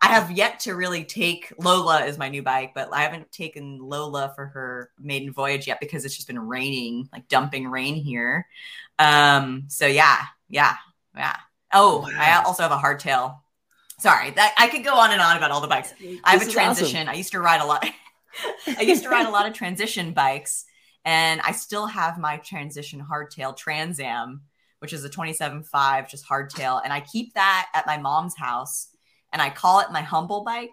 I 0.01 0.07
have 0.07 0.31
yet 0.31 0.61
to 0.61 0.73
really 0.75 1.03
take 1.03 1.53
Lola 1.59 2.05
is 2.05 2.17
my 2.17 2.27
new 2.29 2.41
bike, 2.41 2.73
but 2.73 2.89
I 2.91 3.01
haven't 3.03 3.31
taken 3.31 3.77
Lola 3.79 4.33
for 4.35 4.47
her 4.47 4.89
maiden 4.99 5.31
voyage 5.31 5.67
yet 5.67 5.79
because 5.79 6.05
it's 6.05 6.15
just 6.15 6.27
been 6.27 6.39
raining, 6.39 7.07
like 7.13 7.27
dumping 7.27 7.67
rain 7.67 7.95
here. 7.95 8.47
Um, 8.97 9.65
so 9.67 9.85
yeah, 9.85 10.17
yeah, 10.49 10.75
yeah. 11.15 11.35
Oh, 11.71 12.09
I 12.17 12.41
also 12.43 12.63
have 12.63 12.71
a 12.71 12.77
hardtail. 12.77 13.37
Sorry, 13.99 14.31
that 14.31 14.55
I 14.57 14.67
could 14.67 14.83
go 14.83 14.95
on 14.95 15.11
and 15.11 15.21
on 15.21 15.37
about 15.37 15.51
all 15.51 15.61
the 15.61 15.67
bikes. 15.67 15.93
I 16.23 16.31
have 16.31 16.39
This 16.39 16.47
a 16.47 16.51
is 16.51 16.57
awesome. 16.57 16.75
transition. 16.87 17.07
I 17.07 17.13
used 17.13 17.31
to 17.33 17.39
ride 17.39 17.61
a 17.61 17.65
lot. 17.65 17.85
I 18.67 18.81
used 18.81 19.03
to 19.03 19.09
ride 19.09 19.27
a 19.27 19.31
lot 19.31 19.47
of 19.47 19.53
transition 19.53 20.13
bikes, 20.13 20.65
and 21.05 21.41
I 21.41 21.51
still 21.51 21.85
have 21.85 22.17
my 22.17 22.37
transition 22.37 23.05
hardtail 23.07 23.55
Trans 23.55 23.99
Am, 23.99 24.41
which 24.79 24.93
is 24.93 25.05
a 25.05 25.09
27.5, 25.09 26.09
just 26.09 26.25
hardtail. 26.27 26.81
And 26.83 26.91
I 26.91 27.01
keep 27.01 27.35
that 27.35 27.67
at 27.75 27.85
my 27.85 27.97
mom's 27.97 28.35
house, 28.35 28.87
and 29.31 29.41
I 29.41 29.49
call 29.49 29.79
it 29.79 29.91
my 29.91 30.01
humble 30.01 30.43
bike. 30.43 30.69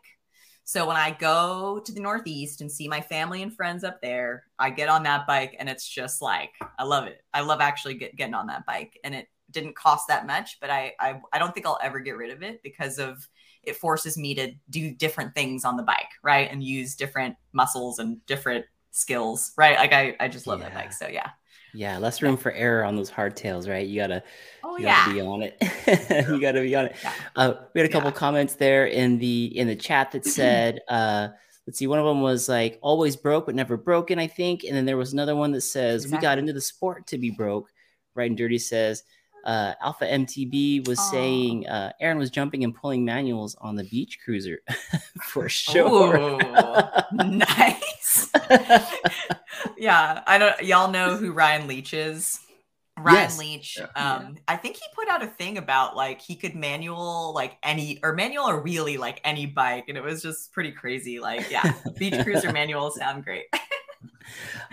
So 0.64 0.87
when 0.87 0.97
I 0.97 1.12
go 1.12 1.81
to 1.85 1.92
the 1.92 2.01
Northeast 2.01 2.61
and 2.61 2.71
see 2.71 2.88
my 2.88 3.01
family 3.01 3.42
and 3.42 3.55
friends 3.55 3.85
up 3.85 4.03
there, 4.03 4.44
I 4.59 4.68
get 4.68 4.90
on 4.90 5.05
that 5.05 5.27
bike, 5.27 5.57
and 5.59 5.68
it's 5.68 5.88
just 5.88 6.21
like 6.21 6.51
I 6.79 6.85
love 6.85 7.07
it. 7.07 7.23
I 7.33 7.40
love 7.40 7.61
actually 7.61 7.94
get, 7.94 8.16
getting 8.16 8.35
on 8.35 8.49
that 8.49 8.66
bike, 8.66 8.99
and 9.03 9.14
it 9.14 9.29
didn't 9.51 9.77
cost 9.77 10.09
that 10.09 10.27
much, 10.27 10.59
but 10.61 10.68
I, 10.68 10.92
I 11.01 11.21
I 11.33 11.38
don't 11.38 11.55
think 11.55 11.66
I'll 11.66 11.79
ever 11.83 12.01
get 12.01 12.18
rid 12.18 12.31
of 12.31 12.42
it 12.42 12.62
because 12.62 12.99
of 12.99 13.27
it 13.62 13.77
forces 13.77 14.18
me 14.18 14.35
to 14.35 14.53
do 14.68 14.94
different 14.94 15.35
things 15.35 15.64
on 15.64 15.77
the 15.77 15.83
bike, 15.83 16.11
right? 16.23 16.51
And 16.51 16.62
use 16.62 16.94
different 16.94 17.37
muscles 17.53 17.99
and 17.99 18.25
different 18.27 18.66
skills, 18.90 19.53
right? 19.57 19.77
Like 19.77 19.92
I, 19.92 20.16
I 20.21 20.29
just 20.29 20.47
love 20.47 20.61
that 20.61 20.75
bike. 20.75 20.92
So 20.92 21.09
yeah. 21.09 21.31
Yeah, 21.74 21.98
less 21.98 22.22
room 22.22 22.37
for 22.37 22.50
error 22.52 22.85
on 22.85 22.96
those 22.96 23.11
hardtails, 23.11 23.68
right? 23.68 23.87
You 23.87 24.00
gotta, 24.00 24.22
Oh 24.64 24.76
you 24.78 24.85
yeah. 24.85 25.04
gotta 25.04 25.12
be 25.14 25.20
on 25.20 25.42
it. 25.42 25.57
you 26.31 26.40
gotta 26.40 26.61
be 26.62 26.74
on 26.74 26.87
it. 26.87 26.96
Yeah. 27.02 27.12
Uh, 27.37 27.54
we 27.74 27.81
had 27.81 27.88
a 27.88 27.92
couple 27.92 28.11
Yeah. 28.11 28.16
comments 28.16 28.54
there 28.54 28.87
in 28.87 29.18
the 29.18 29.57
in 29.57 29.66
the 29.68 29.76
chat 29.76 30.12
that 30.12 30.24
said, 30.26 30.81
uh, 30.88 31.28
let's 31.66 31.78
see, 31.78 31.87
one 31.87 31.98
of 31.98 32.07
them 32.07 32.22
was 32.22 32.48
like 32.48 32.78
always 32.81 33.16
broke 33.16 33.46
but 33.46 33.54
never 33.54 33.76
broken, 33.76 34.18
I 34.18 34.26
think, 34.26 34.64
and 34.64 34.74
then 34.74 34.87
there 34.87 34.96
was 34.96 35.12
another 35.12 35.37
one 35.37 35.52
that 35.52 35.61
says 35.61 36.11
we 36.11 36.18
got 36.18 36.38
into 36.38 36.52
the 36.52 36.61
sport 36.61 37.07
to 37.09 37.18
be 37.18 37.31
broke. 37.31 37.68
Right 38.14 38.31
and 38.31 38.37
dirty 38.37 38.59
says. 38.59 39.02
Uh, 39.48 39.72
Alpha 39.80 40.04
MTB 40.04 40.87
was 40.87 40.98
Aw. 40.98 41.11
saying 41.11 41.66
uh, 41.66 41.90
Aaron 42.00 42.18
was 42.18 42.28
jumping 42.30 42.64
and 42.64 42.74
pulling 42.74 43.02
manuals 43.04 43.56
on 43.62 43.76
the 43.76 43.84
beach 43.84 44.18
cruiser 44.22 44.58
for 45.22 45.48
sure. 45.48 46.38
Nice. 47.12 48.30
yeah, 49.78 50.22
I 50.26 50.37
don't. 50.38 50.62
Y'all 50.62 50.90
know 50.90 51.16
who 51.16 51.32
Ryan 51.32 51.66
Leach 51.66 51.94
is. 51.94 52.38
Ryan 52.98 53.16
Yes. 53.16 53.38
Leach. 53.38 53.78
Yeah. 53.78 53.87
Um, 54.16 54.37
I 54.48 54.56
think 54.56 54.76
he 54.76 54.82
put 54.94 55.08
out 55.08 55.22
a 55.22 55.26
thing 55.28 55.56
about 55.56 55.96
like 55.96 56.20
he 56.20 56.34
could 56.37 56.54
manual 56.54 57.32
like 57.34 57.56
any 57.62 58.00
or 58.02 58.12
manual 58.12 58.48
or 58.48 58.62
wheelie 58.62 58.98
like 58.98 59.20
any 59.24 59.46
bike, 59.46 59.84
and 59.88 59.96
it 59.96 60.02
was 60.02 60.20
just 60.22 60.52
pretty 60.52 60.72
crazy. 60.72 61.20
Like, 61.20 61.50
yeah, 61.50 61.72
beach 61.98 62.14
cruiser 62.24 62.52
manuals 62.52 62.96
sound 62.98 63.24
great. 63.24 63.44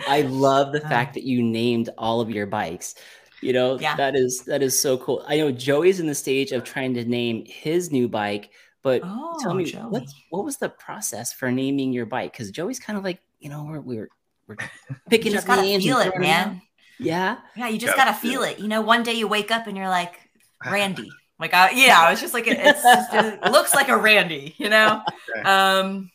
I 0.06 0.22
love 0.22 0.72
the 0.72 0.84
Uh. 0.84 0.88
fact 0.88 1.14
that 1.14 1.22
you 1.22 1.42
named 1.42 1.88
all 1.96 2.20
of 2.20 2.30
your 2.30 2.46
bikes. 2.46 2.96
You 3.42 3.52
know, 3.52 3.78
Yeah. 3.78 3.96
that 3.96 4.16
is 4.16 4.40
that 4.44 4.62
is 4.62 4.78
so 4.78 4.96
cool. 4.98 5.24
I 5.28 5.36
know 5.36 5.50
Joey's 5.52 6.00
in 6.00 6.06
the 6.06 6.14
stage 6.14 6.52
of 6.52 6.64
trying 6.64 6.94
to 6.94 7.04
name 7.04 7.44
his 7.46 7.90
new 7.92 8.08
bike, 8.08 8.50
but 8.82 9.02
Oh, 9.04 9.38
tell 9.42 9.54
me 9.54 9.64
Joey. 9.64 9.82
what 9.90 10.04
what 10.30 10.44
was 10.44 10.56
the 10.56 10.68
process 10.70 11.32
for 11.32 11.50
naming 11.50 11.92
your 11.92 12.06
bike? 12.06 12.32
Because 12.32 12.50
Joey's 12.50 12.78
kind 12.80 12.96
of 12.98 13.04
like, 13.04 13.20
you 13.38 13.48
know, 13.50 13.64
we're 13.64 13.80
we're, 13.80 14.08
we're 14.48 14.56
picking 15.10 15.32
You 15.32 15.38
up 15.38 15.44
just 15.44 15.46
gotta 15.46 15.62
names 15.62 15.84
and 15.84 15.90
feel 15.90 15.98
it, 15.98 16.04
throwing 16.12 16.22
them 16.22 16.30
out. 16.30 16.46
man. 16.48 16.62
Yeah. 16.98 17.36
Yeah, 17.56 17.68
you 17.68 17.78
just 17.78 17.94
Gotta 17.94 18.12
gotta 18.12 18.20
feel 18.20 18.40
feel 18.40 18.42
it. 18.44 18.58
You 18.58 18.68
know, 18.68 18.80
one 18.80 19.02
day 19.02 19.12
you 19.12 19.28
wake 19.28 19.50
up 19.50 19.66
and 19.66 19.76
you're 19.76 19.88
like 19.88 20.14
Randy. 20.64 21.10
Like, 21.38 21.52
I, 21.52 21.68
yeah, 21.72 22.10
it's 22.12 22.22
just 22.22 22.32
like 22.32 22.46
it, 22.46 22.56
it's 22.58 22.82
just, 22.82 23.12
it 23.12 23.52
looks 23.52 23.74
like 23.74 23.88
a 23.90 23.96
Randy. 23.98 24.54
You 24.56 24.70
know. 24.70 25.02
Um, 25.44 26.10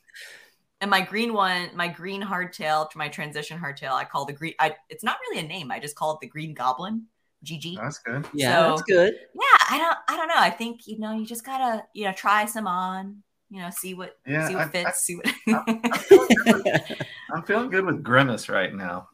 and 0.81 0.89
my 0.89 1.01
green 1.01 1.31
one, 1.33 1.69
my 1.75 1.87
green 1.89 2.23
hardtail, 2.23 2.87
my 2.95 3.07
transition 3.07 3.59
hardtail, 3.59 3.91
I 3.91 4.03
call 4.03 4.25
the 4.25 4.33
green. 4.33 4.55
I 4.59 4.75
it's 4.89 5.03
not 5.03 5.17
really 5.21 5.45
a 5.45 5.47
name. 5.47 5.69
I 5.69 5.77
just 5.79 5.95
call 5.95 6.13
it 6.15 6.21
the 6.21 6.27
Green 6.27 6.55
Goblin. 6.55 7.03
GG. 7.45 7.77
That's 7.77 7.99
good. 7.99 8.27
Yeah, 8.33 8.61
So- 8.63 8.69
that's 8.69 8.81
good. 8.83 9.13
Yeah, 9.33 9.57
I 9.69 9.77
don't, 9.77 9.97
I 10.07 10.17
don't 10.17 10.27
know. 10.27 10.35
I 10.37 10.49
think 10.49 10.87
you 10.87 10.99
know, 10.99 11.13
you 11.13 11.25
just 11.25 11.45
gotta, 11.45 11.83
you 11.93 12.05
know, 12.05 12.13
try 12.13 12.45
some 12.45 12.67
on. 12.67 13.23
You 13.49 13.59
know, 13.61 13.69
see 13.69 13.93
what, 13.95 14.17
Yeah, 14.25 14.47
see 14.47 14.55
what 14.55 14.67
I- 14.67 14.69
fits. 14.69 15.01
see 15.03 15.15
what. 15.17 15.27
I'm 17.33 17.43
feeling 17.43 17.69
good 17.69 17.85
with 17.85 18.03
Grimace 18.03 18.47
right 18.49 18.73
now. 18.73 19.09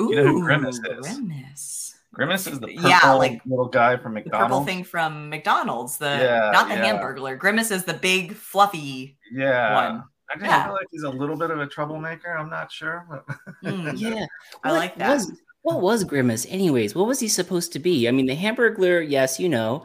Ooh, 0.00 0.10
You 0.10 0.16
know 0.16 0.24
who 0.32 0.42
Grimace 0.42 0.76
is? 0.78 1.08
Grimace. 1.18 1.94
Grimace 2.14 2.46
is 2.46 2.60
the 2.60 2.68
purple 2.68 2.88
Yeah, 2.88 3.12
like 3.12 3.40
little 3.46 3.66
guy 3.68 3.96
from 3.96 4.14
the 4.14 4.22
purple 4.22 4.64
thing 4.64 4.84
from 4.84 5.28
McDonald's, 5.28 5.98
the 5.98 6.06
Yeah, 6.06 6.50
not 6.52 6.68
the 6.68 6.74
yeah. 6.74 6.92
Hamburglar. 6.92 7.36
Grimace 7.38 7.70
is 7.70 7.84
the 7.84 7.94
big 7.94 8.34
fluffy 8.34 9.18
Yeah. 9.32 9.74
one. 9.74 10.04
I 10.30 10.34
just 10.34 10.44
Yeah. 10.46 10.64
feel 10.64 10.72
like 10.74 10.86
he's 10.90 11.02
a 11.02 11.10
little 11.10 11.36
bit 11.36 11.50
of 11.50 11.58
a 11.60 11.66
troublemaker. 11.66 12.36
I'm 12.36 12.50
not 12.50 12.70
sure. 12.70 13.06
But 13.10 13.26
Mm. 13.64 13.92
yeah. 13.98 14.26
I 14.64 14.70
What 14.70 14.78
like 14.78 14.96
that. 14.98 15.14
Was, 15.14 15.32
what 15.62 15.80
was 15.80 16.04
Grimace, 16.04 16.46
anyways? 16.48 16.94
What 16.94 17.06
was 17.06 17.20
he 17.20 17.28
supposed 17.28 17.72
to 17.74 17.78
be? 17.78 18.08
I 18.08 18.10
mean, 18.10 18.26
the 18.26 18.36
Hamburglar, 18.36 19.04
yes, 19.08 19.38
you 19.40 19.48
know, 19.48 19.84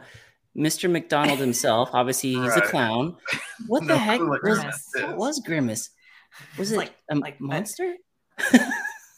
Mr. 0.56 0.90
McDonald 0.90 1.38
himself. 1.40 1.90
Obviously, 1.92 2.34
he's 2.34 2.56
a 2.56 2.60
clown. 2.62 3.16
What 3.66 3.86
the 3.88 3.98
heck 3.98 4.18
clue 4.20 4.28
what 4.30 4.42
was 4.42 4.58
Grimace 4.58 4.90
what 4.94 5.04
is. 5.10 5.16
was 5.16 5.40
Grimace? 5.40 5.90
Was 6.58 6.72
it 6.72 6.76
Like- 6.78 6.94
a 7.10 7.16
like 7.16 7.40
monster? 7.40 7.94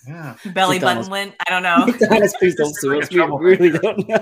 Yeah. 0.07 0.37
Belly 0.55 0.77
McDonald's. 0.77 1.09
button 1.09 1.11
lint. 1.31 1.35
I 1.47 1.51
don't 1.51 1.62
know. 1.62 1.87
McDonald's, 1.87 2.35
please 2.38 2.55
don't 2.55 2.75
sue 2.77 3.01
us. 3.01 3.11
We 3.11 3.19
really 3.21 3.71
don't 3.71 4.09
know. 4.09 4.16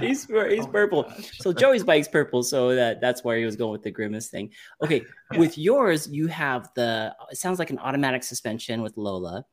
he's 0.00 0.24
he's 0.26 0.64
Oh 0.64 0.66
purple. 0.66 1.12
So 1.38 1.52
Joey's 1.52 1.84
bike's 1.84 2.08
purple, 2.08 2.42
so 2.42 2.74
that 2.74 3.00
that's 3.00 3.22
why 3.24 3.38
he 3.38 3.44
was 3.44 3.56
going 3.56 3.72
with 3.72 3.82
the 3.82 3.90
grimace 3.90 4.28
thing. 4.28 4.50
Okay, 4.82 5.04
with 5.36 5.56
yours, 5.56 6.08
you 6.08 6.26
have 6.28 6.68
the. 6.74 7.14
It 7.30 7.36
sounds 7.38 7.58
like 7.58 7.70
an 7.70 7.78
automatic 7.78 8.22
suspension 8.22 8.82
with 8.82 8.96
Lola, 8.96 9.44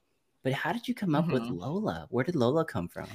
but 0.43 0.53
how 0.53 0.71
did 0.73 0.88
you 0.88 0.93
come 0.95 1.15
up 1.15 1.27
with 1.27 1.43
Mhm. 1.43 1.60
Lola? 1.60 2.08
Where 2.10 2.23
did 2.23 2.36
Lola 2.36 2.65
come 2.65 2.88
from? 2.88 3.08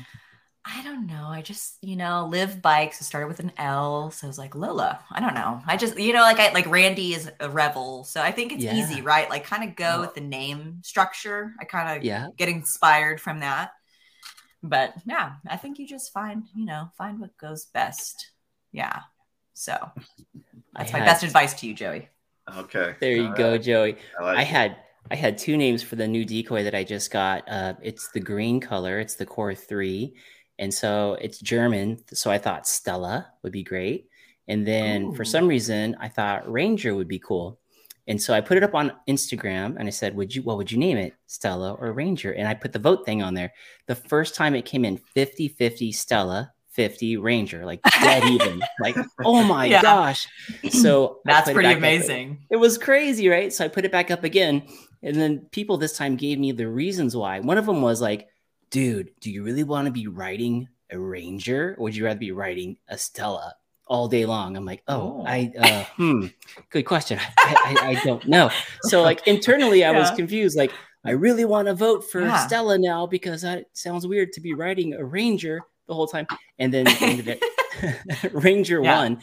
I 0.64 0.82
don't 0.82 1.06
know. 1.06 1.28
I 1.28 1.40
just, 1.40 1.78
you 1.82 1.96
know, 1.96 2.26
Liv 2.26 2.60
bikes. 2.60 3.00
It 3.00 3.04
started 3.04 3.28
with 3.28 3.40
an 3.40 3.52
L, 3.56 4.10
so 4.10 4.26
I 4.26 4.28
was 4.28 4.36
like 4.38 4.54
Lola. 4.54 5.02
I 5.10 5.18
don't 5.20 5.32
know. 5.34 5.62
I 5.66 5.76
just, 5.78 5.98
you 5.98 6.12
know, 6.12 6.20
like 6.20 6.38
I 6.40 6.52
like 6.52 6.66
Randy 6.66 7.14
is 7.14 7.30
a 7.40 7.48
rebel, 7.48 8.04
so 8.04 8.20
I 8.20 8.32
think 8.32 8.52
it's 8.52 8.64
Yeah. 8.64 8.74
easy, 8.74 9.00
right? 9.00 9.30
Like 9.30 9.44
kind 9.44 9.64
of 9.66 9.76
go 9.76 10.00
with 10.00 10.14
the 10.14 10.20
name 10.20 10.80
structure. 10.82 11.54
I 11.60 11.64
kind 11.64 11.96
of 11.96 12.04
Yeah, 12.04 12.26
get 12.36 12.48
inspired 12.50 13.18
from 13.20 13.40
that. 13.40 13.70
But 14.62 14.94
yeah, 15.06 15.36
I 15.48 15.56
think 15.56 15.78
you 15.78 15.86
just 15.86 16.12
find, 16.12 16.44
you 16.54 16.66
know, 16.66 16.90
find 16.98 17.18
what 17.20 17.36
goes 17.38 17.64
best. 17.66 18.32
Yeah. 18.72 19.02
So 19.54 19.72
that's 20.74 20.90
I 20.90 20.92
my 20.92 20.98
had- 20.98 21.06
best 21.06 21.22
advice 21.22 21.54
to 21.60 21.66
you, 21.66 21.74
Joey. 21.74 22.08
Okay. 22.56 22.94
There 23.00 23.12
you 23.12 23.28
All 23.28 23.34
go, 23.34 23.50
right. 23.52 23.62
Joey. 23.62 23.96
I, 24.18 24.22
like 24.22 24.38
I 24.38 24.42
had 24.42 24.76
I 25.10 25.14
had 25.16 25.38
two 25.38 25.56
names 25.56 25.82
for 25.82 25.96
the 25.96 26.06
new 26.06 26.24
decoy 26.24 26.64
that 26.64 26.74
I 26.74 26.84
just 26.84 27.10
got. 27.10 27.48
Uh, 27.48 27.74
it's 27.82 28.10
the 28.12 28.20
green 28.20 28.60
color. 28.60 28.98
It's 29.00 29.14
the 29.14 29.26
Core 29.26 29.54
Three, 29.54 30.14
and 30.58 30.72
so 30.72 31.16
it's 31.20 31.38
German. 31.38 31.98
So 32.12 32.30
I 32.30 32.38
thought 32.38 32.66
Stella 32.66 33.26
would 33.42 33.52
be 33.52 33.62
great. 33.62 34.06
And 34.48 34.66
then 34.66 35.14
for 35.14 35.24
some 35.24 35.46
reason, 35.48 35.96
I 36.00 36.08
thought 36.08 36.50
Ranger 36.50 36.94
would 36.94 37.08
be 37.08 37.18
cool. 37.18 37.58
And 38.06 38.20
so 38.20 38.32
I 38.32 38.40
put 38.40 38.56
it 38.56 38.62
up 38.62 38.74
on 38.74 38.92
Instagram 39.06 39.76
and 39.78 39.86
I 39.86 39.90
said, 39.90 40.14
"Would 40.16 40.34
you? 40.34 40.42
What 40.42 40.56
would 40.56 40.72
you 40.72 40.78
name 40.78 40.96
it? 40.98 41.14
Stella 41.26 41.74
or 41.74 41.92
Ranger?" 41.92 42.32
And 42.32 42.48
I 42.48 42.54
put 42.54 42.72
the 42.72 42.78
vote 42.78 43.04
thing 43.06 43.22
on 43.22 43.34
there. 43.34 43.52
The 43.86 43.94
first 43.94 44.34
time 44.34 44.54
it 44.54 44.64
came 44.64 44.84
in 44.86 44.98
50-50 45.14 45.94
Stella, 45.94 46.52
50 46.70 47.18
Ranger, 47.18 47.66
like 47.66 47.80
dead 48.02 48.24
even. 48.24 48.62
Like, 48.80 48.96
oh 49.24 49.42
my 49.42 49.66
Yeah. 49.66 49.82
gosh! 49.82 50.26
So 50.70 51.20
That's 51.24 51.50
pretty 51.50 51.66
back 51.68 51.72
up. 51.74 51.78
amazing. 51.78 52.46
It 52.48 52.56
was 52.56 52.78
crazy, 52.78 53.28
right? 53.28 53.52
So 53.52 53.64
I 53.64 53.68
put 53.68 53.84
it 53.84 53.92
back 53.92 54.10
up 54.10 54.22
again. 54.24 54.62
And 55.02 55.16
then 55.16 55.46
people 55.50 55.76
this 55.76 55.96
time 55.96 56.16
gave 56.16 56.38
me 56.38 56.52
the 56.52 56.68
reasons 56.68 57.14
why. 57.16 57.40
One 57.40 57.58
of 57.58 57.66
them 57.66 57.82
was 57.82 58.00
like, 58.00 58.28
dude, 58.70 59.10
do 59.20 59.30
you 59.30 59.42
really 59.42 59.64
want 59.64 59.86
to 59.86 59.92
be 59.92 60.06
writing 60.08 60.68
a 60.90 60.98
Ranger? 60.98 61.74
Or 61.78 61.84
would 61.84 61.96
you 61.96 62.04
rather 62.04 62.18
be 62.18 62.32
writing 62.32 62.76
a 62.88 62.98
Stella 62.98 63.54
all 63.86 64.08
day 64.08 64.26
long? 64.26 64.56
I'm 64.56 64.64
like, 64.64 64.82
oh, 64.88 65.20
Oh. 65.20 65.24
I, 65.26 65.52
uh, 65.58 65.84
hmm, 65.96 66.26
good 66.70 66.84
question. 66.84 67.18
I, 67.38 67.76
I, 67.80 67.88
I 67.90 68.04
don't 68.04 68.26
know. 68.26 68.50
So, 68.82 69.02
like, 69.10 69.26
internally, 69.26 69.84
I 69.84 69.92
was 69.92 70.10
confused. 70.10 70.56
Like, 70.56 70.72
I 71.04 71.12
really 71.12 71.44
want 71.44 71.68
to 71.68 71.74
vote 71.74 72.10
for 72.10 72.22
Yeah. 72.22 72.46
Stella 72.46 72.76
now 72.78 73.06
because 73.06 73.42
that 73.42 73.66
sounds 73.72 74.06
weird 74.06 74.32
to 74.32 74.40
be 74.40 74.52
writing 74.54 74.94
a 74.94 75.04
Ranger 75.04 75.62
the 75.86 75.94
whole 75.94 76.08
time. 76.08 76.26
And 76.58 76.74
then 76.74 76.86
Ranger 78.32 78.82
Yeah. 78.82 78.98
won 78.98 79.20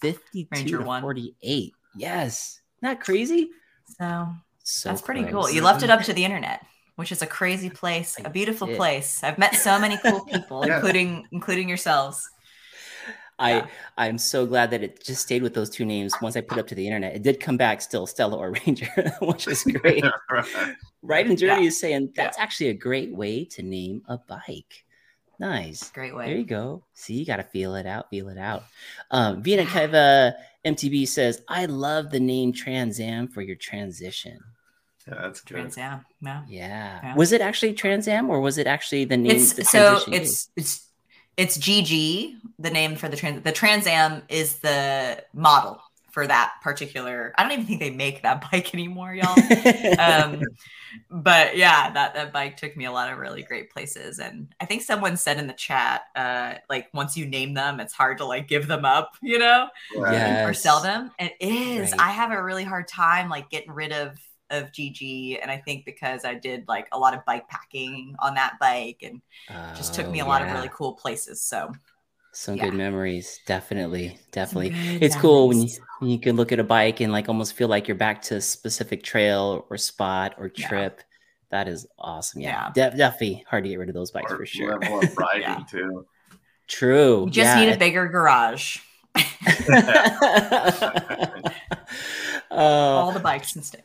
52 0.00 0.48
Ranger 0.52 0.78
to 0.78 0.84
won. 0.84 1.02
48. 1.02 1.72
Yes. 1.96 2.60
Not 2.80 3.00
crazy? 3.00 3.50
So 3.98 4.28
So 4.68 4.88
that's 4.88 5.00
pretty 5.00 5.22
close. 5.22 5.46
cool. 5.46 5.54
You 5.54 5.62
left 5.62 5.84
it 5.84 5.90
up 5.90 6.02
to 6.02 6.12
the 6.12 6.24
internet, 6.24 6.60
which 6.96 7.12
is 7.12 7.22
a 7.22 7.26
crazy 7.26 7.70
place, 7.82 8.16
a 8.24 8.28
beautiful 8.30 8.66
did. 8.66 8.76
place. 8.76 9.22
I've 9.22 9.38
met 9.38 9.54
so 9.54 9.78
many 9.78 9.96
cool 9.98 10.24
people, 10.32 10.66
Yeah. 10.66 10.76
including 10.76 11.26
including 11.30 11.68
yourselves. 11.68 12.28
I 13.38 13.50
Yeah. 13.58 13.66
I'm 13.96 14.18
so 14.18 14.44
glad 14.44 14.70
that 14.72 14.82
it 14.82 15.04
just 15.04 15.22
stayed 15.22 15.42
with 15.42 15.54
those 15.54 15.70
two 15.70 15.84
names. 15.84 16.14
Once 16.20 16.36
I 16.36 16.40
put 16.40 16.58
up 16.58 16.66
to 16.68 16.74
the 16.74 16.84
internet, 16.84 17.14
it 17.14 17.22
did 17.22 17.38
come 17.38 17.56
back 17.56 17.80
still 17.80 18.06
Stella 18.08 18.36
or 18.36 18.50
Ranger, 18.66 18.90
which 19.22 19.46
is 19.46 19.62
great. 19.62 20.04
Right. 20.30 20.74
right 21.02 21.26
and 21.26 21.38
Journey 21.38 21.62
Yeah. 21.62 21.68
is 21.68 21.78
saying 21.78 22.12
Yeah. 22.16 22.24
that's 22.24 22.38
actually 22.38 22.70
a 22.70 22.74
great 22.74 23.14
way 23.14 23.44
to 23.44 23.62
name 23.62 24.02
a 24.08 24.18
bike. 24.18 24.84
Nice. 25.38 25.90
Great 25.90 26.16
way. 26.16 26.26
There 26.26 26.36
you 26.38 26.44
go. 26.46 26.82
See, 26.94 27.14
you 27.14 27.24
got 27.26 27.36
to 27.36 27.42
feel 27.44 27.74
it 27.76 27.86
out, 27.86 28.08
feel 28.10 28.30
it 28.30 28.38
out. 28.38 28.64
Um, 29.10 29.42
Vina 29.42 29.64
Keva 29.64 30.32
MTB 30.64 31.06
says, 31.06 31.42
I 31.46 31.66
love 31.66 32.10
the 32.10 32.18
name 32.18 32.52
Trans 32.54 32.98
Am 32.98 33.28
for 33.28 33.42
your 33.42 33.56
transition. 33.56 34.40
Yeah, 35.08 35.14
that's 35.22 35.40
good. 35.40 35.54
Trans 35.54 35.78
Am. 35.78 36.04
Yeah. 36.20 36.42
Yeah. 36.48 37.00
Yeah. 37.02 37.14
Was 37.16 37.32
it 37.32 37.40
actually 37.40 37.74
Trans 37.74 38.08
Am 38.08 38.28
or 38.30 38.40
was 38.40 38.58
it 38.58 38.66
actually 38.66 39.04
the 39.04 39.16
name? 39.16 39.38
the 39.38 39.64
so 39.64 40.00
it's 40.08 40.50
it's 40.56 40.88
it's 41.36 41.58
GG, 41.58 42.34
the 42.58 42.70
name 42.70 42.96
for 42.96 43.08
the 43.08 43.16
trans 43.16 43.42
the 43.42 43.52
Trans 43.52 43.86
Am 43.86 44.22
is 44.28 44.56
the 44.60 45.22
model 45.34 45.80
for 46.10 46.26
that 46.26 46.54
particular. 46.62 47.34
I 47.36 47.42
don't 47.42 47.52
even 47.52 47.66
think 47.66 47.78
they 47.80 47.90
make 47.90 48.22
that 48.22 48.40
bike 48.50 48.74
anymore, 48.74 49.14
y'all. 49.14 49.36
um 49.98 50.40
but 51.10 51.58
yeah 51.58 51.90
that 51.90 52.14
that 52.14 52.32
bike 52.32 52.56
took 52.56 52.74
me 52.74 52.86
a 52.86 52.92
lot 52.92 53.12
of 53.12 53.18
really 53.18 53.42
great 53.42 53.68
places 53.70 54.18
and 54.18 54.48
i 54.60 54.64
think 54.64 54.80
someone 54.80 55.14
said 55.14 55.36
in 55.38 55.46
the 55.46 55.52
chat 55.52 56.02
uh 56.16 56.54
like 56.70 56.88
once 56.94 57.18
you 57.18 57.26
name 57.26 57.52
them 57.52 57.80
it's 57.80 57.92
hard 57.92 58.16
to 58.16 58.24
like 58.24 58.48
give 58.48 58.66
them 58.66 58.86
up 58.86 59.12
you 59.20 59.38
know 59.38 59.68
Right. 59.94 60.14
Yeah. 60.14 60.46
or 60.46 60.54
sell 60.54 60.76
Yes. 60.76 60.84
them 60.84 61.10
it 61.18 61.32
is 61.40 61.90
Right. 61.90 62.00
i 62.00 62.10
have 62.12 62.30
a 62.30 62.42
really 62.42 62.64
hard 62.64 62.88
time 62.88 63.28
like 63.28 63.50
getting 63.50 63.72
rid 63.72 63.92
of 63.92 64.16
of 64.50 64.70
gg 64.72 65.38
and 65.42 65.50
i 65.50 65.56
think 65.56 65.84
because 65.84 66.24
i 66.24 66.34
did 66.34 66.64
like 66.68 66.86
a 66.92 66.98
lot 66.98 67.14
of 67.14 67.24
bike 67.24 67.48
packing 67.48 68.14
on 68.20 68.34
that 68.34 68.54
bike 68.60 68.98
and 69.02 69.20
just 69.76 69.94
took 69.94 70.08
me 70.08 70.20
a 70.20 70.24
Oh, 70.24 70.28
lot 70.28 70.42
of 70.42 70.50
really 70.52 70.70
cool 70.72 70.92
places 70.94 71.42
so 71.42 71.72
Some 72.32 72.56
Yeah. 72.56 72.64
good 72.66 72.74
memories. 72.74 73.40
Definitely. 73.46 74.18
Definitely. 74.30 74.68
good 74.70 75.02
It's 75.02 75.16
cool 75.16 75.48
when 75.48 75.62
you, 75.62 75.68
when 76.00 76.10
you 76.10 76.18
can 76.20 76.36
look 76.36 76.52
at 76.52 76.58
a 76.60 76.64
bike 76.64 77.00
and 77.00 77.10
like 77.10 77.30
almost 77.30 77.54
feel 77.54 77.68
like 77.68 77.88
you're 77.88 77.96
back 77.96 78.20
to 78.28 78.36
a 78.36 78.40
specific 78.42 79.02
trail 79.02 79.64
or 79.70 79.78
spot 79.78 80.34
or 80.36 80.52
Yeah. 80.54 80.68
trip. 80.68 81.00
That 81.50 81.66
is 81.66 81.86
awesome. 81.98 82.42
Yeah. 82.42 82.72
Yeah. 82.76 82.90
De- 82.90 82.96
definitely 82.98 83.42
hard 83.48 83.64
to 83.64 83.70
get 83.70 83.78
rid 83.78 83.88
of 83.88 83.94
those 83.94 84.10
bikes 84.10 84.30
Or 84.30 84.36
for 84.36 84.44
sure. 84.44 84.78
level 84.78 85.00
of 85.00 85.16
riding 85.18 85.42
Yeah. 85.42 85.64
too. 85.70 86.06
True. 86.68 87.24
you 87.24 87.30
just 87.30 87.56
yeah. 87.56 87.64
need 87.64 87.72
a 87.72 87.78
bigger 87.78 88.06
garage 88.06 88.80
all 92.50 93.10
uh, 93.10 93.14
the 93.14 93.20
bikes 93.20 93.54
can 93.54 93.62
stay 93.62 93.80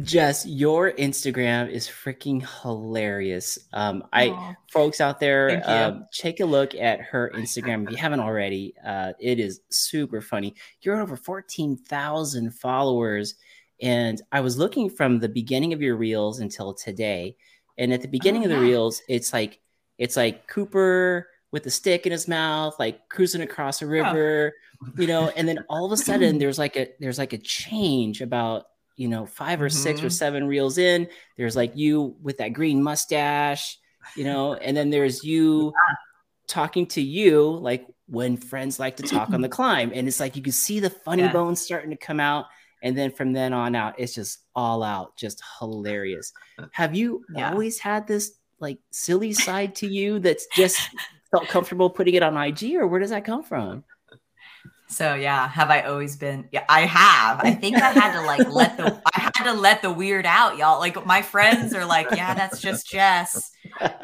Jess, 0.00 0.46
your 0.46 0.92
Instagram 0.92 1.70
is 1.70 1.86
freaking 1.86 2.42
hilarious. 2.62 3.58
Um, 3.74 4.04
I 4.10 4.30
Aw. 4.30 4.54
folks 4.70 5.02
out 5.02 5.20
there, 5.20 5.62
um, 5.66 6.06
take 6.14 6.40
a 6.40 6.46
look 6.46 6.74
at 6.74 7.02
her 7.02 7.30
Instagram 7.34 7.84
if 7.84 7.90
you 7.90 7.96
haven't 7.98 8.20
already. 8.20 8.74
Uh, 8.82 9.12
it 9.20 9.38
is 9.38 9.60
super 9.68 10.22
funny. 10.22 10.54
You're 10.80 10.98
over 10.98 11.14
14,000 11.14 12.52
followers. 12.54 13.34
And 13.82 14.22
I 14.32 14.40
was 14.40 14.56
looking 14.56 14.88
from 14.88 15.18
the 15.18 15.28
beginning 15.28 15.74
of 15.74 15.82
your 15.82 15.96
reels 15.96 16.40
until 16.40 16.72
today. 16.72 17.36
And 17.76 17.92
at 17.92 18.00
the 18.00 18.08
beginning 18.08 18.42
Oh, 18.42 18.44
of 18.46 18.50
the 18.50 18.56
yeah. 18.56 18.62
reels, 18.62 19.02
it's 19.08 19.32
like 19.34 19.60
it's 19.98 20.16
like 20.16 20.46
Cooper 20.46 21.28
with 21.50 21.66
a 21.66 21.70
stick 21.70 22.06
in 22.06 22.12
his 22.12 22.26
mouth, 22.28 22.74
like 22.78 23.08
cruising 23.10 23.42
across 23.42 23.82
a 23.82 23.86
river, 23.86 24.54
you 24.96 25.06
know, 25.06 25.28
and 25.36 25.46
then 25.46 25.64
all 25.68 25.84
of 25.84 25.92
a 25.92 25.96
sudden 25.98 26.38
there's 26.38 26.58
like 26.58 26.76
a 26.76 26.88
there's 26.98 27.18
like 27.18 27.34
a 27.34 27.38
change 27.38 28.22
about 28.22 28.64
you 29.02 29.08
know 29.08 29.24
five 29.26 29.58
or 29.60 29.68
six 29.68 30.00
or 30.02 30.06
Mhm. 30.06 30.12
seven 30.22 30.42
reels 30.46 30.76
in 30.78 31.08
there's 31.36 31.56
like 31.56 31.72
you 31.82 32.14
with 32.22 32.36
that 32.38 32.52
green 32.58 32.78
mustache 32.82 33.64
you 34.16 34.24
know 34.24 34.54
and 34.54 34.76
then 34.76 34.90
there's 34.90 35.24
you 35.24 35.72
talking 36.46 36.86
to 36.86 37.00
you 37.00 37.40
like 37.70 37.84
when 38.06 38.36
friends 38.36 38.78
like 38.78 38.96
to 38.98 39.02
talk 39.02 39.30
on 39.32 39.40
the 39.40 39.48
climb 39.58 39.90
and 39.94 40.06
it's 40.06 40.20
like 40.20 40.36
you 40.36 40.42
can 40.42 40.52
see 40.52 40.78
the 40.80 40.90
funny 40.90 41.22
Yeah. 41.22 41.32
bones 41.32 41.60
starting 41.60 41.90
to 41.90 41.96
come 41.96 42.20
out 42.20 42.44
and 42.82 42.96
then 42.96 43.10
from 43.10 43.32
then 43.32 43.52
on 43.52 43.74
out 43.74 43.94
it's 43.98 44.14
just 44.14 44.38
all 44.54 44.82
out 44.82 45.16
just 45.16 45.42
hilarious 45.58 46.32
have 46.72 46.94
you 46.94 47.24
Yeah. 47.34 47.50
always 47.50 47.78
had 47.80 48.06
this 48.06 48.32
like 48.60 48.78
silly 48.92 49.32
side 49.32 49.74
to 49.76 49.86
you 49.88 50.18
that's 50.20 50.46
just 50.54 50.78
felt 51.32 51.48
comfortable 51.48 51.90
putting 51.90 52.14
it 52.14 52.22
on 52.22 52.36
ig 52.36 52.62
or 52.76 52.86
where 52.86 53.00
does 53.00 53.10
that 53.10 53.24
come 53.24 53.42
from 53.42 53.82
So 54.92 55.14
yeah, 55.14 55.48
have 55.48 55.70
I 55.70 55.82
always 55.82 56.16
been? 56.16 56.48
Yeah, 56.52 56.64
I 56.68 56.82
have. 56.82 57.40
I 57.40 57.54
think 57.54 57.76
I 57.76 57.92
had 57.92 58.12
to 58.20 58.26
like 58.26 58.46
let 58.50 58.76
the 58.76 59.00
I 59.14 59.20
had 59.20 59.44
to 59.44 59.54
let 59.54 59.80
the 59.80 59.90
weird 59.90 60.26
out, 60.26 60.58
y'all. 60.58 60.78
Like 60.78 61.06
my 61.06 61.22
friends 61.22 61.74
are 61.74 61.86
like, 61.86 62.08
yeah, 62.14 62.34
that's 62.34 62.60
just 62.60 62.88
Jess. 62.88 63.50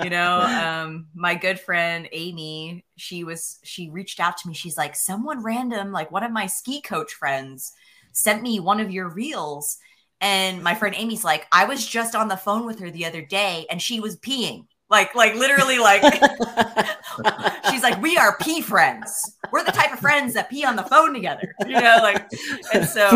You 0.02 0.08
know, 0.08 0.40
um, 0.40 1.08
my 1.14 1.34
good 1.34 1.60
friend 1.60 2.08
Amy, 2.12 2.86
she 2.96 3.22
was 3.22 3.58
she 3.64 3.90
reached 3.90 4.18
out 4.18 4.38
to 4.38 4.48
me. 4.48 4.54
She's 4.54 4.78
like, 4.78 4.96
someone 4.96 5.42
random, 5.42 5.92
like 5.92 6.10
one 6.10 6.24
of 6.24 6.32
my 6.32 6.46
ski 6.46 6.80
coach 6.80 7.12
friends, 7.12 7.72
sent 8.12 8.42
me 8.42 8.58
one 8.58 8.80
of 8.80 8.90
your 8.90 9.08
reels. 9.08 9.76
And 10.20 10.64
my 10.64 10.74
friend 10.74 10.94
Amy's 10.96 11.22
like, 11.22 11.46
I 11.52 11.66
was 11.66 11.86
just 11.86 12.16
on 12.16 12.28
the 12.28 12.36
phone 12.36 12.64
with 12.64 12.80
her 12.80 12.90
the 12.90 13.04
other 13.04 13.22
day 13.22 13.66
and 13.70 13.80
she 13.80 14.00
was 14.00 14.16
peeing. 14.16 14.66
Like, 14.90 15.14
like 15.14 15.34
literally, 15.34 15.78
like 15.78 16.02
she's 17.70 17.82
like, 17.82 18.00
we 18.00 18.16
are 18.16 18.36
pee 18.40 18.60
friends. 18.62 19.36
We're 19.52 19.64
the 19.64 19.72
type 19.72 19.92
of 19.92 19.98
friends 19.98 20.34
that 20.34 20.48
pee 20.48 20.64
on 20.64 20.76
the 20.76 20.82
phone 20.82 21.12
together, 21.12 21.54
you 21.66 21.80
know, 21.80 21.98
like, 22.02 22.26
and 22.72 22.86
so 22.86 23.10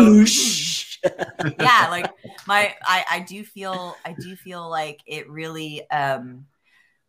yeah, 1.59 1.87
like 1.89 2.11
my, 2.47 2.75
I, 2.83 3.05
I 3.09 3.19
do 3.21 3.43
feel, 3.43 3.95
I 4.05 4.13
do 4.13 4.35
feel 4.35 4.69
like 4.69 5.01
it 5.05 5.29
really, 5.29 5.89
um, 5.89 6.45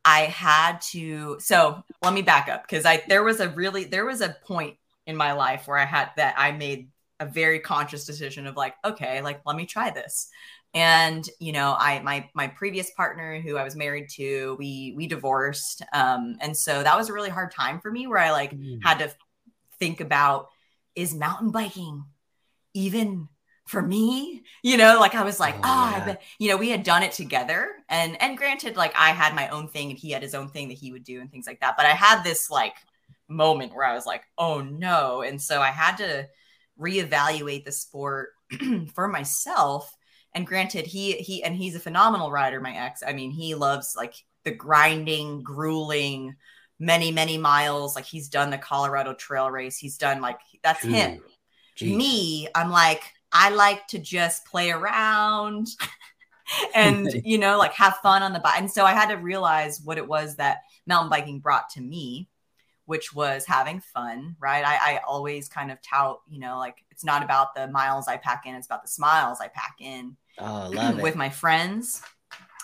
I 0.04 0.20
had 0.22 0.80
to, 0.92 1.38
so 1.40 1.82
let 2.02 2.12
me 2.12 2.22
back 2.22 2.48
up 2.48 2.62
because 2.62 2.84
I, 2.84 3.02
there 3.08 3.22
was 3.22 3.40
a 3.40 3.48
really, 3.50 3.84
there 3.84 4.04
was 4.04 4.20
a 4.20 4.36
point 4.44 4.76
in 5.06 5.16
my 5.16 5.32
life 5.32 5.66
where 5.66 5.78
I 5.78 5.84
had 5.84 6.10
that 6.16 6.34
I 6.38 6.52
made 6.52 6.88
a 7.20 7.26
very 7.26 7.60
conscious 7.60 8.04
decision 8.04 8.46
of 8.46 8.56
like, 8.56 8.74
okay, 8.84 9.22
like, 9.22 9.40
let 9.46 9.56
me 9.56 9.66
try 9.66 9.90
this. 9.90 10.28
And 10.74 11.28
you 11.40 11.52
know 11.52 11.76
i 11.78 12.00
my 12.02 12.28
my 12.34 12.48
previous 12.48 12.90
partner 12.92 13.40
who 13.40 13.56
i 13.56 13.64
was 13.64 13.76
married 13.76 14.08
to 14.10 14.56
we 14.58 14.92
we 14.96 15.06
divorced 15.06 15.82
um 15.92 16.36
and 16.40 16.56
so 16.56 16.82
that 16.82 16.96
was 16.96 17.08
a 17.08 17.12
really 17.12 17.30
hard 17.30 17.50
time 17.52 17.80
for 17.80 17.90
me 17.90 18.06
where 18.06 18.18
i 18.18 18.30
like 18.30 18.52
Mm. 18.52 18.78
had 18.82 18.98
to 18.98 19.12
think 19.78 20.00
about 20.00 20.48
is 20.94 21.14
mountain 21.14 21.50
biking 21.50 22.04
even 22.74 23.28
for 23.66 23.80
me? 23.80 24.42
You 24.62 24.76
know 24.76 24.98
like 25.00 25.14
i 25.14 25.24
was 25.24 25.40
like 25.40 25.56
Oh, 25.56 25.60
oh, 25.64 26.02
yeah. 26.06 26.16
You 26.38 26.48
know 26.50 26.56
we 26.56 26.68
had 26.70 26.82
done 26.82 27.02
it 27.02 27.12
together. 27.12 27.70
And 27.88 28.20
and 28.20 28.36
granted 28.36 28.76
like 28.76 28.94
i 28.96 29.10
had 29.10 29.34
my 29.34 29.48
own 29.48 29.68
thing 29.68 29.90
and 29.90 29.98
he 29.98 30.10
had 30.10 30.22
his 30.22 30.34
own 30.34 30.48
thing 30.48 30.68
that 30.68 30.78
he 30.78 30.92
would 30.92 31.04
do 31.04 31.20
and 31.20 31.30
things 31.30 31.46
like 31.46 31.60
that. 31.60 31.76
But 31.76 31.86
i 31.86 31.90
had 31.90 32.22
this 32.22 32.50
like 32.50 32.74
moment 33.28 33.74
where 33.74 33.86
i 33.86 33.94
was 33.94 34.06
like 34.06 34.24
oh 34.38 34.60
no. 34.60 35.22
And 35.22 35.40
so 35.40 35.60
i 35.62 35.70
had 35.70 35.96
to 35.96 36.28
reevaluate 36.78 37.64
the 37.64 37.72
sport 37.72 38.30
for 38.94 39.08
myself 39.08 39.94
and 40.34 40.46
granted 40.46 40.86
he 40.86 41.12
he 41.12 41.42
and 41.42 41.54
he's 41.54 41.74
a 41.74 41.80
phenomenal 41.80 42.30
rider 42.30 42.60
my 42.60 42.74
ex. 42.76 43.02
I 43.06 43.12
mean 43.12 43.30
he 43.30 43.54
loves 43.54 43.94
like 43.96 44.14
the 44.44 44.50
grinding 44.50 45.42
grueling 45.42 46.34
many 46.78 47.12
many 47.12 47.38
miles. 47.38 47.94
Like 47.94 48.04
he's 48.04 48.28
done 48.28 48.50
the 48.50 48.58
colorado 48.58 49.14
trail 49.14 49.50
race. 49.50 49.78
He's 49.78 49.96
done 49.96 50.20
like 50.20 50.40
that's 50.62 50.82
him. 50.82 51.22
Jeez. 51.76 51.96
me 51.96 52.48
i'm 52.54 52.70
like 52.70 53.02
i 53.32 53.50
like 53.50 53.86
to 53.88 53.98
just 53.98 54.44
play 54.46 54.70
around 54.70 55.66
and 56.74 57.08
you 57.24 57.38
know 57.38 57.58
like 57.58 57.72
have 57.72 57.96
fun 57.96 58.22
on 58.22 58.32
the 58.32 58.38
bike. 58.38 58.58
And 58.58 58.70
so 58.70 58.84
i 58.84 58.92
had 58.92 59.08
to 59.08 59.16
realize 59.16 59.80
what 59.82 59.98
it 59.98 60.06
was 60.06 60.36
that 60.36 60.58
mountain 60.86 61.10
biking 61.10 61.40
brought 61.40 61.68
to 61.70 61.80
me 61.80 62.28
which 62.86 63.14
was 63.14 63.46
having 63.46 63.80
fun 63.80 64.36
right? 64.38 64.64
I, 64.64 64.96
I 64.96 65.00
always 65.06 65.48
kind 65.48 65.72
of 65.72 65.82
tout 65.82 66.20
you 66.28 66.38
know 66.38 66.58
like 66.58 66.84
it's 66.90 67.04
not 67.04 67.24
about 67.24 67.54
the 67.54 67.66
miles 67.68 68.06
i 68.06 68.16
pack 68.18 68.46
in 68.46 68.54
it's 68.54 68.66
about 68.66 68.82
the 68.82 68.88
smiles 68.88 69.38
i 69.40 69.48
pack 69.48 69.76
in 69.80 70.16
Oh, 70.38 70.68
love 70.72 70.98
it. 70.98 71.02
with 71.02 71.16
my 71.16 71.30
friends. 71.30 72.02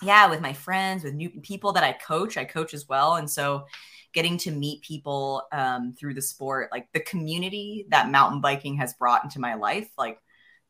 Yeah, 0.03 0.29
with 0.31 0.41
my 0.41 0.53
friends, 0.53 1.05
with 1.05 1.15
new 1.15 1.29
people 1.29 1.73
that 1.73 1.85
I 1.85 1.93
coach. 1.93 2.37
I 2.37 2.45
coach 2.45 2.73
as 2.73 2.89
well. 2.89 3.17
And 3.17 3.29
so 3.29 3.67
getting 4.13 4.39
to 4.39 4.51
meet 4.51 4.83
people 4.83 5.43
um, 5.53 5.95
through 5.99 6.15
the 6.15 6.23
sport, 6.23 6.71
like 6.73 6.89
the 6.93 7.01
community 7.01 7.87
that 7.91 8.11
mountain 8.11 8.41
biking 8.41 8.77
has 8.77 8.95
brought 8.95 9.25
into 9.25 9.41
my 9.41 9.55
life, 9.55 9.89
like 9.99 10.19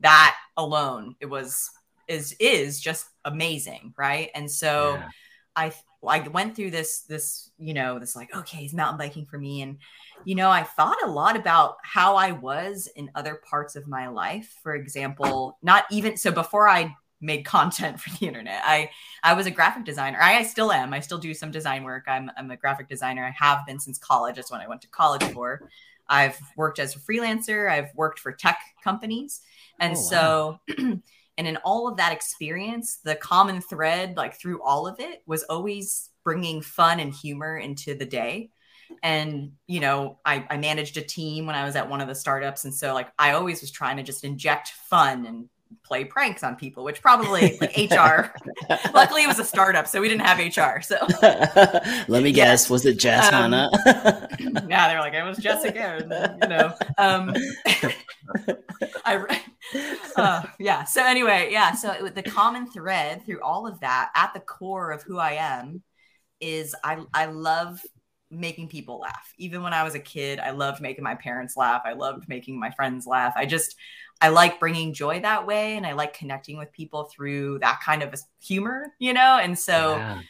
that 0.00 0.36
alone, 0.56 1.14
it 1.20 1.26
was 1.26 1.70
is 2.08 2.34
is 2.40 2.80
just 2.80 3.06
amazing, 3.24 3.94
right? 3.96 4.30
And 4.34 4.50
so 4.50 4.94
Yeah. 4.94 5.08
I 5.54 5.72
I 6.08 6.20
went 6.28 6.56
through 6.56 6.70
this 6.70 7.00
this 7.02 7.50
you 7.58 7.74
know 7.74 7.98
this 7.98 8.16
like 8.16 8.34
okay 8.34 8.64
is 8.64 8.72
mountain 8.74 8.98
biking 8.98 9.26
for 9.26 9.38
me. 9.38 9.62
And 9.62 9.78
you 10.24 10.34
know 10.34 10.50
I 10.50 10.62
thought 10.62 10.96
a 11.04 11.10
lot 11.10 11.36
about 11.36 11.76
how 11.82 12.16
I 12.16 12.32
was 12.32 12.88
in 12.96 13.10
other 13.14 13.40
parts 13.48 13.76
of 13.76 13.86
my 13.86 14.08
life. 14.08 14.58
For 14.62 14.74
example 14.74 15.58
not 15.62 15.84
even 15.90 16.16
so 16.16 16.30
before 16.32 16.68
I 16.68 16.96
made 17.20 17.44
content 17.44 18.00
for 18.00 18.10
the 18.18 18.26
internet 18.26 18.62
I 18.64 18.90
I 19.22 19.34
was 19.34 19.46
a 19.46 19.50
graphic 19.50 19.84
designer. 19.84 20.18
I, 20.20 20.38
I 20.38 20.42
still 20.44 20.72
am. 20.72 20.94
I 20.94 21.00
still 21.00 21.18
do 21.18 21.34
some 21.34 21.50
design 21.50 21.84
work. 21.84 22.04
I'm 22.08 22.30
I'm 22.36 22.50
a 22.50 22.56
graphic 22.56 22.88
designer. 22.88 23.24
I 23.24 23.30
have 23.44 23.66
been 23.66 23.78
since 23.78 23.98
college. 23.98 24.36
That's 24.36 24.50
what 24.50 24.60
I 24.60 24.68
went 24.68 24.82
to 24.82 24.88
college 24.88 25.24
for. 25.32 25.68
I've 26.08 26.38
worked 26.56 26.78
as 26.78 26.96
a 26.96 26.98
freelancer. 26.98 27.70
I've 27.70 27.94
worked 27.94 28.18
for 28.18 28.32
tech 28.32 28.58
companies. 28.82 29.42
And 29.78 29.92
Oh, 29.96 30.00
so 30.00 30.60
and 31.40 31.48
in 31.48 31.57
all 31.64 31.88
of 31.88 31.96
that 31.96 32.12
experience 32.12 32.98
the 33.03 33.14
common 33.14 33.62
thread 33.62 34.14
like 34.14 34.38
through 34.38 34.62
all 34.62 34.87
of 34.87 35.00
it 35.00 35.22
was 35.24 35.42
always 35.44 36.11
bringing 36.22 36.61
fun 36.61 37.00
and 37.00 37.14
humor 37.14 37.57
into 37.57 37.94
the 37.94 38.05
day. 38.05 38.50
And 39.03 39.53
you 39.66 39.81
know 39.81 40.18
I, 40.22 40.46
I 40.50 40.59
managed 40.59 40.98
a 40.98 41.03
team 41.03 41.46
when 41.46 41.55
i 41.55 41.64
was 41.64 41.76
at 41.76 41.88
one 41.88 42.03
of 42.03 42.09
the 42.09 42.14
startups. 42.14 42.66
And 42.66 42.74
so 42.74 42.92
like 42.92 43.09
i 43.18 43.33
always 43.33 43.62
was 43.62 43.70
trying 43.70 43.96
to 43.96 44.03
just 44.03 44.22
inject 44.22 44.68
fun 44.90 45.24
and 45.24 45.48
play 45.85 46.04
pranks 46.04 46.42
on 46.42 46.56
people 46.56 46.85
which 46.85 47.00
probably 47.02 47.56
like 47.61 47.76
hr 47.90 48.33
luckily 48.94 49.22
it 49.22 49.28
was 49.28 49.38
a 49.38 49.44
startup 49.44 49.87
so 49.87 50.00
we 50.00 50.09
didn't 50.09 50.22
have 50.26 50.38
hr 50.38 50.80
so 50.80 50.96
Let 52.09 52.22
me 52.22 52.30
Yeah. 52.30 52.44
guess. 52.44 52.70
Was 52.70 52.87
it 52.87 52.98
Jess, 52.98 53.33
Um, 53.33 53.52
Hana? 53.52 53.70
yeah 54.68 54.88
they're 54.88 55.00
like 55.00 55.14
it 55.14 55.22
was 55.22 55.38
jessica 55.38 56.04
then, 56.09 56.38
you 56.42 56.48
know 56.48 56.74
um 56.98 57.35
i 59.04 59.40
uh, 60.16 60.42
yeah. 60.59 60.85
So 60.85 61.04
anyway, 61.04 61.48
yeah. 61.52 61.72
So 61.74 62.06
it, 62.06 62.14
the 62.14 62.22
common 62.22 62.70
thread 62.70 63.24
through 63.24 63.40
all 63.42 63.66
of 63.66 63.78
that, 63.80 64.11
at 64.14 64.33
the 64.35 64.40
core 64.40 64.90
of 64.90 65.02
who 65.02 65.18
I 65.18 65.33
am, 65.33 65.83
is 66.40 66.74
I 66.83 67.02
I 67.12 67.26
love 67.26 67.80
making 68.30 68.68
people 68.68 69.00
laugh. 69.00 69.32
Even 69.38 69.62
when 69.62 69.72
I 69.72 69.82
was 69.84 69.94
a 69.94 70.00
kid, 70.00 70.38
I 70.40 70.50
loved 70.50 70.80
making 70.80 71.04
my 71.04 71.14
parents 71.16 71.56
laugh. 71.56 71.82
I 71.84 71.92
loved 71.94 72.28
making 72.28 72.58
my 72.58 72.70
friends 72.70 73.06
laugh. 73.06 73.34
I 73.36 73.46
just 73.46 73.76
I 74.20 74.28
like 74.28 74.60
bringing 74.60 74.92
joy 74.92 75.20
that 75.20 75.46
way, 75.46 75.76
and 75.76 75.86
I 75.86 75.92
like 75.92 76.14
connecting 76.14 76.58
with 76.58 76.72
people 76.72 77.04
through 77.04 77.60
that 77.60 77.80
kind 77.84 78.02
of 78.02 78.14
humor, 78.42 78.92
you 78.98 79.12
know. 79.12 79.38
And 79.40 79.58
so 79.58 79.96
Yeah. 79.96 80.22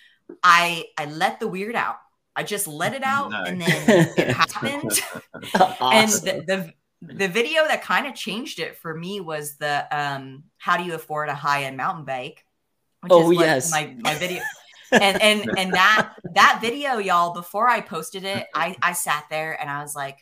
I 0.43 0.87
I 0.99 1.07
let 1.07 1.41
the 1.41 1.49
weird 1.49 1.75
out. 1.77 1.97
I 2.37 2.45
just 2.45 2.69
let 2.69 2.95
it 2.95 3.03
out, 3.03 3.39
and 3.45 3.61
then 3.61 3.97
it 4.17 4.29
happened 4.31 4.93
and 5.91 6.23
the, 6.25 6.43
the 6.47 6.73
the 7.03 7.29
video 7.29 7.67
that 7.67 7.83
kind 7.83 8.07
of 8.07 8.15
changed 8.15 8.59
it 8.61 8.77
for 8.77 8.95
me 8.95 9.21
was 9.21 9.57
the 9.57 9.87
um 9.97 10.45
how 10.59 10.77
do 10.77 10.85
you 10.85 10.95
afford 10.95 11.29
a 11.29 11.35
high-end 11.35 11.77
mountain 11.77 12.05
bike 12.05 12.45
which 13.01 13.13
Oh, 13.13 13.29
what 13.35 13.47
yes. 13.47 13.71
my 13.71 13.97
my 13.99 14.15
video 14.15 14.43
and 14.93 15.21
and 15.23 15.51
and 15.59 15.73
that 15.73 16.15
that 16.35 16.59
video 16.61 16.99
y'all 16.99 17.33
before 17.33 17.69
i 17.69 17.81
posted 17.81 18.25
it 18.25 18.47
i 18.55 18.77
i 18.83 18.93
sat 18.93 19.25
there 19.31 19.59
and 19.61 19.71
i 19.71 19.83
was 19.83 19.95
like 19.95 20.19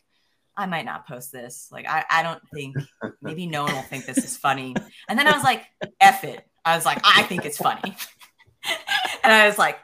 i 0.58 0.66
might 0.66 0.84
not 0.84 1.06
post 1.06 1.32
this. 1.32 1.68
Like 1.70 1.88
i 1.88 2.04
i 2.10 2.22
don't 2.22 2.42
think 2.52 2.76
maybe 3.22 3.46
no 3.46 3.62
one 3.62 3.74
will 3.74 3.82
think 3.82 4.04
this 4.04 4.18
is 4.18 4.36
funny. 4.36 4.74
And 5.08 5.18
then 5.18 5.26
i 5.26 5.32
was 5.32 5.44
like 5.44 5.64
F 6.00 6.24
it. 6.24 6.44
I 6.64 6.76
was 6.76 6.84
like 6.84 7.00
i 7.04 7.22
think 7.22 7.46
it's 7.46 7.56
funny. 7.56 7.96
And 9.22 9.32
i 9.32 9.46
was 9.46 9.56
like 9.56 9.78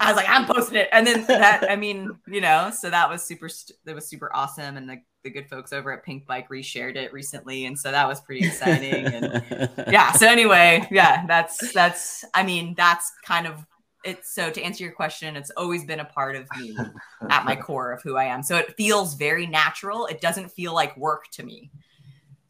i 0.00 0.08
was 0.08 0.16
like 0.16 0.28
i'm 0.28 0.46
posting 0.46 0.78
it. 0.78 0.88
And 0.90 1.06
then 1.06 1.26
that 1.26 1.70
i 1.70 1.76
mean 1.76 2.18
you 2.26 2.40
know 2.40 2.72
so 2.76 2.88
that 2.90 3.10
was 3.10 3.22
super 3.22 3.48
that 3.84 3.94
was 3.94 4.08
super 4.08 4.34
awesome. 4.34 4.76
And 4.76 4.88
the, 4.88 4.96
the 5.22 5.30
good 5.30 5.48
folks 5.48 5.72
over 5.72 5.92
at 5.92 6.04
Pinkbike 6.04 6.48
reshared 6.48 6.96
it 6.96 7.12
recently. 7.12 7.66
And 7.66 7.78
so 7.78 7.90
that 7.90 8.08
was 8.08 8.20
pretty 8.20 8.46
exciting. 8.46 9.06
And 9.06 9.70
yeah 9.92 10.12
so 10.12 10.26
anyway 10.26 10.88
yeah 10.90 11.26
that's 11.26 11.72
that's 11.72 12.24
i 12.32 12.42
mean 12.42 12.74
that's 12.76 13.12
kind 13.24 13.46
of 13.46 13.64
it 14.06 14.24
so 14.24 14.50
to 14.50 14.62
answer 14.62 14.84
your 14.84 14.92
question 14.92 15.36
it's 15.36 15.50
always 15.56 15.84
been 15.84 16.00
a 16.00 16.04
part 16.04 16.36
of 16.36 16.46
me 16.58 16.76
at 17.30 17.44
my 17.44 17.56
core 17.66 17.92
of 17.92 18.02
who 18.02 18.16
i 18.16 18.24
am 18.24 18.42
so 18.42 18.56
it 18.56 18.74
feels 18.76 19.14
very 19.14 19.46
natural 19.46 20.06
it 20.06 20.20
doesn't 20.20 20.50
feel 20.50 20.72
like 20.72 20.96
work 20.96 21.30
to 21.30 21.42
me 21.42 21.70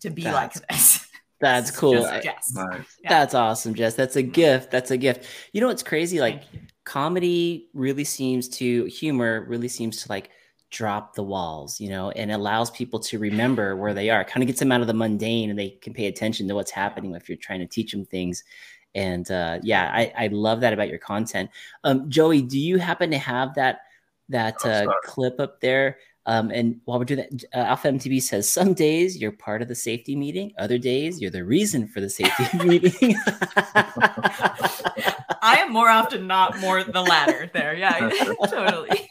to 0.00 0.10
be 0.10 0.24
like 0.24 0.52
this 0.68 1.08
That's 1.38 1.68
It's 1.68 1.78
cool. 1.78 1.92
just 1.92 2.10
I- 2.10 2.20
Jess. 2.20 2.52
Nice. 2.54 2.96
Yeah. 3.02 3.08
That's 3.10 3.34
awesome, 3.34 3.74
Jess. 3.74 3.94
That's 3.94 4.16
a 4.16 4.22
mm-hmm. 4.22 4.32
gift. 4.32 4.70
That's 4.70 4.90
a 4.90 4.96
gift. 4.96 5.26
You 5.52 5.60
know 5.60 5.66
what's 5.66 5.82
crazy? 5.82 6.18
Like 6.20 6.44
comedy 6.84 7.68
really 7.74 8.04
seems 8.04 8.48
to 8.48 8.84
humor 8.84 9.44
really 9.46 9.68
seems 9.68 10.02
to 10.02 10.08
like 10.08 10.30
drop 10.70 11.14
the 11.14 11.22
walls, 11.22 11.80
you 11.80 11.88
know, 11.88 12.10
and 12.10 12.32
allows 12.32 12.70
people 12.70 12.98
to 13.00 13.18
remember 13.18 13.76
where 13.76 13.94
they 13.94 14.10
are. 14.10 14.24
Kind 14.24 14.42
of 14.42 14.46
gets 14.46 14.60
them 14.60 14.72
out 14.72 14.80
of 14.80 14.86
the 14.86 14.94
mundane 14.94 15.50
and 15.50 15.58
they 15.58 15.70
can 15.70 15.92
pay 15.92 16.06
attention 16.06 16.48
to 16.48 16.54
what's 16.54 16.70
happening 16.70 17.14
if 17.14 17.28
you're 17.28 17.38
trying 17.38 17.60
to 17.60 17.66
teach 17.66 17.92
them 17.92 18.04
things. 18.04 18.42
And 18.96 19.30
uh, 19.30 19.60
yeah, 19.62 19.90
I, 19.92 20.12
I 20.16 20.26
love 20.28 20.60
that 20.60 20.72
about 20.72 20.88
your 20.88 20.98
content. 20.98 21.50
Um, 21.84 22.10
Joey, 22.10 22.40
do 22.40 22.58
you 22.58 22.78
happen 22.78 23.10
to 23.10 23.18
have 23.18 23.54
that 23.54 23.82
that 24.30 24.64
uh, 24.64 24.86
clip 25.04 25.38
up 25.38 25.60
there? 25.60 25.98
Um, 26.24 26.50
and 26.50 26.80
while 26.86 26.98
we're 26.98 27.04
doing 27.04 27.24
that, 27.30 27.44
uh, 27.54 27.66
Alpha 27.68 27.88
MTB 27.88 28.20
says 28.20 28.50
some 28.50 28.74
days 28.74 29.16
you're 29.16 29.30
part 29.30 29.62
of 29.62 29.68
the 29.68 29.76
safety 29.76 30.16
meeting, 30.16 30.52
other 30.58 30.78
days 30.78 31.20
you're 31.20 31.30
the 31.30 31.44
reason 31.44 31.86
for 31.86 32.00
the 32.00 32.10
safety 32.10 32.44
meeting. 32.64 33.14
I 35.42 35.58
am 35.60 35.72
more 35.72 35.88
often 35.88 36.26
not 36.26 36.58
more 36.58 36.82
the 36.82 37.02
latter 37.02 37.48
there. 37.52 37.74
Yeah, 37.74 38.10
totally. 38.48 39.08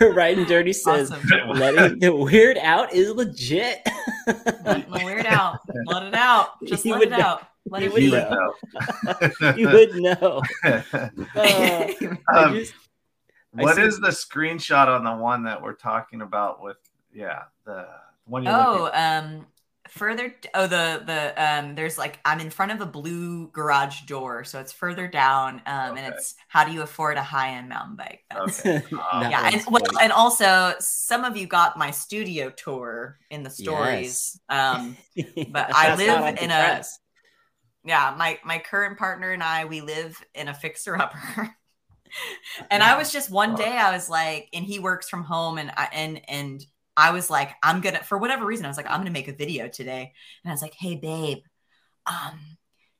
Right 0.00 0.36
and 0.38 0.46
dirty 0.46 0.72
says 0.72 1.10
Awesome. 1.10 1.48
letting 1.50 1.98
the 1.98 2.14
weird 2.14 2.58
out 2.58 2.92
is 2.92 3.10
legit. 3.10 3.86
Let 4.26 4.88
my 4.88 5.04
weird 5.04 5.26
out. 5.26 5.60
Let 5.86 6.04
it 6.04 6.14
out. 6.14 6.50
Just 6.66 6.84
You 6.84 6.92
let 6.92 6.98
would 7.00 7.08
it 7.08 7.10
know. 7.12 7.20
out. 7.20 7.46
Let 7.66 7.82
You 7.82 7.88
it 7.88 7.92
would 7.92 8.00
be. 8.00 8.10
know. 8.10 8.52
you 9.56 9.68
would 9.68 9.94
know. 9.96 10.42
Uh, 11.34 11.88
Um, 12.32 12.54
just- 12.54 12.74
I 13.56 13.62
what 13.62 13.76
see- 13.76 13.82
is 13.82 14.00
the 14.00 14.08
screenshot 14.08 14.88
on 14.88 15.04
the 15.04 15.14
one 15.14 15.44
that 15.44 15.62
we're 15.62 15.74
talking 15.74 16.22
about 16.22 16.60
with 16.62 16.76
yeah 17.12 17.42
the 17.64 17.86
one 18.24 18.42
you're 18.42 18.52
Oh, 18.52 18.82
looking 18.84 18.98
um, 19.00 19.46
further. 19.94 20.34
Oh, 20.54 20.66
the 20.66 21.02
the 21.06 21.42
um. 21.42 21.74
There's 21.74 21.96
like 21.98 22.18
I'm 22.24 22.40
in 22.40 22.50
front 22.50 22.72
of 22.72 22.80
a 22.80 22.86
blue 22.86 23.48
garage 23.48 24.02
door, 24.02 24.44
so 24.44 24.60
it's 24.60 24.72
further 24.72 25.08
down. 25.08 25.62
Um, 25.66 25.92
Okay. 25.92 26.02
and 26.02 26.14
it's 26.14 26.34
how 26.48 26.64
do 26.64 26.72
you 26.72 26.82
afford 26.82 27.16
a 27.16 27.22
high 27.22 27.50
end 27.50 27.68
mountain 27.68 27.96
bike? 27.96 28.24
That's, 28.30 28.60
Okay. 28.60 28.82
That 29.12 29.30
Yeah, 29.30 29.50
and 29.52 29.62
well, 29.70 29.82
and 30.00 30.12
also 30.12 30.74
some 30.80 31.24
of 31.24 31.36
you 31.36 31.46
got 31.46 31.78
my 31.78 31.90
studio 31.90 32.50
tour 32.50 33.18
in 33.30 33.42
the 33.42 33.50
stories. 33.50 34.40
Um, 34.48 34.96
but 35.52 35.70
I 35.74 35.94
live 35.96 36.36
in 36.40 36.50
a- 36.50 36.82
yeah, 37.84 38.14
my 38.16 38.38
my 38.44 38.58
current 38.58 38.98
partner 38.98 39.30
and 39.30 39.42
I 39.42 39.66
we 39.66 39.80
live 39.80 40.22
in 40.34 40.48
a 40.48 40.54
fixer 40.54 40.96
upper. 40.96 41.54
and 42.70 42.82
I 42.82 42.96
was 42.96 43.12
just 43.12 43.30
one 43.30 43.54
day 43.54 43.76
I 43.76 43.92
was 43.92 44.08
like, 44.08 44.48
and 44.52 44.64
he 44.64 44.78
works 44.78 45.08
from 45.08 45.24
home, 45.24 45.58
and 45.58 45.70
I 45.76 45.88
and 45.92 46.20
and 46.28 46.64
I 46.96 47.10
was 47.10 47.30
like, 47.30 47.50
I'm 47.62 47.80
gonna 47.80 48.02
for 48.02 48.18
whatever 48.18 48.46
reason 48.46 48.64
I 48.64 48.68
was 48.68 48.76
like, 48.76 48.88
I'm 48.88 48.98
gonna 49.00 49.10
make 49.10 49.28
a 49.28 49.32
video 49.32 49.68
today, 49.68 50.12
and 50.42 50.50
I 50.50 50.54
was 50.54 50.62
like, 50.62 50.74
hey 50.74 50.96
babe, 50.96 51.38
um, 52.06 52.38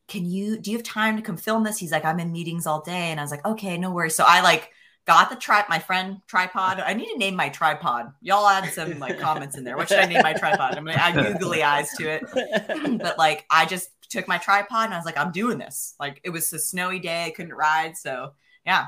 can 0.09 0.25
you 0.27 0.59
do 0.59 0.71
you 0.71 0.77
have 0.77 0.85
time 0.85 1.17
to 1.17 1.23
come 1.23 1.37
film 1.37 1.65
this? 1.65 1.79
He's 1.79 1.93
like, 1.93 2.05
I'm 2.05 2.21
in 2.21 2.33
meetings 2.33 2.67
all 2.67 2.83
day. 2.83 3.11
And 3.11 3.21
I 3.21 3.23
was 3.23 3.31
like, 3.31 3.45
okay, 3.45 3.79
no 3.79 3.91
worries. 3.91 4.15
So 4.15 4.25
I 4.27 4.41
like 4.43 4.71
got 5.07 5.31
the 5.31 5.37
tri 5.37 5.65
my 5.69 5.79
friend 5.79 6.21
tripod. 6.27 6.81
I 6.81 6.95
need 6.95 7.11
to 7.13 7.19
name 7.19 7.37
my 7.37 7.49
tripod. 7.49 8.13
Y'all 8.21 8.47
add 8.47 8.73
some 8.73 8.99
like 8.99 9.19
comments 9.19 9.57
in 9.57 9.65
there. 9.65 9.77
What 9.77 9.89
should 9.89 9.99
I 9.99 10.07
name 10.07 10.23
my 10.23 10.33
tripod? 10.33 10.77
I'm 10.77 10.85
gonna 10.85 10.99
add 10.99 11.15
googly 11.15 11.63
eyes 11.63 11.91
to 11.99 12.09
it. 12.09 12.99
but 13.01 13.19
like 13.19 13.45
I 13.51 13.67
just 13.67 13.91
took 14.11 14.29
my 14.29 14.39
tripod 14.39 14.87
and 14.87 14.95
I 14.95 14.99
was 14.99 15.07
like, 15.07 15.19
I'm 15.19 15.33
doing 15.33 15.59
this. 15.59 15.95
Like 15.99 16.21
it 16.25 16.31
was 16.31 16.53
a 16.53 16.59
snowy 16.59 16.99
day, 16.99 17.25
I 17.25 17.31
couldn't 17.31 17.55
ride. 17.55 17.97
So 17.97 18.33
yeah. 18.67 18.87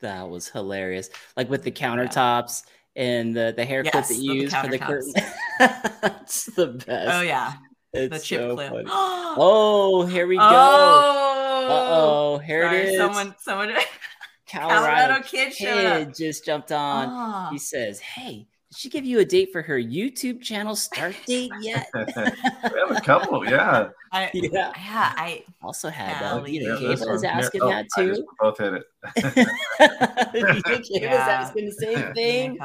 That 0.00 0.28
was 0.28 0.48
hilarious. 0.48 1.08
Like 1.36 1.48
with 1.48 1.62
the 1.62 1.70
countertops 1.70 2.64
yeah. 2.66 2.72
And 2.98 3.34
the, 3.34 3.54
the 3.56 3.64
hair 3.64 3.82
clip 3.84 4.06
that 4.06 4.16
you 4.16 4.32
use 4.34 4.54
for 4.54 4.66
the 4.66 4.78
curtain. 4.78 5.12
That's 5.58 6.46
the 6.46 6.66
best. 6.66 7.14
Oh 7.14 7.22
yeah. 7.22 7.54
It's 7.92 8.18
the 8.18 8.22
chip 8.22 8.40
so 8.40 8.56
clip. 8.56 8.86
oh, 8.90 10.04
here 10.04 10.26
we 10.26 10.36
go. 10.36 10.42
Oh, 10.42 11.66
oh, 11.70 12.38
here 12.38 12.64
Sorry, 12.64 12.78
it 12.78 12.88
is. 12.88 12.98
Someone, 12.98 13.34
someone. 13.38 13.68
Colorado, 14.50 14.80
Colorado 14.80 15.22
kid, 15.22 15.52
kid 15.52 16.14
just 16.14 16.44
jumped 16.44 16.72
on. 16.72 17.08
Oh. 17.10 17.50
He 17.52 17.58
says, 17.58 18.00
"Hey, 18.00 18.48
she 18.78 18.88
give 18.88 19.04
you 19.04 19.18
a 19.18 19.24
date 19.24 19.50
for 19.50 19.60
her 19.60 19.76
YouTube 19.76 20.40
channel 20.40 20.76
start 20.76 21.16
date 21.26 21.50
yet?" 21.60 21.88
we 21.94 22.00
have 22.00 22.90
a 22.90 23.00
couple, 23.04 23.44
yeah. 23.44 23.88
I, 24.12 24.30
yeah, 24.32 24.50
yeah. 24.52 25.12
I 25.16 25.42
also 25.60 25.88
had 25.88 26.22
uh, 26.22 26.44
you 26.44 26.64
know, 26.64 26.78
yeah, 26.78 26.88
was 27.10 27.24
asking 27.24 27.62
oh, 27.62 27.70
that 27.70 27.88
too. 27.96 28.24
both 28.38 28.58
hit 28.58 28.74
it. 28.74 28.84
you 30.34 30.62
think 30.62 30.86
yeah. 30.90 31.10
was 31.10 31.28
asking 31.28 31.66
the 31.66 31.72
same 31.72 32.14
thing? 32.14 32.58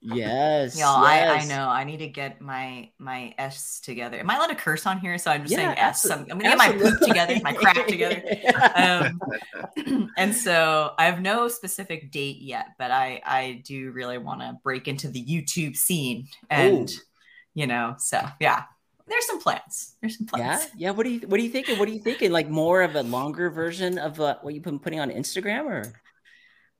Yes. 0.00 0.78
Y'all, 0.78 1.02
yes. 1.02 1.30
I, 1.30 1.44
I 1.44 1.44
know. 1.44 1.68
I 1.68 1.84
need 1.84 1.98
to 1.98 2.08
get 2.08 2.40
my 2.40 2.90
my 2.98 3.34
S 3.38 3.80
together. 3.80 4.18
Am 4.18 4.30
I 4.30 4.36
allowed 4.36 4.48
to 4.48 4.54
curse 4.54 4.86
on 4.86 4.98
here? 4.98 5.18
So 5.18 5.30
I'm 5.30 5.42
just 5.42 5.52
yeah, 5.52 5.74
saying 5.74 5.78
S. 5.78 6.10
I'm, 6.10 6.24
gonna 6.24 6.42
get 6.42 6.58
my 6.58 6.72
poop 6.72 7.00
together, 7.00 7.36
my 7.42 7.52
crap 7.52 7.86
together. 7.86 8.22
Um, 8.74 9.20
and 10.16 10.34
so 10.34 10.92
I 10.98 11.06
have 11.06 11.20
no 11.20 11.48
specific 11.48 12.10
date 12.10 12.38
yet, 12.40 12.68
but 12.78 12.90
I 12.90 13.20
I 13.24 13.62
do 13.64 13.90
really 13.90 14.18
want 14.18 14.40
to 14.40 14.56
break 14.62 14.88
into 14.88 15.08
the 15.08 15.24
YouTube 15.24 15.76
scene, 15.76 16.28
and 16.50 16.88
Ooh. 16.88 16.94
you 17.54 17.66
know, 17.66 17.94
so 17.98 18.20
yeah. 18.40 18.64
There's 19.06 19.26
some 19.26 19.40
plans. 19.40 19.96
There's 20.02 20.18
some 20.18 20.26
plans. 20.26 20.64
Yeah, 20.64 20.70
yeah. 20.76 20.90
What 20.90 21.04
do 21.04 21.10
you 21.10 21.20
What 21.20 21.40
are 21.40 21.42
you 21.42 21.48
thinking? 21.48 21.78
What 21.78 21.88
are 21.88 21.92
you 21.92 22.00
thinking? 22.00 22.30
Like 22.30 22.50
more 22.50 22.82
of 22.82 22.94
a 22.94 23.02
longer 23.02 23.48
version 23.48 23.96
of 23.96 24.20
uh, 24.20 24.36
what 24.42 24.52
you've 24.52 24.62
been 24.62 24.78
putting 24.78 25.00
on 25.00 25.10
Instagram, 25.10 25.64
or 25.64 25.94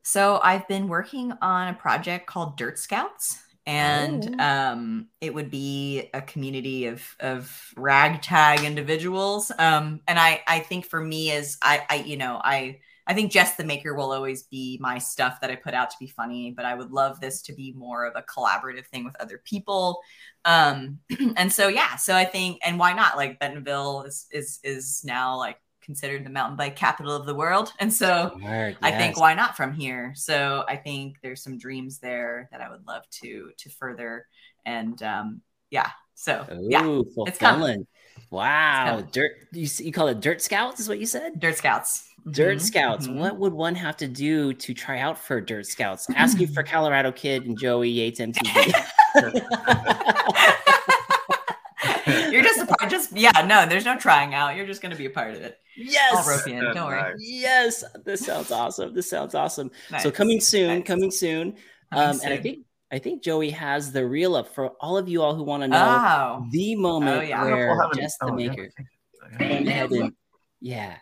so 0.09 0.41
I've 0.43 0.67
been 0.69 0.89
working 0.89 1.35
on 1.43 1.69
a 1.69 1.75
project 1.75 2.27
called 2.27 2.57
Dirt 2.57 2.79
Scouts, 2.79 3.43
and 3.67 4.37
oh. 4.41 4.43
um, 4.43 5.09
it 5.21 5.35
would 5.35 5.51
be 5.51 6.09
a 6.15 6.23
community 6.23 6.87
of 6.87 7.05
of 7.21 7.75
ragtag 7.77 8.65
individuals. 8.65 9.53
Um, 9.59 10.01
and 10.09 10.19
I 10.19 10.43
I 10.49 10.61
think 10.61 10.87
for 10.87 10.99
me 10.99 11.31
is 11.31 11.59
I 11.63 11.85
I 11.91 11.97
you 11.97 12.17
know 12.17 12.41
I 12.43 12.79
I 13.07 13.13
think 13.13 13.31
Jess 13.31 13.57
the 13.57 13.65
Maker 13.65 13.95
will 13.95 14.11
always 14.11 14.45
be 14.45 14.79
my 14.81 14.97
stuff 14.97 15.43
that 15.43 15.51
I 15.51 15.57
put 15.57 15.75
out 15.75 15.91
to 15.91 15.97
be 16.01 16.07
funny, 16.07 16.53
but 16.53 16.65
I 16.65 16.75
would 16.75 16.91
love 16.91 17.21
this 17.21 17.43
to 17.43 17.53
be 17.53 17.75
more 17.77 18.07
of 18.07 18.15
a 18.17 18.23
collaborative 18.23 18.87
thing 18.87 19.05
with 19.05 19.17
other 19.21 19.43
people. 19.45 20.01
Um, 20.47 21.01
and 21.37 21.53
so 21.53 21.69
yeah, 21.69 21.97
so 21.97 22.17
I 22.17 22.25
think 22.25 22.61
and 22.65 22.79
why 22.79 22.95
not? 22.95 23.19
Like 23.19 23.39
Bentonville 23.39 24.05
is 24.05 24.27
is 24.31 24.59
is 24.65 25.03
now 25.05 25.37
like 25.37 25.59
considered 25.89 26.23
the 26.23 26.29
mountain 26.29 26.55
bike 26.55 26.77
capital 26.77 27.17
of 27.17 27.25
the 27.25 27.35
world. 27.35 27.73
And 27.79 27.91
so 27.91 28.37
yes. 28.43 28.77
I 28.83 28.91
think 28.91 29.19
why 29.19 29.33
not 29.33 29.57
from 29.57 29.73
here? 29.73 30.13
So 30.15 30.67
I 30.69 30.77
think 30.77 31.17
there's 31.23 31.43
some 31.43 31.57
dreams 31.57 31.99
there 31.99 32.47
that 32.53 32.61
I 32.61 32.69
would 32.69 32.87
love 32.87 33.09
to 33.23 33.51
to 33.57 33.71
further. 33.71 34.27
And 34.67 35.03
um, 35.03 35.41
yeah, 35.71 35.89
so 36.15 36.45
Ooh, 36.53 36.69
yeah, 36.69 37.25
it's 37.27 37.39
coming. 37.39 37.87
Wow, 38.31 38.99
it's 38.99 39.13
dirt. 39.13 39.31
You, 39.53 39.67
you 39.79 39.93
call 39.93 40.09
it 40.09 40.21
Dirt 40.21 40.43
Scouts? 40.43 40.79
Is 40.79 40.91
what 40.91 40.99
you 40.99 41.07
said? 41.07 41.41
Dirt 41.41 41.57
Scouts. 41.57 42.07
Dirt 42.31 42.59
mm-hmm. 42.59 42.67
Scouts. 42.67 43.07
Mm-hmm. 43.07 43.19
What 43.19 43.39
would 43.39 43.55
one 43.55 43.75
have 43.75 43.97
to 43.99 44.09
do 44.09 44.53
to 44.53 44.75
try 44.75 44.99
out 44.99 45.17
for 45.17 45.41
Dirt 45.41 45.67
Scouts? 45.67 46.07
Ask 46.17 46.39
you 46.39 46.49
for 46.49 46.63
Colorado 46.63 47.13
Kid 47.13 47.47
and 47.47 47.59
Joey 47.59 47.89
Yates 47.89 48.21
MTB. 48.21 48.75
You're 52.99 53.07
just 53.07 53.13
a 53.13 53.17
part. 53.17 53.33
Just 53.33 53.37
yeah, 53.37 53.47
no. 53.47 53.67
There's 53.67 53.85
no 53.85 53.97
trying 53.97 54.35
out. 54.35 54.57
You're 54.57 54.67
just 54.67 54.83
going 54.83 54.93
to 54.93 54.99
be 54.99 55.07
a 55.07 55.11
part 55.11 55.35
of 55.35 55.43
it. 55.43 55.59
Yes. 55.77 56.15
I'll 56.17 56.37
rope 56.37 56.47
you 56.47 56.55
in. 56.55 56.75
Don't 56.75 56.87
worry. 56.87 57.15
Yes. 57.19 57.85
This 58.05 58.25
sounds 58.25 58.51
awesome. 58.51 58.95
This 58.95 59.09
sounds 59.09 59.35
awesome. 59.35 59.71
Nice. 59.91 60.03
So 60.03 60.11
coming 60.11 60.41
soon. 60.41 60.79
Nice. 60.79 60.87
Coming 60.87 61.11
soon. 61.11 61.57
Coming 61.93 62.09
um, 62.09 62.15
soon. 62.15 62.31
And 62.31 62.39
I 62.39 62.43
think 62.43 62.59
I 62.91 62.99
think 62.99 63.23
Joey 63.23 63.51
has 63.51 63.93
the 63.93 64.07
reel 64.07 64.35
up 64.35 64.55
for 64.55 64.71
all 64.81 64.97
of 64.97 65.09
you 65.09 65.23
all 65.23 65.35
who 65.35 65.43
want 65.43 65.63
to 65.63 65.69
know 65.69 65.77
oh. 65.79 66.47
the 66.51 66.75
moment 66.75 67.19
oh, 67.19 67.21
yeah. 67.21 67.45
where 67.45 67.91
Jess 67.95 68.17
the 68.19 68.27
oh, 68.27 68.33
Maker 68.33 68.71
yeah. 69.39 69.87
yeah. 70.61 70.97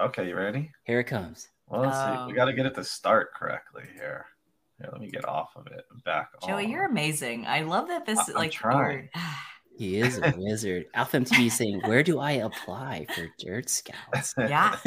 Okay, 0.00 0.28
you 0.28 0.36
ready? 0.36 0.70
Here 0.84 1.00
it 1.00 1.04
comes. 1.04 1.48
Well, 1.68 1.82
let's 1.82 1.96
see. 1.96 2.26
We 2.26 2.32
got 2.32 2.46
to 2.46 2.52
get 2.52 2.66
it 2.66 2.74
to 2.76 2.84
start 2.84 3.34
correctly 3.34 3.84
here. 3.94 4.26
Here, 4.78 4.88
let 4.92 5.00
me 5.00 5.10
get 5.10 5.26
off 5.26 5.50
of 5.56 5.66
it. 5.66 5.84
Back. 6.04 6.28
Joey, 6.46 6.64
on. 6.64 6.70
you're 6.70 6.86
amazing. 6.86 7.46
I 7.46 7.62
love 7.62 7.88
that 7.88 8.06
this 8.06 8.18
I'm 8.28 8.34
like. 8.34 8.52
Trying. 8.52 9.10
He 9.78 10.00
is 10.00 10.18
a 10.18 10.34
wizard. 10.36 10.86
Alpha 10.92 11.18
MTB 11.18 11.52
saying, 11.52 11.82
"Where 11.84 12.02
do 12.02 12.18
I 12.18 12.32
apply 12.32 13.06
for 13.14 13.28
Dirt 13.38 13.70
Scouts?" 13.70 14.34
Yeah, 14.36 14.76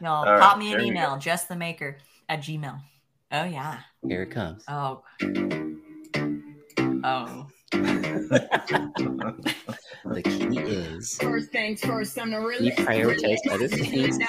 y'all 0.00 0.24
All 0.24 0.38
pop 0.38 0.52
right, 0.52 0.58
me 0.58 0.72
an 0.72 0.82
email, 0.82 1.18
Jess 1.18 1.46
the 1.46 1.56
Maker 1.56 1.98
at 2.28 2.38
Gmail. 2.38 2.78
Oh 3.32 3.44
yeah. 3.44 3.80
Here 4.06 4.22
it 4.22 4.30
comes. 4.30 4.62
Oh. 4.68 5.02
Oh. 7.02 7.48
the 7.72 8.62
key 10.24 10.58
is 10.60 11.18
first 11.20 11.50
things 11.50 11.80
first. 11.80 12.16
I'm 12.20 12.30
the 12.30 12.38
real. 12.38 12.62
You 12.62 12.70
prioritize 12.72 13.38
other 13.50 13.66
things. 13.66 14.20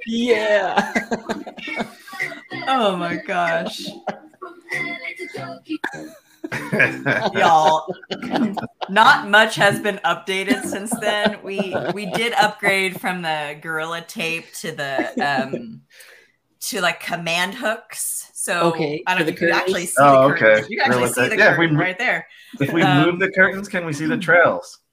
Yeah. 0.07 0.93
oh 2.67 2.95
my 2.95 3.15
gosh. 3.15 3.87
y'all 7.33 7.93
not 8.89 9.29
much 9.29 9.55
has 9.55 9.79
been 9.79 9.99
updated 10.03 10.63
since 10.65 10.91
then 10.99 11.37
we 11.43 11.73
we 11.93 12.05
did 12.11 12.33
upgrade 12.33 12.99
from 12.99 13.21
the 13.21 13.57
gorilla 13.61 14.01
tape 14.01 14.51
to 14.53 14.71
the 14.71 15.13
um 15.25 15.81
to 16.61 16.79
like 16.81 16.99
command 16.99 17.53
hooks 17.53 18.29
so 18.33 18.61
okay 18.61 19.03
i 19.07 19.13
don't 19.13 19.25
know 19.25 19.33
if 19.33 19.41
you 19.41 19.47
can 19.47 19.55
actually 19.55 19.85
see 19.85 19.95
oh, 19.99 20.29
the 20.29 20.35
curtains. 20.35 20.65
okay 20.65 20.67
you 20.69 20.81
can 20.81 20.91
actually 20.91 21.09
see 21.09 21.27
the 21.27 21.37
yeah, 21.37 21.55
curtain 21.55 21.77
right 21.77 21.97
there 21.97 22.27
if 22.59 22.71
we 22.71 22.81
um, 22.81 23.05
move 23.05 23.19
the 23.19 23.31
curtains 23.31 23.67
can 23.67 23.85
we 23.85 23.93
see 23.93 24.05
the 24.05 24.17
trails 24.17 24.79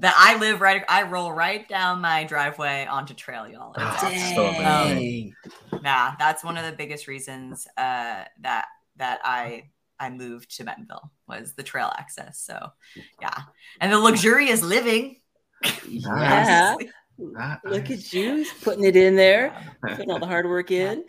that 0.00 0.14
I 0.16 0.38
live 0.38 0.60
right. 0.60 0.82
I 0.88 1.02
roll 1.02 1.32
right 1.32 1.68
down 1.68 2.00
my 2.00 2.24
driveway 2.24 2.86
onto 2.86 3.14
trail, 3.14 3.46
y'all. 3.46 3.72
Dang. 3.74 5.34
Um, 5.72 5.80
nah, 5.82 6.14
that's 6.18 6.42
one 6.42 6.56
of 6.56 6.64
the 6.64 6.72
biggest 6.72 7.06
reasons 7.06 7.66
uh, 7.76 8.24
that 8.40 8.66
that 8.96 9.20
I 9.22 9.64
I 9.98 10.10
moved 10.10 10.56
to 10.56 10.64
Bentonville 10.64 11.10
was 11.28 11.52
the 11.52 11.62
trail 11.62 11.92
access. 11.96 12.40
So 12.40 12.70
yeah, 13.20 13.42
and 13.80 13.92
the 13.92 13.98
luxurious 13.98 14.62
living. 14.62 15.16
Yeah. 15.86 16.76
Look 17.64 17.90
at 17.90 18.12
you 18.12 18.44
putting 18.62 18.84
it 18.84 18.96
in 18.96 19.16
there, 19.16 19.54
putting 19.82 20.10
all 20.10 20.18
the 20.18 20.26
hard 20.26 20.46
work 20.46 20.70
in. 20.70 21.04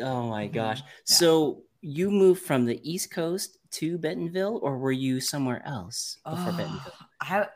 Oh 0.00 0.28
my 0.28 0.44
mm-hmm. 0.44 0.54
gosh. 0.54 0.80
Yeah. 0.80 0.84
So 1.04 1.62
you 1.80 2.10
moved 2.10 2.42
from 2.42 2.64
the 2.64 2.80
East 2.88 3.10
Coast 3.10 3.58
to 3.72 3.98
Bentonville, 3.98 4.60
or 4.62 4.78
were 4.78 4.92
you 4.92 5.20
somewhere 5.20 5.62
else 5.66 6.18
before 6.24 6.52
oh, 6.52 6.56
Bentonville? 6.56 6.92
I 7.20 7.46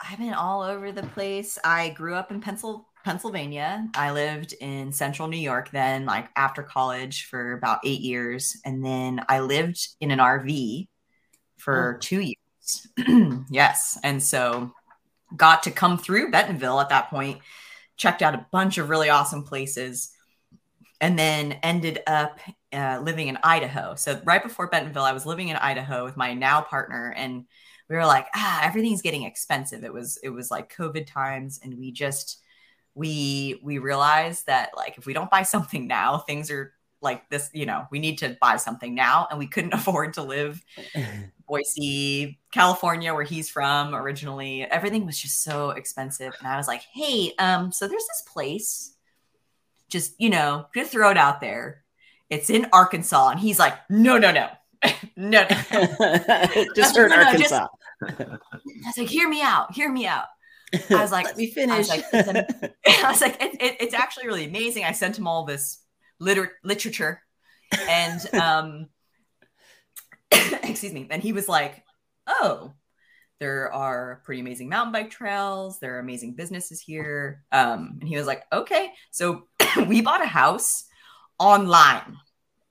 I've 0.00 0.18
been 0.18 0.34
all 0.34 0.62
over 0.62 0.92
the 0.92 1.02
place. 1.02 1.58
I 1.64 1.90
grew 1.90 2.14
up 2.14 2.30
in 2.30 2.40
Pencil, 2.40 2.88
Pennsylvania. 3.04 3.88
I 3.94 4.12
lived 4.12 4.54
in 4.60 4.92
central 4.92 5.28
New 5.28 5.38
York 5.38 5.70
then, 5.70 6.04
like 6.04 6.28
after 6.36 6.62
college 6.62 7.26
for 7.26 7.52
about 7.52 7.80
eight 7.84 8.00
years. 8.00 8.60
And 8.64 8.84
then 8.84 9.24
I 9.28 9.40
lived 9.40 9.88
in 10.00 10.10
an 10.10 10.18
RV 10.18 10.88
for 11.56 11.96
oh. 11.96 12.00
two 12.00 12.20
years. 12.20 13.44
yes. 13.50 13.98
And 14.02 14.22
so 14.22 14.72
got 15.34 15.62
to 15.64 15.70
come 15.70 15.98
through 15.98 16.30
Bentonville 16.30 16.80
at 16.80 16.90
that 16.90 17.10
point, 17.10 17.40
checked 17.96 18.22
out 18.22 18.34
a 18.34 18.46
bunch 18.52 18.78
of 18.78 18.88
really 18.88 19.08
awesome 19.08 19.42
places, 19.42 20.12
and 21.00 21.18
then 21.18 21.52
ended 21.62 22.02
up 22.06 22.38
uh, 22.72 23.00
living 23.02 23.28
in 23.28 23.38
Idaho. 23.42 23.94
So 23.94 24.20
right 24.24 24.42
before 24.42 24.68
Bentonville, 24.68 25.04
I 25.04 25.12
was 25.12 25.26
living 25.26 25.48
in 25.48 25.56
Idaho 25.56 26.04
with 26.04 26.16
my 26.16 26.34
now 26.34 26.60
partner. 26.60 27.12
And 27.16 27.46
we 27.88 27.96
were 27.96 28.06
like, 28.06 28.26
ah, 28.34 28.60
everything's 28.64 29.02
getting 29.02 29.22
expensive. 29.22 29.84
It 29.84 29.92
was 29.92 30.18
it 30.22 30.30
was 30.30 30.50
like 30.50 30.74
COVID 30.74 31.06
times, 31.06 31.60
and 31.62 31.78
we 31.78 31.92
just 31.92 32.42
we 32.94 33.60
we 33.62 33.78
realized 33.78 34.46
that 34.46 34.70
like 34.76 34.98
if 34.98 35.06
we 35.06 35.12
don't 35.12 35.30
buy 35.30 35.42
something 35.42 35.86
now, 35.86 36.18
things 36.18 36.50
are 36.50 36.72
like 37.00 37.28
this, 37.30 37.50
you 37.52 37.66
know, 37.66 37.86
we 37.90 37.98
need 37.98 38.18
to 38.18 38.36
buy 38.40 38.56
something 38.56 38.94
now 38.94 39.28
and 39.30 39.38
we 39.38 39.46
couldn't 39.46 39.74
afford 39.74 40.14
to 40.14 40.22
live 40.22 40.62
Boise, 41.46 42.38
California, 42.52 43.14
where 43.14 43.24
he's 43.24 43.48
from 43.48 43.94
originally. 43.94 44.62
Everything 44.62 45.06
was 45.06 45.18
just 45.18 45.42
so 45.42 45.70
expensive. 45.70 46.34
And 46.38 46.48
I 46.48 46.56
was 46.56 46.66
like, 46.68 46.82
hey, 46.92 47.32
um, 47.38 47.72
so 47.72 47.86
there's 47.88 48.06
this 48.06 48.22
place, 48.32 48.94
just, 49.88 50.14
you 50.20 50.30
know, 50.30 50.66
just 50.74 50.92
throw 50.92 51.10
it 51.10 51.16
out 51.16 51.40
there. 51.40 51.84
It's 52.30 52.50
in 52.50 52.66
Arkansas. 52.72 53.28
And 53.30 53.40
he's 53.40 53.58
like, 53.58 53.74
no, 53.88 54.18
no, 54.18 54.32
no. 54.32 54.48
no, 55.16 55.46
no. 55.46 55.46
just 56.76 56.96
heard 56.96 57.10
No, 57.10 57.22
no, 57.22 57.32
just- 57.36 57.52
Arkansas. 57.52 57.66
I 58.02 58.38
was 58.86 58.98
like, 58.98 59.08
hear 59.08 59.28
me 59.28 59.40
out, 59.42 59.72
hear 59.74 59.90
me 59.90 60.06
out. 60.06 60.26
I 60.90 61.00
was 61.00 61.12
like, 61.12 61.24
let 61.26 61.36
me 61.36 61.48
I 61.48 61.54
finish. 61.54 61.78
was 61.78 61.88
like, 61.88 62.04
it's, 62.12 62.28
an- 62.28 62.70
I 63.04 63.10
was 63.10 63.20
like, 63.20 63.40
it, 63.42 63.54
it, 63.62 63.76
it's 63.80 63.94
actually 63.94 64.26
really 64.26 64.44
amazing. 64.44 64.84
I 64.84 64.92
sent 64.92 65.16
him 65.16 65.26
all 65.26 65.44
this 65.44 65.78
liter- 66.18 66.58
literature, 66.64 67.22
and 67.88 68.34
um, 68.34 68.88
excuse 70.76 70.92
me, 70.92 71.06
and 71.10 71.22
he 71.22 71.32
was 71.32 71.48
like, 71.48 71.82
"Oh, 72.26 72.72
there 73.40 73.72
are 73.72 74.22
pretty 74.24 74.40
amazing 74.40 74.68
mountain 74.68 74.92
bike 74.92 75.10
trails. 75.10 75.78
There 75.80 75.96
are 75.96 76.00
amazing 76.00 76.34
businesses 76.34 76.80
here." 76.80 77.42
Um, 77.52 77.98
and 78.00 78.08
he 78.08 78.16
was 78.16 78.26
like, 78.26 78.44
"Okay." 78.52 78.92
So 79.10 79.48
we 79.88 80.00
bought 80.00 80.22
a 80.22 80.26
house 80.26 80.84
online, 81.38 82.16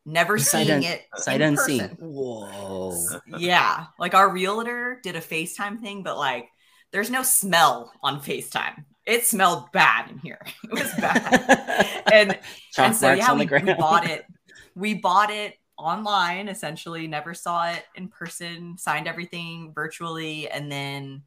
never 0.05 0.37
Sight 0.37 0.67
seeing 0.67 0.83
it 0.83 1.03
Sight 1.15 1.41
unseen. 1.41 1.79
person 1.79 1.97
Whoa. 1.99 2.95
yeah 3.37 3.87
like 3.99 4.13
our 4.13 4.29
realtor 4.29 4.99
did 5.03 5.15
a 5.15 5.21
facetime 5.21 5.81
thing 5.81 6.03
but 6.03 6.17
like 6.17 6.47
there's 6.91 7.09
no 7.09 7.23
smell 7.23 7.91
on 8.03 8.21
facetime 8.21 8.85
it 9.05 9.25
smelled 9.25 9.71
bad 9.71 10.11
in 10.11 10.19
here 10.19 10.39
it 10.63 10.71
was 10.71 10.91
bad 10.99 12.03
and 12.13 12.37
Chalk 12.71 12.85
and 12.87 12.95
so 12.95 13.13
yeah 13.13 13.31
on 13.31 13.39
the 13.39 13.45
we, 13.45 13.63
we 13.63 13.73
bought 13.73 14.07
it 14.07 14.25
we 14.75 14.93
bought 14.93 15.31
it 15.31 15.55
online 15.77 16.47
essentially 16.47 17.07
never 17.07 17.33
saw 17.33 17.69
it 17.69 17.83
in 17.95 18.07
person 18.07 18.77
signed 18.77 19.07
everything 19.07 19.71
virtually 19.73 20.49
and 20.49 20.71
then 20.71 21.21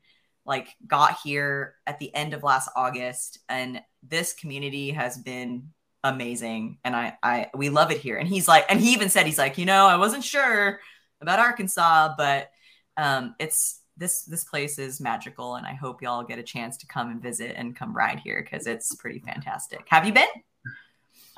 like 0.47 0.69
got 0.87 1.19
here 1.23 1.75
at 1.87 1.99
the 1.99 2.15
end 2.15 2.33
of 2.33 2.43
last 2.43 2.71
august 2.75 3.39
and 3.49 3.83
this 4.03 4.33
community 4.33 4.91
has 4.91 5.19
been 5.19 5.69
amazing 6.05 6.79
and 6.85 6.97
i 6.97 7.17
i 7.23 7.51
we 7.55 7.69
love 7.69 7.91
it 7.91 7.99
here. 7.99 8.17
And 8.17 8.29
he's 8.29 8.49
like 8.49 8.65
and 8.69 8.81
he 8.81 8.93
even 8.93 9.09
said 9.09 9.27
he's 9.27 9.39
like 9.39 9.59
you 9.59 9.67
know 9.67 9.87
i 9.87 9.97
wasn't 9.97 10.25
sure 10.25 10.81
about 11.21 11.41
arkansas 11.41 12.15
but 12.17 12.51
um 12.97 13.35
it's 13.39 13.83
this 13.97 14.23
this 14.23 14.45
place 14.45 14.79
is 14.79 15.01
magical 15.01 15.57
and 15.57 15.67
i 15.67 15.75
hope 15.75 16.01
y'all 16.01 16.23
get 16.23 16.39
a 16.39 16.43
chance 16.43 16.77
to 16.79 16.87
come 16.87 17.11
and 17.11 17.21
visit 17.21 17.55
and 17.57 17.75
come 17.77 17.95
ride 17.95 18.21
here 18.21 18.41
because 18.43 18.67
it's 18.67 18.95
pretty 18.95 19.19
fantastic. 19.19 19.85
Have 19.89 20.07
you 20.07 20.13
been 20.13 20.29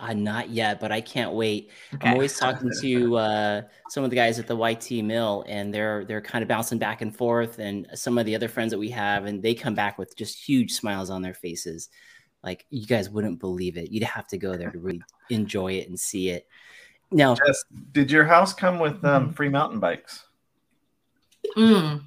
Uh, 0.00 0.14
not 0.14 0.48
yet, 0.48 0.80
but 0.80 0.90
I 0.90 1.00
can't 1.02 1.32
wait. 1.32 1.70
okay 1.94 2.08
I'm 2.08 2.14
always 2.14 2.38
talking 2.38 2.70
to 2.80 3.16
uh, 3.16 3.62
some 3.90 4.02
of 4.02 4.10
the 4.10 4.16
guys 4.16 4.38
at 4.38 4.46
the 4.46 4.56
YT 4.56 5.04
Mill, 5.04 5.44
and 5.46 5.72
they're 5.74 6.04
they're 6.06 6.22
kind 6.22 6.42
of 6.42 6.48
bouncing 6.48 6.78
back 6.78 7.02
and 7.02 7.14
forth. 7.14 7.58
And 7.58 7.86
some 7.94 8.16
of 8.16 8.24
the 8.24 8.34
other 8.34 8.48
friends 8.48 8.70
that 8.70 8.78
we 8.78 8.90
have, 8.90 9.26
and 9.26 9.42
they 9.42 9.54
come 9.54 9.74
back 9.74 9.98
with 9.98 10.16
just 10.16 10.42
huge 10.42 10.72
smiles 10.72 11.10
on 11.10 11.20
their 11.22 11.34
faces. 11.34 11.90
Like 12.42 12.64
you 12.70 12.86
guys 12.86 13.10
wouldn't 13.10 13.38
believe 13.40 13.76
it. 13.76 13.90
You'd 13.90 14.04
have 14.04 14.26
to 14.28 14.38
go 14.38 14.56
there 14.56 14.70
to 14.70 14.78
really 14.78 15.02
enjoy 15.28 15.72
it 15.74 15.88
and 15.88 16.00
see 16.00 16.30
it. 16.30 16.48
Now, 17.12 17.34
Jess, 17.34 17.62
did 17.92 18.10
your 18.10 18.24
house 18.24 18.54
come 18.54 18.78
with 18.78 19.04
um, 19.04 19.24
Mm-hmm. 19.24 19.32
free 19.32 19.48
mountain 19.48 19.80
bikes? 19.80 20.24
Mm. 21.56 22.04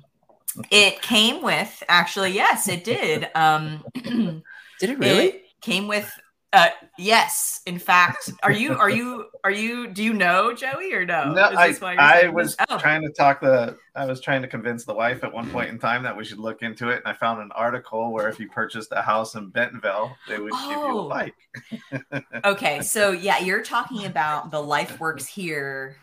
It 0.72 1.02
came 1.02 1.42
with 1.42 1.84
actually, 1.90 2.32
yes, 2.32 2.68
it 2.68 2.84
did. 2.84 3.30
Um, 3.36 3.84
did 3.94 4.90
it 4.90 4.98
really? 5.00 5.26
It 5.28 5.46
came 5.62 5.88
with 5.88 6.12
uh 6.54 6.70
yes. 6.98 7.62
In 7.66 7.80
fact, 7.80 8.32
are 8.44 8.52
you 8.52 8.74
are 8.76 8.90
you 8.90 9.26
are 9.44 9.52
you 9.52 9.88
do 9.88 10.04
you 10.04 10.14
know 10.14 10.54
Joey 10.54 10.94
or 10.94 11.06
no? 11.06 11.34
No, 11.34 11.42
I, 11.44 11.70
this 11.70 11.82
why 11.82 11.94
you're 11.94 12.02
I 12.02 12.28
was? 12.30 12.56
Oh. 12.70 12.78
trying 12.78 13.02
to 13.02 13.12
talk 13.12 13.42
the 13.42 13.76
I 13.96 14.06
was 14.06 14.22
trying 14.22 14.42
to 14.44 14.48
convince 14.48 14.86
the 14.86 14.94
wife 14.94 15.24
at 15.24 15.34
one 15.34 15.50
point 15.50 15.70
in 15.70 15.80
time 15.80 16.04
that 16.04 16.16
we 16.16 16.24
should 16.24 16.40
look 16.40 16.62
into 16.62 16.90
it, 16.90 16.98
and 16.98 17.08
I 17.08 17.14
found 17.14 17.42
an 17.42 17.52
article 17.54 18.12
where 18.14 18.30
if 18.30 18.40
you 18.40 18.48
purchased 18.50 18.92
a 18.92 19.02
house 19.02 19.36
in 19.36 19.50
Bentonville, 19.50 20.16
they 20.28 20.40
would 20.40 20.52
give 20.52 20.62
you 20.72 20.78
Oh. 20.78 21.06
a 21.08 21.10
bike. 21.10 21.36
Okay, 22.46 22.82
so 22.82 23.12
yeah, 23.12 23.40
you're 23.40 23.64
talking 23.64 24.06
about 24.06 24.52
the 24.52 24.62
Life 24.62 25.00
Works 25.00 25.26
Here 25.28 25.96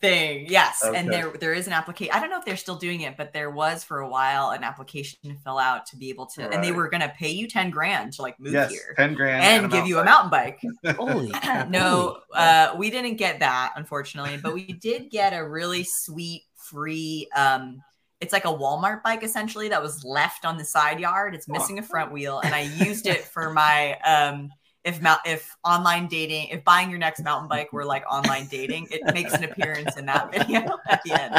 thing. 0.00 0.46
Yes, 0.48 0.82
and 0.82 1.10
there 1.10 1.30
there 1.30 1.52
is 1.52 1.66
an 1.66 1.72
application. 1.72 2.14
I 2.14 2.20
don't 2.20 2.30
know 2.30 2.38
if 2.38 2.44
they're 2.44 2.56
still 2.56 2.76
doing 2.76 3.02
it, 3.02 3.16
but 3.16 3.32
there 3.32 3.50
was 3.50 3.84
for 3.84 4.00
a 4.00 4.08
while 4.08 4.50
an 4.50 4.64
application 4.64 5.18
to 5.24 5.34
fill 5.36 5.58
out 5.58 5.86
to 5.86 5.96
be 5.96 6.08
able 6.10 6.26
to, 6.26 6.48
and 6.50 6.62
they 6.62 6.72
were 6.72 6.88
going 6.88 7.02
to 7.02 7.08
pay 7.10 7.30
you 7.30 7.46
ten 7.46 7.70
grand 7.70 8.12
to 8.14 8.22
like 8.22 8.38
move 8.40 8.52
yes, 8.52 8.70
here 8.70 8.94
ten 8.96 9.14
grand 9.14 9.64
and 9.64 9.72
give 9.72 9.86
you 9.86 9.98
a 9.98 10.04
mountain 10.04 10.30
bike. 10.30 10.60
Holy 10.96 11.32
no, 11.68 12.18
uh, 12.34 12.74
we 12.76 12.90
didn't 12.90 13.16
get 13.16 13.40
that, 13.40 13.72
unfortunately, 13.76 14.38
but 14.42 14.54
we 14.54 14.64
did 14.64 15.10
get 15.10 15.32
a 15.32 15.46
really 15.46 15.84
sweet 15.84 16.42
free. 16.54 17.28
Um, 17.34 17.82
it's 18.20 18.32
like 18.32 18.46
a 18.46 18.48
Walmart 18.48 19.02
bike 19.02 19.22
essentially 19.22 19.68
that 19.68 19.82
was 19.82 20.04
left 20.04 20.46
on 20.46 20.56
the 20.56 20.64
side 20.64 21.00
yard. 21.00 21.34
It's 21.34 21.48
missing 21.48 21.78
a 21.78 21.82
front 21.82 22.12
wheel, 22.12 22.40
and 22.42 22.54
I 22.54 22.62
used 22.62 23.06
it 23.06 23.24
for 23.24 23.50
my 23.52 23.98
um. 24.00 24.50
If 24.86 25.02
mou- 25.02 25.20
if 25.26 25.54
online 25.64 26.06
dating, 26.06 26.48
if 26.48 26.64
buying 26.64 26.88
your 26.88 26.98
next 26.98 27.22
mountain 27.24 27.48
bike 27.48 27.72
were 27.72 27.84
like 27.84 28.04
online 28.10 28.46
dating, 28.46 28.86
it 28.90 29.02
makes 29.12 29.34
an 29.34 29.44
appearance 29.44 29.96
in 29.96 30.06
that 30.06 30.32
video 30.32 30.60
at 30.88 31.02
the 31.04 31.20
end. 31.20 31.34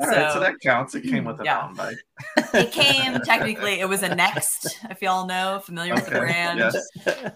All 0.00 0.08
right, 0.08 0.28
so 0.28 0.34
So- 0.34 0.40
that 0.40 0.60
counts. 0.60 0.94
It 0.94 1.04
came 1.04 1.24
with 1.24 1.40
a 1.40 1.44
Yeah. 1.44 1.54
mountain 1.60 1.76
bike. 1.76 2.44
It 2.54 2.72
came 2.72 3.18
technically, 3.20 3.80
it 3.80 3.88
was 3.88 4.02
a 4.02 4.14
Next. 4.14 4.76
If 4.90 5.00
y'all 5.00 5.26
know, 5.26 5.60
familiar 5.64 5.94
with 5.94 6.04
the 6.06 6.18
brand, 6.18 6.58
yes. 6.58 7.30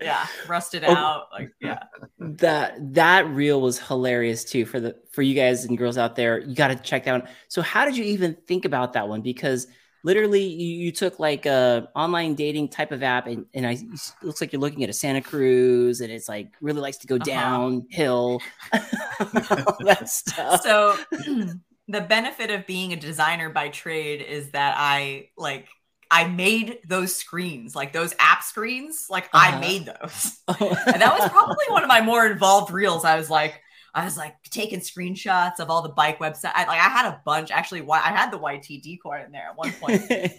yeah, 0.00 0.26
rusted 0.48 0.84
Oh. 0.86 0.92
out, 0.94 1.22
like 1.32 1.50
yeah. 1.60 1.80
that 2.18 2.76
that 2.94 3.26
reel 3.28 3.60
was 3.60 3.78
hilarious 3.78 4.44
too 4.44 4.64
for 4.66 4.78
the 4.78 4.94
for 5.10 5.22
you 5.22 5.34
guys 5.34 5.64
and 5.64 5.76
girls 5.76 5.98
out 5.98 6.16
there 6.16 6.38
you 6.40 6.54
got 6.54 6.68
to 6.68 6.74
check 6.76 7.04
that 7.04 7.14
out 7.14 7.28
so 7.48 7.62
how 7.62 7.84
did 7.86 7.96
you 7.96 8.04
even 8.04 8.36
think 8.46 8.64
about 8.64 8.92
that 8.92 9.08
one 9.08 9.20
because 9.22 9.66
literally 10.02 10.44
you, 10.44 10.84
you 10.86 10.92
took 10.92 11.18
like 11.18 11.46
a 11.46 11.88
online 11.96 12.34
dating 12.34 12.68
type 12.68 12.92
of 12.92 13.02
app 13.02 13.26
and, 13.26 13.46
and 13.54 13.66
i 13.66 13.72
it 13.72 14.24
looks 14.24 14.40
like 14.40 14.52
you're 14.52 14.60
looking 14.60 14.84
at 14.84 14.90
a 14.90 14.92
santa 14.92 15.20
cruz 15.20 16.00
and 16.00 16.12
it's 16.12 16.28
like 16.28 16.52
really 16.60 16.80
likes 16.80 16.98
to 16.98 17.06
go 17.06 17.18
Uh-huh. 17.20 17.66
downhill 17.88 18.46
that 19.80 20.08
stuff 20.08 20.62
so 20.62 20.98
the 21.88 22.00
benefit 22.00 22.50
of 22.50 22.66
being 22.66 22.92
a 22.92 22.96
designer 22.96 23.50
by 23.50 23.68
trade 23.68 24.22
is 24.22 24.50
that 24.52 24.74
I 24.76 25.30
like 25.36 25.68
I 26.10 26.28
made 26.28 26.78
those 26.86 27.14
screens, 27.16 27.74
like 27.74 27.92
those 27.92 28.14
app 28.20 28.42
screens, 28.44 29.06
like 29.10 29.28
Uh-huh. 29.32 29.52
I 29.52 29.58
made 29.58 29.86
those. 29.86 30.38
And 30.92 31.02
that 31.02 31.12
was 31.14 31.24
probably 31.26 31.64
one 31.68 31.82
of 31.82 31.88
my 31.88 32.00
more 32.00 32.26
involved 32.26 32.72
reels. 32.72 33.04
I 33.04 33.16
was 33.16 33.28
like, 33.30 33.60
I 33.94 34.04
was 34.04 34.16
like 34.16 34.34
taking 34.50 34.80
screenshots 34.80 35.58
of 35.58 35.70
all 35.70 35.82
the 35.82 35.88
bike 35.88 36.18
websites. 36.18 36.52
I, 36.54 36.64
like 36.66 36.80
I 36.80 36.88
had 36.88 37.06
a 37.06 37.20
bunch 37.24 37.50
actually. 37.50 37.86
I 37.90 38.10
had 38.10 38.30
the 38.30 38.38
YT 38.38 38.82
decoy 38.82 39.24
in 39.24 39.32
there 39.32 39.48
at 39.48 39.56
one 39.56 39.72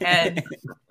and 0.01 0.43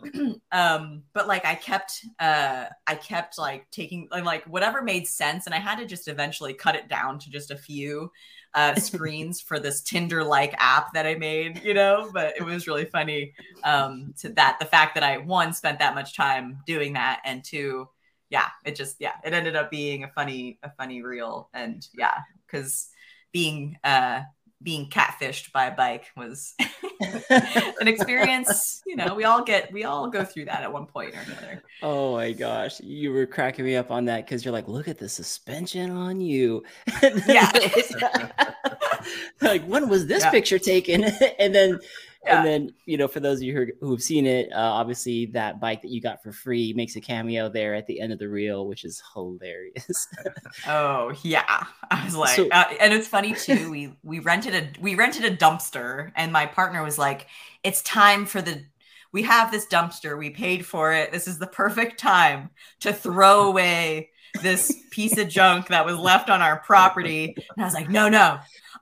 um 0.53 1.03
but 1.13 1.27
like 1.27 1.45
i 1.45 1.55
kept 1.55 2.05
uh 2.21 2.67
i 2.87 2.95
kept 2.95 3.39
like 3.39 3.69
taking 3.71 4.09
like 4.11 4.45
whatever 4.45 4.83
made 4.83 5.07
sense 5.07 5.47
and 5.47 5.55
i 5.55 5.59
had 5.59 5.79
to 5.79 5.87
just 5.87 6.09
eventually 6.09 6.55
cut 6.55 6.75
it 6.75 6.89
down 6.89 7.19
to 7.19 7.31
just 7.31 7.51
a 7.51 7.57
few 7.57 8.11
uh 8.55 8.75
screens 8.77 9.41
for 9.41 9.59
this 9.59 9.83
tinder 9.83 10.23
like 10.23 10.55
app 10.59 10.93
that 10.93 11.07
i 11.07 11.15
made 11.15 11.63
you 11.63 11.75
know 11.75 12.09
but 12.13 12.37
it 12.37 12.43
was 12.43 12.67
really 12.67 12.85
funny 12.85 13.33
um 13.65 14.15
to 14.19 14.29
that 14.31 14.57
the 14.61 14.67
fact 14.67 14.95
that 14.95 15.03
i 15.03 15.19
one 15.19 15.53
spent 15.53 15.79
that 15.79 15.95
much 15.95 16.17
time 16.17 16.59
doing 16.67 16.93
that 16.93 17.21
and 17.25 17.45
two 17.45 17.89
yeah 18.31 18.49
it 18.65 18.75
just 18.75 18.97
yeah 19.01 19.15
it 19.25 19.33
ended 19.33 19.57
up 19.57 19.71
being 19.71 20.05
a 20.05 20.09
funny 20.09 20.59
a 20.63 20.71
funny 20.71 21.03
reel 21.03 21.49
and 21.55 21.89
yeah 21.95 22.19
because 22.47 22.89
being 23.33 23.77
uh 23.85 24.23
being 24.63 24.89
catfished 24.89 25.53
by 25.53 25.67
a 25.67 25.77
bike 25.77 26.07
was 26.17 26.55
an 27.31 27.87
experience 27.89 28.83
you 28.87 28.97
know 28.97 29.15
we 29.15 29.25
all 29.25 29.45
get 29.45 29.71
we 29.73 29.85
all 29.85 30.09
go 30.09 30.25
through 30.25 30.47
that 30.47 30.63
at 30.63 30.73
one 30.73 30.87
point 30.87 31.15
or 31.15 31.19
another 31.21 31.63
Oh 31.83 32.15
my 32.15 32.33
gosh, 32.33 32.81
you 32.81 33.13
were 33.13 33.27
cracking 33.27 33.67
me 33.67 33.77
up 33.77 33.91
on 33.91 34.07
that 34.07 34.25
because 34.25 34.45
you're 34.45 34.53
like, 34.53 34.67
look 34.67 34.89
at 34.89 34.97
the 34.97 35.11
suspension 35.11 35.91
on 35.91 36.23
you. 36.23 36.65
Yeah. 37.29 37.53
like, 39.43 39.63
when 39.65 39.91
was 39.91 40.07
this 40.07 40.23
Yeah. 40.23 40.31
picture 40.31 40.59
taken? 40.59 41.05
and 41.39 41.55
then, 41.55 41.79
Yeah. 42.27 42.39
and 42.39 42.47
then, 42.47 42.75
you 42.85 42.97
know, 42.97 43.09
for 43.09 43.21
those 43.21 43.39
of 43.39 43.45
you 43.45 43.55
who, 43.55 43.67
who 43.81 43.91
have 43.93 44.03
seen 44.03 44.27
it, 44.27 44.53
uh, 44.53 44.59
obviously 44.59 45.27
that 45.27 45.61
bike 45.61 45.83
that 45.83 45.91
you 45.91 46.01
got 46.01 46.23
for 46.23 46.33
free 46.33 46.73
makes 46.75 46.97
a 46.97 47.01
cameo 47.01 47.49
there 47.49 47.75
at 47.75 47.87
the 47.87 48.01
end 48.01 48.13
of 48.13 48.19
the 48.19 48.29
reel, 48.29 48.67
which 48.67 48.85
is 48.85 49.03
hilarious. 49.15 50.09
oh 50.67 51.13
yeah. 51.23 51.65
I 51.91 52.05
was 52.05 52.17
like 52.17 52.37
So- 52.37 52.49
uh, 52.51 52.65
and 52.81 52.93
it's 52.93 53.09
funny 53.09 53.35
too 53.35 53.71
we 53.71 53.97
we 54.03 54.19
rented 54.19 54.55
a 54.55 54.81
we 54.81 54.95
rented 54.95 55.25
a 55.25 55.37
dumpster 55.37 56.13
and 56.17 56.33
my 56.33 56.47
partner 56.47 56.83
was 56.83 56.99
like 56.99 57.27
it's 57.63 57.83
time 57.83 58.27
for 58.27 58.43
the 58.43 58.65
we 59.13 59.23
have 59.23 59.51
this 59.51 59.67
dumpster. 59.67 60.19
We 60.19 60.29
paid 60.31 60.67
for 60.67 60.93
it. 60.93 61.11
This 61.11 61.27
is 61.27 61.39
the 61.39 61.47
perfect 61.47 61.99
time 61.99 62.51
to 62.81 62.93
throw 62.93 63.49
away 63.49 64.11
this 64.43 64.71
piece 64.91 65.17
of 65.17 65.29
junk 65.29 65.69
that 65.69 65.87
was 65.87 65.97
left 65.97 66.29
on 66.29 66.43
our 66.43 66.59
property. 66.59 67.35
And 67.37 67.63
i 67.63 67.65
was 67.65 67.73
like 67.73 67.89
no 67.89 68.09
no 68.11 68.39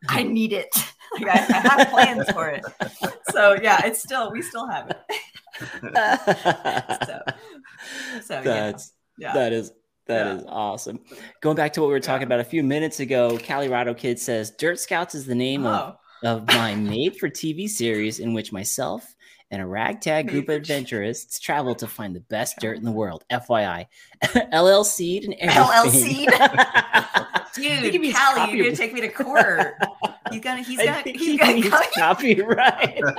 i 0.09 0.23
need 0.23 0.53
it 0.53 0.75
like 1.21 1.29
I, 1.29 1.33
I 1.33 1.61
have 1.61 1.89
plans 1.91 2.31
for 2.31 2.49
it 2.49 2.65
so 3.31 3.57
yeah 3.63 3.85
it's 3.85 4.03
still 4.03 4.31
we 4.33 4.43
still 4.43 4.69
have 4.69 4.91
it 4.91 4.99
so, 7.07 7.21
so 8.23 8.43
That's 8.43 8.93
yeah. 9.19 9.33
that 9.35 9.53
is 9.53 9.71
that 10.07 10.27
Yeah. 10.27 10.35
is 10.37 10.45
awesome. 10.49 10.99
Going 11.41 11.57
back 11.57 11.73
to 11.75 11.81
what 11.81 11.87
we 11.87 11.93
were 11.95 12.01
talking 12.01 12.23
Yeah. 12.23 12.27
about 12.35 12.41
a 12.41 12.45
few 12.45 12.63
minutes 12.63 13.01
ago, 13.01 13.39
Colorado 13.39 13.95
Kid 13.95 14.19
says 14.19 14.51
Dirt 14.59 14.79
Scouts 14.79 15.15
is 15.15 15.25
the 15.27 15.35
name 15.35 15.65
of, 15.65 15.97
Oh, 16.25 16.29
of 16.29 16.47
my 16.49 16.75
made 16.75 17.17
for 17.17 17.31
TV 17.31 17.69
series 17.69 18.19
in 18.19 18.35
which 18.35 18.53
myself 18.53 19.15
and 19.51 19.63
a 19.63 19.67
ragtag 19.67 20.29
group 20.29 20.49
of 20.49 20.57
adventurists 20.57 21.39
travel 21.39 21.75
to 21.77 21.87
find 21.87 22.15
the 22.17 22.21
best 22.21 22.57
dirt 22.59 22.77
in 22.77 22.85
the 22.85 22.91
world. 22.91 23.25
FYI, 23.31 23.87
LLC 24.25 25.25
and 25.25 25.35
everything. 25.39 26.27
dude, 27.55 28.01
me 28.01 28.09
his 28.09 28.19
Callie, 28.19 28.57
you're 28.57 28.65
gonna 28.67 28.77
take 28.77 28.93
me 28.93 29.01
to 29.03 29.09
court. 29.09 29.77
He's 30.35 30.41
gonna, 30.43 30.63
he's 30.63 30.79
gonna, 30.79 31.03
he's 31.05 31.21
he 31.21 31.37
gonna 31.37 31.63
come. 31.71 31.83
copyright. 31.97 33.01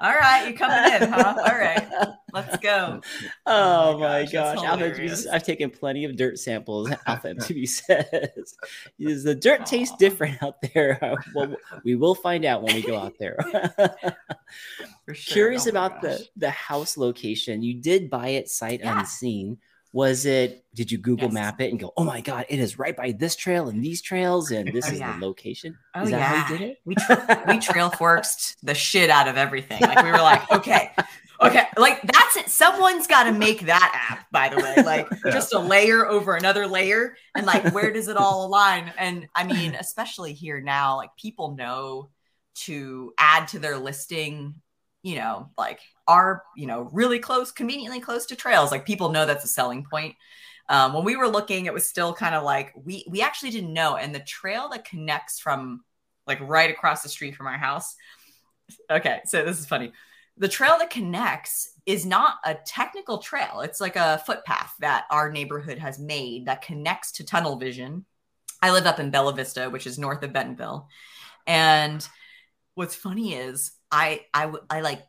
All 0.00 0.12
right, 0.14 0.44
you're 0.48 0.56
coming 0.58 0.92
in, 1.02 1.08
huh? 1.12 1.34
All 1.38 1.58
right, 1.58 1.86
let's 2.32 2.56
go. 2.58 3.00
Oh 3.46 3.92
Oh 3.94 3.98
my 3.98 4.22
gosh, 4.24 4.32
gosh. 4.32 4.64
Alpha. 4.64 4.90
MTB, 4.90 5.26
I've 5.32 5.42
taken 5.42 5.70
plenty 5.70 6.04
of 6.04 6.16
dirt 6.16 6.38
samples. 6.38 6.90
Alpha 7.06 7.34
MTB 7.34 7.68
says, 7.68 8.54
Does 9.00 9.24
the 9.24 9.34
dirt 9.34 9.66
taste 9.66 9.98
different 9.98 10.42
out 10.42 10.56
there? 10.74 10.98
well, 11.34 11.54
we 11.84 11.94
will 11.96 12.14
find 12.14 12.44
out 12.44 12.62
when 12.62 12.74
we 12.74 12.82
go 12.82 12.96
out 12.96 13.14
there. 13.18 13.36
For 15.04 15.14
sure. 15.14 15.34
Curious 15.34 15.66
Oh 15.66 15.70
about 15.70 16.00
the, 16.02 16.24
the 16.36 16.50
house 16.50 16.96
location. 16.96 17.62
You 17.62 17.74
did 17.74 18.08
buy 18.10 18.28
it 18.28 18.48
sight 18.48 18.80
Yeah. 18.82 19.00
unseen. 19.00 19.58
Was 19.92 20.24
it, 20.24 20.64
did 20.74 20.90
you 20.90 20.96
Google 20.96 21.26
Yes. 21.26 21.34
map 21.34 21.60
it 21.60 21.70
and 21.70 21.78
go, 21.78 21.92
oh 21.96 22.04
my 22.04 22.22
God, 22.22 22.46
it 22.48 22.58
is 22.58 22.78
right 22.78 22.96
by 22.96 23.12
this 23.12 23.36
trail 23.36 23.68
and 23.68 23.84
these 23.84 24.00
trails 24.00 24.50
and 24.50 24.68
this 24.72 24.86
oh, 24.86 24.90
oh, 24.90 24.94
is 24.94 25.00
yeah. 25.00 25.18
the 25.18 25.26
location? 25.26 25.78
Oh 25.94 26.06
yeah, 26.06 26.18
how 26.18 26.52
you 26.52 26.58
did 26.58 26.70
it? 26.70 26.78
we 26.84 26.94
tra- 26.94 27.44
we 27.46 27.58
trail 27.58 27.90
forked 27.98 28.56
the 28.62 28.74
shit 28.74 29.10
out 29.10 29.28
of 29.28 29.36
everything. 29.36 29.80
Like 29.82 30.02
we 30.02 30.10
were 30.10 30.18
like, 30.18 30.50
okay, 30.50 30.92
okay, 31.42 31.64
like 31.76 32.00
that's 32.02 32.36
it. 32.36 32.48
Someone's 32.48 33.06
got 33.06 33.24
to 33.24 33.32
make 33.32 33.66
that 33.66 34.08
app, 34.10 34.30
by 34.30 34.48
the 34.48 34.56
way. 34.56 34.82
Like 34.82 35.08
just 35.24 35.52
a 35.52 35.58
layer 35.58 36.06
over 36.06 36.36
another 36.36 36.66
layer, 36.66 37.16
and 37.34 37.44
like 37.44 37.72
where 37.74 37.92
does 37.92 38.08
it 38.08 38.16
all 38.16 38.46
align? 38.46 38.92
And 38.96 39.28
I 39.34 39.44
mean, 39.44 39.74
especially 39.74 40.32
here 40.32 40.60
now, 40.60 40.96
like 40.96 41.10
people 41.16 41.54
know 41.54 42.08
to 42.54 43.12
add 43.18 43.48
to 43.48 43.58
their 43.58 43.76
listing. 43.78 44.54
You 45.02 45.16
know, 45.16 45.50
like 45.58 45.80
are 46.06 46.44
you 46.56 46.66
know 46.66 46.88
really 46.92 47.18
close, 47.18 47.50
conveniently 47.50 48.00
close 48.00 48.26
to 48.26 48.36
trails. 48.36 48.70
Like 48.70 48.86
people 48.86 49.10
know 49.10 49.26
that's 49.26 49.44
a 49.44 49.48
selling 49.48 49.84
point. 49.88 50.14
Um, 50.68 50.92
when 50.94 51.04
we 51.04 51.16
were 51.16 51.28
looking, 51.28 51.66
it 51.66 51.74
was 51.74 51.84
still 51.84 52.14
kind 52.14 52.34
of 52.34 52.44
like 52.44 52.72
we 52.76 53.04
we 53.08 53.20
actually 53.20 53.50
didn't 53.50 53.72
know. 53.72 53.96
And 53.96 54.14
the 54.14 54.20
trail 54.20 54.68
that 54.70 54.84
connects 54.84 55.40
from 55.40 55.84
like 56.26 56.40
right 56.40 56.70
across 56.70 57.02
the 57.02 57.08
street 57.08 57.34
from 57.34 57.46
our 57.46 57.58
house. 57.58 57.96
Okay, 58.90 59.20
so 59.26 59.44
this 59.44 59.58
is 59.58 59.66
funny. 59.66 59.92
The 60.38 60.48
trail 60.48 60.78
that 60.78 60.90
connects 60.90 61.72
is 61.84 62.06
not 62.06 62.36
a 62.44 62.54
technical 62.54 63.18
trail. 63.18 63.60
It's 63.60 63.80
like 63.80 63.96
a 63.96 64.22
footpath 64.24 64.72
that 64.80 65.04
our 65.10 65.30
neighborhood 65.30 65.78
has 65.78 65.98
made 65.98 66.46
that 66.46 66.62
connects 66.62 67.12
to 67.12 67.24
tunnel 67.24 67.56
vision. 67.56 68.06
I 68.62 68.70
live 68.70 68.86
up 68.86 68.98
in 68.98 69.10
Bella 69.10 69.34
Vista, 69.34 69.68
which 69.68 69.86
is 69.86 69.98
north 69.98 70.22
of 70.22 70.32
Bentonville. 70.32 70.88
And 71.46 72.06
what's 72.74 72.94
funny 72.94 73.34
is 73.34 73.72
I 73.92 74.22
I 74.34 74.50
I 74.70 74.80
like 74.80 75.02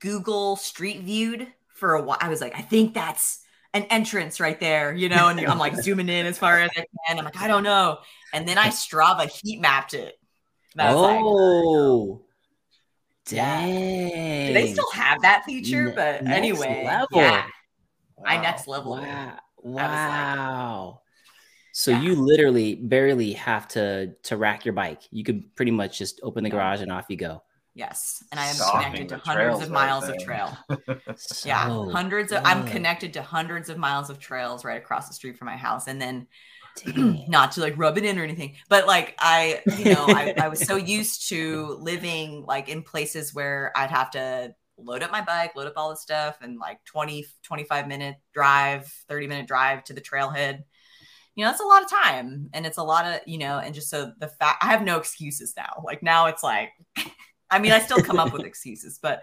Google 0.00 0.56
Street 0.56 1.00
Viewed 1.02 1.46
for 1.74 1.94
a 1.94 2.02
while. 2.02 2.18
I 2.20 2.28
was 2.28 2.40
like, 2.40 2.56
I 2.56 2.62
think 2.62 2.94
that's 2.94 3.40
an 3.74 3.82
entrance 3.84 4.40
right 4.40 4.58
there, 4.58 4.94
you 4.94 5.08
know, 5.08 5.28
and 5.28 5.38
I'm 5.40 5.58
like 5.58 5.76
zooming 5.76 6.08
in 6.08 6.26
as 6.26 6.38
far 6.38 6.58
as 6.60 6.70
I 6.76 6.84
can. 7.06 7.18
I'm 7.18 7.24
like, 7.24 7.40
I 7.40 7.46
don't 7.48 7.62
know. 7.62 7.98
And 8.32 8.46
then 8.48 8.58
I 8.58 8.68
Strava 8.68 9.28
heat 9.28 9.60
mapped 9.60 9.94
it. 9.94 10.18
Was 10.76 10.94
like, 10.96 11.20
Oh, 11.22 12.22
dang. 13.26 14.48
do 14.48 14.54
they 14.54 14.72
still 14.72 14.90
have 14.92 15.22
that 15.22 15.44
feature? 15.44 15.92
But 15.94 16.26
anyway, 16.26 16.84
level. 16.86 17.08
yeah, 17.12 17.44
I 18.24 18.38
next 18.40 18.66
level. 18.66 18.92
Wow. 18.96 19.02
like- 19.04 19.40
Wow. 19.62 21.00
so 21.72 21.90
Yeah. 21.90 22.00
you 22.00 22.14
literally 22.14 22.74
barely 22.76 23.34
have 23.34 23.68
to 23.68 24.14
to 24.24 24.36
rack 24.36 24.64
your 24.64 24.74
bike. 24.74 25.02
You 25.10 25.22
could 25.24 25.54
pretty 25.54 25.70
much 25.72 25.98
just 25.98 26.20
open 26.22 26.44
the 26.44 26.50
garage 26.50 26.80
and 26.80 26.90
off 26.90 27.06
you 27.08 27.16
go. 27.16 27.42
Yes, 27.80 28.22
and 28.30 28.38
I 28.38 28.46
am 28.46 28.56
Stalking 28.56 28.92
connected 28.92 29.08
to 29.08 29.16
hundreds 29.16 29.62
of 29.62 29.70
miles 29.70 30.06
of 30.06 30.18
trail. 30.18 30.54
So 31.16 31.48
yeah, 31.48 31.66
oh, 31.70 31.88
hundreds 31.88 32.30
of. 32.30 32.42
I'm 32.44 32.66
connected 32.66 33.14
to 33.14 33.22
hundreds 33.22 33.70
of 33.70 33.78
miles 33.78 34.10
of 34.10 34.18
trails 34.18 34.66
right 34.66 34.76
across 34.76 35.08
the 35.08 35.14
street 35.14 35.38
from 35.38 35.46
my 35.46 35.56
house, 35.56 35.88
and 35.88 35.98
then 35.98 36.26
not 37.26 37.52
to 37.52 37.62
like 37.62 37.72
rub 37.78 37.96
it 37.96 38.04
in 38.04 38.18
or 38.18 38.22
anything, 38.22 38.56
but 38.68 38.86
like 38.86 39.14
I, 39.18 39.62
you 39.78 39.94
know, 39.94 40.04
I, 40.08 40.34
I 40.36 40.48
was 40.48 40.60
so 40.60 40.76
used 40.76 41.30
to 41.30 41.78
living 41.80 42.44
like 42.46 42.68
in 42.68 42.82
places 42.82 43.34
where 43.34 43.72
I'd 43.74 43.90
have 43.90 44.10
to 44.10 44.54
load 44.76 45.02
up 45.02 45.10
my 45.10 45.22
bike, 45.22 45.56
load 45.56 45.66
up 45.66 45.72
all 45.78 45.88
the 45.88 45.96
stuff, 45.96 46.36
and 46.42 46.58
like 46.58 46.84
20, 46.84 47.24
25 47.44 47.88
minute 47.88 48.16
drive, 48.34 48.92
30 49.08 49.26
minute 49.26 49.46
drive 49.46 49.84
to 49.84 49.94
the 49.94 50.02
trailhead. 50.02 50.64
You 51.34 51.46
know, 51.46 51.50
that's 51.50 51.62
a 51.62 51.66
lot 51.66 51.82
of 51.82 51.88
time 51.88 52.50
and 52.52 52.66
it's 52.66 52.76
a 52.76 52.82
lot 52.82 53.06
of, 53.06 53.20
you 53.24 53.38
know, 53.38 53.58
and 53.58 53.74
just 53.74 53.88
so 53.88 54.12
the 54.18 54.28
fact 54.28 54.62
I 54.62 54.66
have 54.66 54.82
no 54.82 54.98
excuses 54.98 55.54
now. 55.56 55.82
Like 55.86 56.02
now 56.02 56.26
it's 56.26 56.42
like, 56.42 56.72
I 57.50 57.58
mean, 57.58 57.72
I 57.72 57.78
still 57.80 58.00
come 58.00 58.18
up 58.18 58.32
with 58.32 58.44
excuses, 58.46 58.98
but 59.00 59.22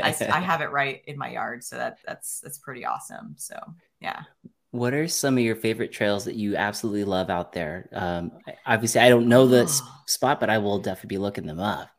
I 0.00 0.12
have 0.40 0.60
it 0.60 0.70
right 0.70 1.02
in 1.06 1.18
my 1.18 1.30
yard. 1.30 1.64
So 1.64 1.76
that 1.76 1.98
that's, 2.06 2.40
that's 2.40 2.58
pretty 2.58 2.84
awesome. 2.84 3.34
So 3.38 3.58
yeah. 4.00 4.24
What 4.72 4.92
are 4.92 5.06
some 5.08 5.38
of 5.38 5.44
your 5.44 5.54
favorite 5.56 5.92
trails 5.92 6.24
that 6.24 6.34
you 6.34 6.56
absolutely 6.56 7.04
love 7.04 7.30
out 7.30 7.52
there? 7.52 7.88
Um, 7.92 8.32
obviously, 8.66 9.00
I 9.00 9.08
don't 9.08 9.28
know 9.28 9.46
the 9.46 9.66
spot, 10.06 10.40
but 10.40 10.50
I 10.50 10.58
will 10.58 10.80
definitely 10.80 11.14
be 11.16 11.18
looking 11.18 11.46
them 11.46 11.60
up. 11.60 11.90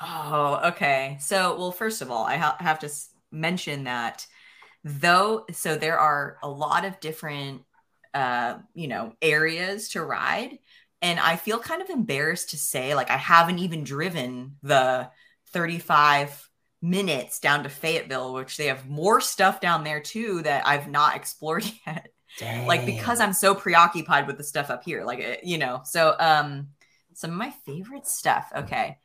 Oh, 0.00 0.60
okay. 0.72 1.16
So, 1.20 1.56
well, 1.58 1.72
first 1.72 2.02
of 2.02 2.10
all, 2.10 2.24
I 2.24 2.36
ha- 2.36 2.56
have 2.60 2.80
to 2.80 2.86
s- 2.86 3.10
mention 3.32 3.84
that 3.84 4.26
though, 4.84 5.46
so 5.52 5.76
there 5.76 5.98
are 6.00 6.38
a 6.42 6.48
lot 6.50 6.84
of 6.86 7.00
different, 7.00 7.62
uh, 8.14 8.58
you 8.74 8.88
know, 8.88 9.14
areas 9.22 9.90
to 9.90 10.04
ride. 10.04 10.58
And 11.02 11.20
I 11.20 11.36
feel 11.36 11.58
kind 11.58 11.82
of 11.82 11.90
embarrassed 11.90 12.50
to 12.50 12.56
say, 12.56 12.94
like, 12.94 13.10
I 13.10 13.16
haven't 13.16 13.58
even 13.58 13.84
driven 13.84 14.56
the 14.62 15.10
35 15.52 16.48
minutes 16.82 17.38
down 17.38 17.62
to 17.62 17.68
Fayetteville, 17.68 18.34
which 18.34 18.56
they 18.56 18.66
have 18.66 18.88
more 18.88 19.20
stuff 19.20 19.60
down 19.60 19.84
there 19.84 20.00
too 20.00 20.42
that 20.42 20.66
I've 20.66 20.88
not 20.88 21.16
explored 21.16 21.64
yet 21.86 22.08
like 22.66 22.84
because 22.84 23.20
I'm 23.20 23.32
so 23.32 23.54
preoccupied 23.54 24.26
with 24.26 24.36
the 24.36 24.44
stuff 24.44 24.70
up 24.70 24.84
here, 24.84 25.04
like 25.04 25.20
uh, 25.20 25.36
you 25.42 25.58
know. 25.58 25.80
So 25.84 26.14
um, 26.18 26.68
some 27.14 27.30
of 27.30 27.36
my 27.36 27.50
favorite 27.64 28.06
stuff. 28.06 28.50
Okay, 28.54 28.98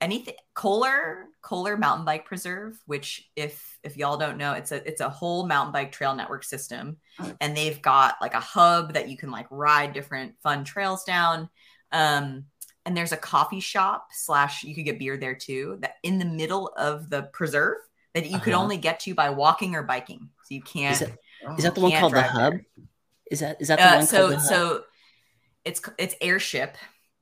anything 0.00 0.34
Coler 0.54 1.26
Coler 1.42 1.76
Mountain 1.76 2.04
Bike 2.04 2.24
Preserve, 2.24 2.78
which 2.86 3.30
if 3.36 3.78
if 3.82 3.96
y'all 3.96 4.16
don't 4.16 4.36
know, 4.38 4.52
it's 4.52 4.72
a 4.72 4.86
it's 4.88 5.00
a 5.00 5.08
whole 5.08 5.46
mountain 5.46 5.72
bike 5.72 5.92
trail 5.92 6.14
network 6.14 6.44
system, 6.44 6.96
and 7.40 7.56
they've 7.56 7.80
got 7.82 8.16
like 8.20 8.34
a 8.34 8.40
hub 8.40 8.94
that 8.94 9.08
you 9.08 9.16
can 9.16 9.30
like 9.30 9.46
ride 9.50 9.92
different 9.92 10.34
fun 10.42 10.64
trails 10.64 11.04
down. 11.04 11.48
Um, 11.92 12.44
and 12.86 12.96
there's 12.96 13.12
a 13.12 13.16
coffee 13.16 13.60
shop 13.60 14.08
slash 14.12 14.64
you 14.64 14.74
could 14.74 14.84
get 14.84 14.98
beer 14.98 15.16
there 15.16 15.34
too. 15.34 15.78
That 15.80 15.96
in 16.02 16.18
the 16.18 16.24
middle 16.24 16.68
of 16.76 17.10
the 17.10 17.24
preserve 17.24 17.76
that 18.14 18.26
you 18.28 18.38
could 18.40 18.52
Uh-huh. 18.54 18.62
only 18.62 18.76
get 18.76 19.00
to 19.00 19.14
by 19.14 19.30
walking 19.30 19.74
or 19.74 19.82
biking. 19.82 20.30
So 20.44 20.54
you 20.54 20.62
can't. 20.62 20.92
Is 20.94 20.98
that, 21.00 21.18
is 21.58 21.64
that 21.64 21.74
the 21.74 21.80
one 21.80 21.92
called 21.92 22.12
the 22.14 22.22
Hub? 22.22 22.52
there. 22.54 22.66
Is 23.30 23.40
that 23.40 23.60
is 23.60 23.68
that 23.68 23.78
the 23.78 23.92
Uh, 23.92 23.96
one 23.96 24.06
so 24.06 24.16
called 24.18 24.32
the 24.32 24.36
Hub? 24.38 24.46
so 24.48 24.84
it's 25.64 25.80
it's 25.98 26.14
airship 26.20 26.76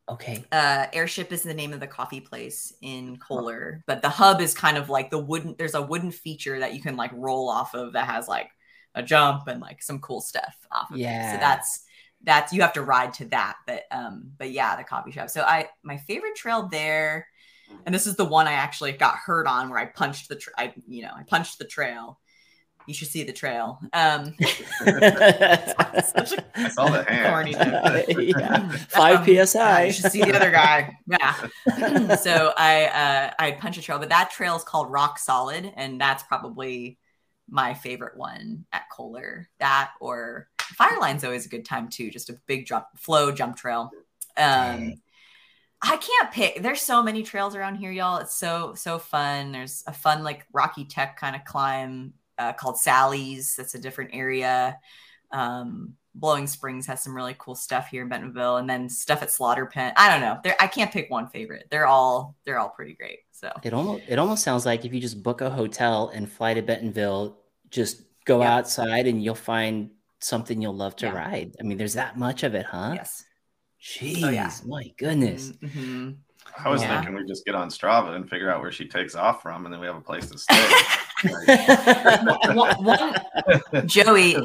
Okay. 0.09 0.45
uh 0.53 0.87
airship 0.93 1.33
is 1.33 1.43
the 1.43 1.53
name 1.55 1.73
of 1.73 1.81
the 1.81 1.87
coffee 1.87 2.21
place 2.21 2.73
in 2.81 3.19
coler 3.19 3.83
but 3.87 4.01
the 4.01 4.09
hub 4.09 4.41
is 4.41 4.55
kind 4.55 4.79
of 4.79 4.89
like 4.89 5.11
the 5.11 5.19
wooden 5.19 5.55
there's 5.59 5.75
a 5.75 5.83
wooden 5.83 6.11
feature 6.11 6.59
that 6.61 6.75
you 6.75 6.81
can 6.81 6.97
like 6.97 7.11
roll 7.13 7.49
off 7.49 7.75
of 7.75 7.93
that 7.93 8.07
has 8.07 8.27
like 8.27 8.51
a 8.95 9.03
jump 9.03 9.49
and 9.49 9.61
like 9.61 9.83
some 9.83 9.99
cool 10.01 10.21
stuff 10.21 10.57
off 10.73 10.91
of 10.91 10.97
it. 10.97 11.01
Yeah. 11.01 11.33
so 11.33 11.39
that's 11.39 11.85
that's 12.25 12.53
you 12.53 12.63
have 12.63 12.73
to 12.73 12.83
ride 12.83 13.13
to 13.15 13.27
that 13.27 13.57
but 13.67 13.83
um 13.91 14.31
but 14.39 14.51
yeah 14.51 14.77
the 14.77 14.83
coffee 14.85 15.11
shop 15.13 15.29
so 15.31 15.43
i 15.43 15.69
my 15.83 15.97
favorite 15.99 16.35
trail 16.35 16.69
there 16.71 17.27
and 17.85 17.95
this 17.95 18.07
is 18.07 18.17
the 18.17 18.25
one 18.25 18.47
i 18.49 18.53
actually 18.53 18.93
got 18.93 19.17
hurt 19.17 19.47
on 19.47 19.69
where 19.69 19.79
i 19.79 19.85
punched 19.85 20.29
the 20.29 20.37
tra- 20.37 20.53
i 20.57 20.73
you 20.89 21.03
know 21.03 21.13
i 21.15 21.23
punched 21.23 21.59
the 21.59 21.65
trail 21.65 22.19
you 22.89 22.95
should 22.95 23.09
see 23.09 23.23
the 23.23 23.33
trail 23.33 23.79
um 23.93 24.35
such 24.41 24.61
a 26.33 26.45
I 26.57 26.69
saw 26.71 26.89
the 26.89 27.05
hand. 27.05 27.29
corny 27.33 27.53
yeah. 28.39 28.69
Five 28.89 29.29
Um, 29.29 29.47
psi. 29.47 29.85
you 29.85 29.93
should 29.93 30.11
see 30.11 30.23
the 30.23 30.35
other 30.35 30.51
guy. 30.51 30.97
Yeah. 31.07 32.15
so 32.17 32.53
I 32.57 32.87
uh, 32.87 33.31
I 33.39 33.53
punch 33.53 33.79
a 33.79 33.83
trail, 33.83 33.99
but 33.99 34.09
that 34.09 34.31
trail 34.31 34.57
is 34.57 34.65
called 34.65 34.91
Rock 34.91 35.19
Solid, 35.19 35.73
and 35.77 36.01
that's 36.01 36.23
probably 36.23 36.99
my 37.49 37.75
favorite 37.75 38.17
one 38.17 38.65
at 38.73 38.85
Coler. 38.91 39.49
That 39.61 39.93
or 40.01 40.49
Fireline's 40.61 41.25
always 41.25 41.47
a 41.47 41.49
good 41.51 41.65
time 41.65 41.89
too. 41.89 42.11
Just 42.11 42.31
a 42.31 42.39
big 42.47 42.67
jump 42.67 42.87
flow 42.97 43.31
jump 43.33 43.57
trail. 43.57 43.91
Um, 44.37 44.95
I 45.81 45.97
can't 45.97 46.33
pick. 46.33 46.61
There's 46.63 46.81
so 46.83 47.03
many 47.03 47.23
trails 47.23 47.55
around 47.55 47.77
here, 47.77 47.91
y'all. 47.93 48.19
It's 48.19 48.35
so 48.35 48.75
so 48.75 48.99
fun. 48.99 49.53
There's 49.53 49.85
a 49.87 49.93
fun 49.93 50.25
like 50.25 50.45
Rocky 50.53 50.85
Tech 50.85 51.17
kind 51.19 51.37
of 51.37 51.45
climb 51.45 52.15
uh, 52.39 52.53
called 52.53 52.79
Sally's. 52.79 53.55
That's 53.57 53.75
a 53.75 53.79
different 53.79 54.11
area. 54.13 54.79
Um, 55.33 55.95
Blowing 56.15 56.47
Springs 56.49 56.87
has 56.87 57.03
some 57.03 57.15
really 57.15 57.37
cool 57.39 57.55
stuff 57.55 57.89
here 57.89 58.03
in 58.03 58.09
Bentonville, 58.09 58.57
and 58.57 58.69
then 58.69 58.89
stuff 58.89 59.23
at 59.23 59.31
Slaughter 59.31 59.67
Pen. 59.67 59.93
I 59.97 60.11
don't 60.11 60.21
know. 60.21 60.39
They're, 60.43 60.57
I 60.59 60.67
can't 60.67 60.91
pick 60.91 61.11
one 61.11 61.29
favorite. 61.29 61.69
They're 61.71 61.87
all 61.87 62.35
they're 62.45 62.59
all 62.59 62.71
pretty 62.71 62.95
great. 62.95 63.21
So 63.31 63.53
It 63.63 63.73
almost 63.73 64.03
it 64.09 64.19
almost 64.19 64.43
sounds 64.43 64.67
like 64.67 64.85
if 64.85 64.93
you 64.93 65.01
just 65.01 65.23
book 65.23 65.43
a 65.43 65.51
hotel 65.51 66.11
and 66.13 66.29
fly 66.31 66.55
to 66.55 66.63
Bentonville, 66.63 67.39
just 67.71 68.03
go 68.25 68.41
Yeah. 68.41 68.57
outside 68.57 69.07
and 69.07 69.23
you'll 69.23 69.35
find 69.37 69.91
something 70.21 70.61
you'll 70.61 70.75
love 70.75 70.97
to 70.97 71.07
Yeah. 71.07 71.13
ride. 71.13 71.55
I 71.61 71.63
mean, 71.63 71.79
there's 71.79 71.95
that 71.95 72.19
much 72.19 72.43
of 72.43 72.55
it, 72.57 72.67
huh? 72.67 72.93
yes, 72.97 73.23
Jeez, 73.81 74.25
Oh, 74.25 74.31
yeah. 74.31 74.51
my 74.67 74.91
goodness. 74.99 75.53
Mhm. 75.63 76.17
I 76.65 76.69
was 76.69 76.83
Yeah. 76.83 76.97
thinking 76.97 77.15
we 77.15 77.25
just 77.29 77.45
get 77.45 77.55
on 77.55 77.69
Strava 77.69 78.17
and 78.17 78.29
figure 78.29 78.51
out 78.51 78.61
where 78.61 78.73
she 78.73 78.89
takes 78.89 79.15
off 79.15 79.41
from, 79.43 79.65
and 79.67 79.73
then 79.73 79.81
we 79.81 79.87
have 79.87 79.95
a 79.95 80.01
place 80.01 80.29
to 80.31 80.39
stay. 80.39 80.55
One- 82.55 82.85
one- 82.85 83.87
Joey, 83.87 84.37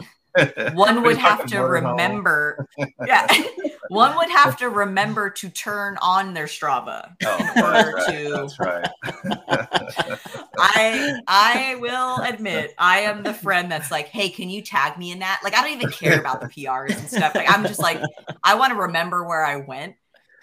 one 0.74 1.04
would 1.04 1.18
have 1.18 1.46
to 1.48 1.60
remember. 1.60 2.68
Yeah, 3.06 3.28
one 3.90 4.16
would 4.18 4.30
have 4.30 4.58
to 4.58 4.70
remember 4.70 5.30
to 5.30 5.50
turn 5.50 5.98
on 6.02 6.34
their 6.34 6.46
Strava. 6.48 7.14
Oh, 7.24 7.38
in 7.38 7.64
order 7.64 7.94
that's 8.36 8.60
right. 8.60 8.84
to- 8.84 8.90
That's 9.14 10.00
right. 10.00 10.20
I 10.58 11.20
I 11.28 11.76
will 11.80 12.18
admit 12.24 12.74
I 12.78 13.02
am 13.02 13.24
the 13.24 13.34
friend 13.34 13.72
that's 13.72 13.92
like, 13.92 14.08
hey, 14.08 14.30
can 14.30 14.50
you 14.50 14.62
tag 14.62 14.98
me 14.98 15.12
in 15.12 15.20
that? 15.20 15.42
Like, 15.44 15.56
I 15.56 15.62
don't 15.62 15.74
even 15.74 15.90
care 15.92 16.20
about 16.20 16.42
the 16.42 16.48
PRs 16.48 16.98
and 16.98 17.08
stuff. 17.10 17.36
Like, 17.36 17.50
I'm 17.52 17.64
just 17.66 17.80
like, 17.80 18.02
I 18.44 18.56
want 18.56 18.72
to 18.74 18.80
remember 18.80 19.24
where 19.24 19.44
I 19.46 19.58
went, 19.58 19.96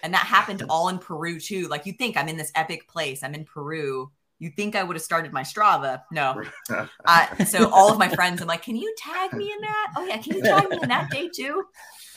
and 0.02 0.14
that 0.14 0.26
happened 0.26 0.62
all 0.68 0.88
in 0.88 0.98
Peru 0.98 1.40
too. 1.40 1.68
Like, 1.68 1.86
you 1.86 1.92
think 1.92 2.16
I'm 2.16 2.28
in 2.28 2.36
this 2.36 2.52
epic 2.54 2.86
place? 2.88 3.22
I'm 3.22 3.34
in 3.34 3.44
Peru. 3.44 4.10
You 4.40 4.50
think 4.50 4.74
I 4.74 4.82
would 4.82 4.96
have 4.96 5.02
started 5.02 5.32
my 5.32 5.42
Strava? 5.42 6.02
No. 6.10 6.42
Uh, 7.04 7.44
so 7.44 7.68
all 7.70 7.90
of 7.92 7.98
my 7.98 8.08
friends, 8.08 8.40
I'm 8.40 8.46
like, 8.48 8.62
can 8.62 8.76
you 8.76 8.92
tag 8.98 9.32
me 9.34 9.50
in 9.52 9.60
that? 9.60 9.92
Oh 9.96 10.04
yeah, 10.04 10.16
can 10.18 10.36
you 10.36 10.42
tag 10.42 10.68
me 10.70 10.78
in 10.82 10.88
that 10.88 11.10
day 11.10 11.28
too? 11.34 11.64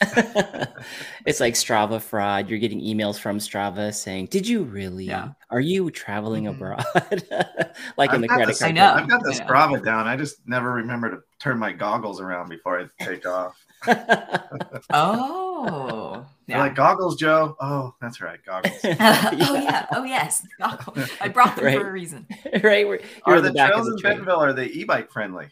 it's 1.26 1.40
like 1.40 1.54
Strava 1.54 2.00
fraud. 2.00 2.48
You're 2.48 2.58
getting 2.58 2.80
emails 2.80 3.18
from 3.18 3.38
Strava 3.38 3.92
saying, 3.94 4.26
"Did 4.26 4.46
you 4.46 4.62
really? 4.64 5.04
Yeah. 5.04 5.28
Are 5.50 5.60
you 5.60 5.90
traveling 5.90 6.44
Mhm. 6.44 6.50
abroad?" 6.50 6.84
like 7.96 8.10
in 8.10 8.16
I've 8.16 8.20
the 8.22 8.28
got 8.28 8.36
credit 8.36 8.58
the- 8.58 8.66
I 8.66 8.70
know. 8.72 8.92
I've 8.94 9.08
got 9.08 9.22
the 9.22 9.30
Strava 9.32 9.84
down. 9.84 10.06
I 10.06 10.16
just 10.16 10.36
never 10.46 10.72
remember 10.72 11.10
to 11.10 11.18
turn 11.40 11.58
my 11.58 11.72
goggles 11.72 12.20
around 12.20 12.48
before 12.48 12.80
I 12.80 13.04
take 13.04 13.26
off. 13.26 13.56
Oh, 14.92 16.26
yeah. 16.46 16.58
like 16.58 16.74
goggles, 16.74 17.16
Joe. 17.16 17.56
Oh, 17.60 17.94
that's 18.00 18.20
right, 18.20 18.38
goggles. 18.44 18.74
oh 18.84 19.54
yeah. 19.54 19.86
Oh 19.92 20.04
yes. 20.04 20.46
Goggles. 20.58 21.10
I 21.20 21.28
brought 21.28 21.56
them 21.56 21.64
Right. 21.64 21.78
for 21.78 21.88
a 21.88 21.92
reason. 21.92 22.26
right? 22.62 22.86
We're, 22.86 23.00
you're 23.26 23.40
the, 23.40 23.50
the 23.50 23.54
trails 23.66 23.88
in 23.88 23.96
train. 23.98 24.12
Bentonville 24.14 24.40
are 24.42 24.52
they 24.52 24.66
e-bike 24.66 25.10
friendly? 25.10 25.48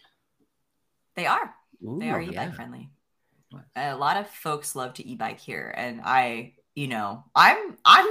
They 1.14 1.26
are. 1.26 1.54
They 1.80 2.10
are 2.10 2.20
Ooh, 2.20 2.24
e-bike 2.24 2.34
yeah. 2.34 2.52
friendly. 2.52 2.90
A 3.76 3.96
lot 3.96 4.16
of 4.16 4.28
folks 4.28 4.74
love 4.76 4.94
to 4.94 5.06
e-bike 5.06 5.38
here, 5.40 5.74
and 5.76 6.00
I, 6.02 6.54
you 6.74 6.88
know, 6.88 7.22
I'm, 7.34 7.76
I'm, 7.84 8.06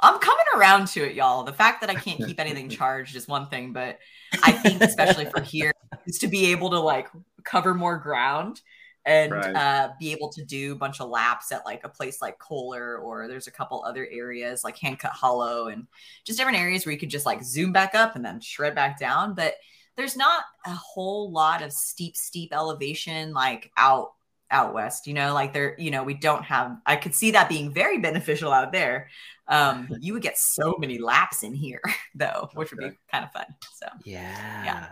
I'm 0.00 0.18
coming 0.20 0.44
around 0.56 0.86
to 0.88 1.00
it, 1.04 1.14
y'all. 1.14 1.42
The 1.42 1.52
fact 1.52 1.80
that 1.80 1.90
I 1.90 1.94
can't 1.94 2.18
keep 2.24 2.38
anything 2.38 2.68
charged 2.68 3.16
is 3.16 3.26
one 3.26 3.48
thing, 3.48 3.72
but 3.72 3.98
I 4.42 4.52
think 4.52 4.80
especially 4.82 5.24
for 5.24 5.40
here 5.40 5.72
is 6.06 6.18
to 6.20 6.28
be 6.28 6.52
able 6.52 6.70
to 6.70 6.78
like 6.78 7.08
cover 7.44 7.74
more 7.74 7.96
ground 7.98 8.60
and 9.08 9.32
Right. 9.32 9.56
uh, 9.56 9.90
be 9.98 10.12
able 10.12 10.30
to 10.30 10.44
do 10.44 10.72
a 10.72 10.76
bunch 10.76 11.00
of 11.00 11.08
laps 11.10 11.52
at 11.52 11.64
like 11.66 11.82
a 11.84 11.88
place 11.88 12.22
like 12.22 12.38
Coler, 12.38 12.98
or 12.98 13.28
there's 13.28 13.48
a 13.48 13.52
couple 13.52 13.82
other 13.84 14.06
areas 14.10 14.64
like 14.64 14.76
Handcut 14.78 15.10
Hollow, 15.10 15.68
and 15.68 15.86
just 16.24 16.38
different 16.38 16.58
areas 16.58 16.86
where 16.86 16.92
you 16.92 16.98
could 17.00 17.10
just 17.10 17.26
like 17.26 17.42
zoom 17.44 17.72
back 17.72 17.94
up 17.94 18.16
and 18.16 18.24
then 18.24 18.40
shred 18.40 18.74
back 18.74 18.98
down, 19.00 19.34
but 19.34 19.54
there's 19.96 20.16
not 20.16 20.44
a 20.66 20.74
whole 20.74 21.30
lot 21.32 21.62
of 21.62 21.72
steep 21.72 22.16
steep 22.16 22.52
elevation 22.52 23.32
like 23.32 23.70
out 23.76 24.12
out 24.50 24.72
west 24.74 25.06
you 25.06 25.14
know? 25.14 25.34
Like 25.34 25.52
there 25.52 25.74
you 25.78 25.90
know 25.90 26.04
we 26.04 26.14
don't 26.14 26.44
have 26.44 26.76
i 26.86 26.96
could 26.96 27.14
see 27.14 27.32
that 27.32 27.48
being 27.48 27.72
very 27.72 27.98
beneficial 27.98 28.52
out 28.52 28.72
there. 28.72 29.08
Um 29.48 29.88
you 30.00 30.12
would 30.14 30.22
get 30.22 30.38
so 30.38 30.76
many 30.78 30.98
laps 30.98 31.42
in 31.42 31.54
here 31.54 31.82
though 32.14 32.50
which 32.54 32.70
would 32.70 32.80
be 32.80 32.98
kind 33.10 33.24
of 33.24 33.32
fun 33.32 33.46
so 33.74 33.86
Yeah. 34.04 34.64
Yeah, 34.64 34.86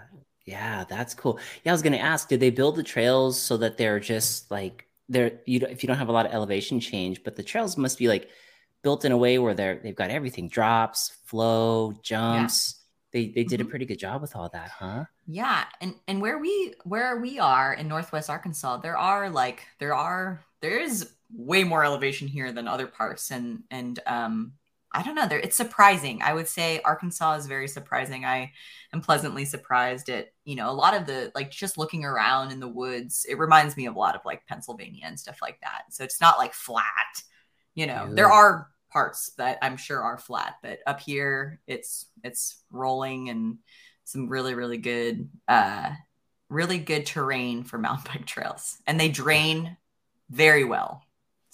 that's 0.46 1.14
cool. 1.14 1.38
Yeah, 1.64 1.72
I 1.72 1.74
was 1.74 1.82
gonna 1.82 1.96
ask, 1.98 2.28
did 2.28 2.40
they 2.40 2.50
build 2.50 2.76
the 2.76 2.82
trails 2.82 3.40
so 3.40 3.56
that 3.58 3.76
they're 3.78 4.00
just 4.00 4.50
like 4.50 4.86
they're 5.08 5.40
you 5.46 5.60
if 5.60 5.82
you 5.82 5.86
don't 5.88 5.98
have 5.98 6.08
a 6.08 6.12
lot 6.12 6.26
of 6.26 6.32
elevation 6.32 6.80
change, 6.80 7.22
but 7.24 7.36
the 7.36 7.42
trails 7.42 7.76
must 7.76 7.98
be 7.98 8.08
like 8.08 8.30
built 8.82 9.04
in 9.04 9.12
a 9.12 9.16
way 9.16 9.38
where 9.38 9.54
they're 9.54 9.80
they've 9.82 9.96
got 9.96 10.10
everything 10.10 10.48
drops, 10.48 11.10
flow, 11.26 11.92
jumps. 12.02 12.82
They 13.12 13.28
they 13.28 13.44
did 13.44 13.60
a 13.60 13.64
Mhm. 13.64 13.70
pretty 13.70 13.86
good 13.86 13.98
job 13.98 14.22
with 14.22 14.36
all 14.36 14.48
that, 14.50 14.70
huh? 14.70 15.04
yeah 15.26 15.64
and 15.80 15.94
and 16.06 16.20
where 16.20 16.38
we 16.38 16.74
where 16.84 17.16
we 17.20 17.38
are 17.38 17.74
in 17.74 17.88
northwest 17.88 18.30
arkansas 18.30 18.76
there 18.78 18.96
are 18.96 19.28
like 19.28 19.66
there 19.80 19.94
are 19.94 20.44
there 20.60 20.78
is 20.78 21.10
way 21.32 21.64
more 21.64 21.84
elevation 21.84 22.28
here 22.28 22.52
than 22.52 22.68
other 22.68 22.86
parts 22.86 23.30
and 23.32 23.64
and 23.70 23.98
um 24.06 24.52
i 24.92 25.02
don't 25.02 25.14
know 25.14 25.26
there 25.26 25.38
it's 25.38 25.56
surprising. 25.56 26.20
I 26.22 26.32
would 26.32 26.48
say 26.48 26.80
arkansas 26.84 27.34
is 27.34 27.46
very 27.46 27.68
surprising. 27.68 28.24
I 28.24 28.52
am 28.92 29.00
pleasantly 29.00 29.44
surprised 29.44 30.08
at 30.08 30.28
you 30.44 30.56
know 30.56 30.70
a 30.70 30.72
lot 30.72 30.94
of 30.94 31.06
the 31.06 31.32
like 31.34 31.50
just 31.50 31.78
looking 31.78 32.04
around 32.04 32.52
in 32.52 32.60
the 32.60 32.68
woods 32.68 33.26
it 33.28 33.38
reminds 33.38 33.76
me 33.76 33.86
of 33.86 33.96
a 33.96 33.98
lot 33.98 34.14
of 34.14 34.22
like 34.24 34.46
pennsylvania 34.46 35.04
and 35.06 35.18
stuff 35.18 35.38
like 35.42 35.60
that. 35.60 35.82
So 35.90 36.04
it's 36.04 36.20
not 36.20 36.38
like 36.38 36.54
flat 36.54 36.84
you 37.74 37.86
know. 37.86 38.08
There 38.10 38.30
are 38.30 38.68
parts 38.90 39.32
that 39.36 39.58
i'm 39.60 39.76
sure 39.76 40.00
are 40.00 40.16
flat 40.16 40.54
but 40.62 40.78
up 40.86 41.00
here 41.00 41.60
it's 41.66 42.06
it's 42.22 42.62
rolling 42.70 43.28
and 43.28 43.58
some 44.04 44.28
really 44.28 44.54
really 44.54 44.78
good 44.78 45.28
uh 45.48 45.90
really 46.48 46.78
good 46.78 47.04
terrain 47.04 47.64
for 47.64 47.78
mountain 47.78 48.12
bike 48.14 48.26
trails. 48.26 48.78
And 48.86 48.98
they 48.98 49.08
drain 49.08 49.76
very 50.30 50.64
well 50.64 51.02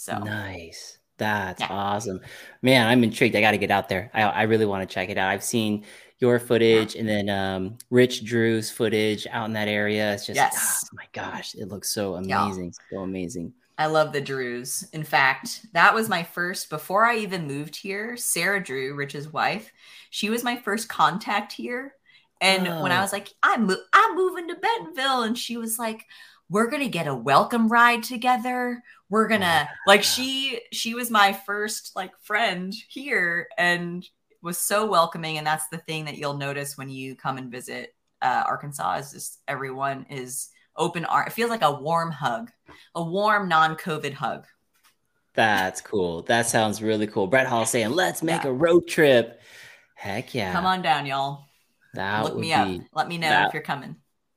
so. 0.02 0.18
Nice. 0.18 0.98
That's 1.22 1.60
Yeah. 1.60 1.68
awesome. 1.70 2.20
Man, 2.62 2.86
I'm 2.86 3.02
intrigued. 3.04 3.36
I 3.36 3.40
got 3.40 3.52
to 3.52 3.58
get 3.58 3.70
out 3.70 3.88
there. 3.88 4.10
I, 4.12 4.22
I 4.22 4.42
really 4.42 4.66
want 4.66 4.88
to 4.88 4.92
check 4.92 5.08
it 5.08 5.18
out. 5.18 5.28
I've 5.30 5.44
seen 5.44 5.84
your 6.18 6.38
footage 6.38 6.94
and 6.94 7.08
then 7.08 7.28
um, 7.28 7.78
Rich 7.90 8.24
Drew's 8.24 8.70
footage 8.70 9.26
out 9.30 9.46
in 9.46 9.52
that 9.54 9.68
area. 9.68 10.12
It's 10.14 10.26
just, 10.26 10.36
Yes. 10.36 10.84
oh 10.84 10.96
my 10.96 11.06
gosh, 11.12 11.54
it 11.54 11.68
looks 11.68 11.90
so 11.90 12.20
Yeah. 12.20 12.44
amazing. 12.44 12.72
So 12.90 12.98
amazing. 12.98 13.52
I 13.78 13.86
love 13.86 14.12
the 14.12 14.20
Drews. 14.20 14.88
In 14.92 15.02
fact, 15.02 15.66
that 15.72 15.94
was 15.94 16.08
my 16.08 16.22
first 16.22 16.70
before 16.70 17.04
I 17.06 17.16
even 17.18 17.46
moved 17.48 17.74
here. 17.74 18.16
Sarah 18.16 18.62
Drew, 18.62 18.94
Rich's 18.94 19.32
wife, 19.32 19.72
she 20.10 20.30
was 20.30 20.44
my 20.44 20.56
first 20.56 20.88
contact 20.88 21.52
here. 21.52 21.94
And 22.40 22.64
when 22.82 22.90
I 22.92 22.98
Oh. 22.98 23.02
was 23.02 23.12
like, 23.12 23.28
I'm 23.42 23.66
mo- 23.66 23.84
I'm 23.92 24.16
moving 24.16 24.48
to 24.48 24.56
Bentonville, 24.56 25.22
and 25.22 25.38
she 25.38 25.56
was 25.56 25.78
like, 25.78 26.04
"We're 26.52 26.68
gonna 26.70 26.88
get 26.88 27.06
a 27.08 27.14
welcome 27.14 27.68
ride 27.68 28.02
together. 28.02 28.82
We're 29.08 29.26
gonna 29.28 29.68
like 29.86 30.02
she 30.02 30.60
she 30.70 30.94
was 30.94 31.10
my 31.10 31.32
first 31.32 31.96
like 31.96 32.12
friend 32.22 32.72
here, 32.88 33.48
and 33.58 34.06
was 34.42 34.58
so 34.58 34.86
welcoming. 34.86 35.38
And 35.38 35.46
that's 35.46 35.68
the 35.68 35.78
thing 35.78 36.04
that 36.04 36.18
you'll 36.18 36.36
notice 36.36 36.76
when 36.76 36.88
you 36.90 37.16
come 37.16 37.38
and 37.38 37.50
visit 37.50 37.94
uh, 38.20 38.44
Arkansas 38.46 38.96
is 38.98 39.12
just 39.12 39.40
everyone 39.48 40.04
is 40.10 40.50
open 40.76 41.04
art. 41.06 41.28
It 41.28 41.32
feels 41.32 41.50
like 41.50 41.62
a 41.62 41.72
warm 41.72 42.10
hug 42.12 42.50
a 42.94 43.02
warm 43.02 43.48
non-COVID 43.48 44.12
hug. 44.12 44.46
That's 45.34 45.80
cool. 45.80 46.22
That 46.22 46.46
sounds 46.46 46.82
really 46.82 47.06
cool. 47.06 47.26
Brett 47.26 47.46
Hall 47.46 47.64
saying, 47.66 47.90
let's 47.90 48.22
make 48.22 48.44
Yeah. 48.44 48.50
a 48.50 48.52
road 48.52 48.86
trip. 48.86 49.40
Heck 49.94 50.34
yeah. 50.34 50.52
Come 50.52 50.66
on 50.66 50.82
down, 50.82 51.06
y'all. 51.06 51.44
That 51.94 52.24
Look 52.24 52.34
would 52.34 52.40
me 52.40 52.48
be, 52.48 52.52
up. 52.54 52.80
Let 52.94 53.08
me 53.08 53.18
know 53.18 53.28
that- 53.28 53.48
if 53.48 53.54
you're 53.54 53.62
coming. 53.62 53.96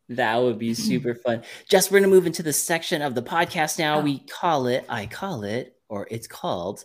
That 0.09 0.37
would 0.37 0.59
be 0.59 0.73
super 0.73 1.15
fun. 1.15 1.43
Just 1.69 1.91
we're 1.91 1.99
gonna 1.99 2.11
move 2.11 2.27
into 2.27 2.43
the 2.43 2.53
section 2.53 3.01
of 3.01 3.15
the 3.15 3.23
podcast 3.23 3.79
now. 3.79 3.99
Oh. 3.99 4.03
We 4.03 4.19
call 4.19 4.67
it, 4.67 4.85
I 4.87 5.05
call 5.07 5.43
it, 5.43 5.75
or 5.89 6.07
it's 6.11 6.27
called 6.27 6.83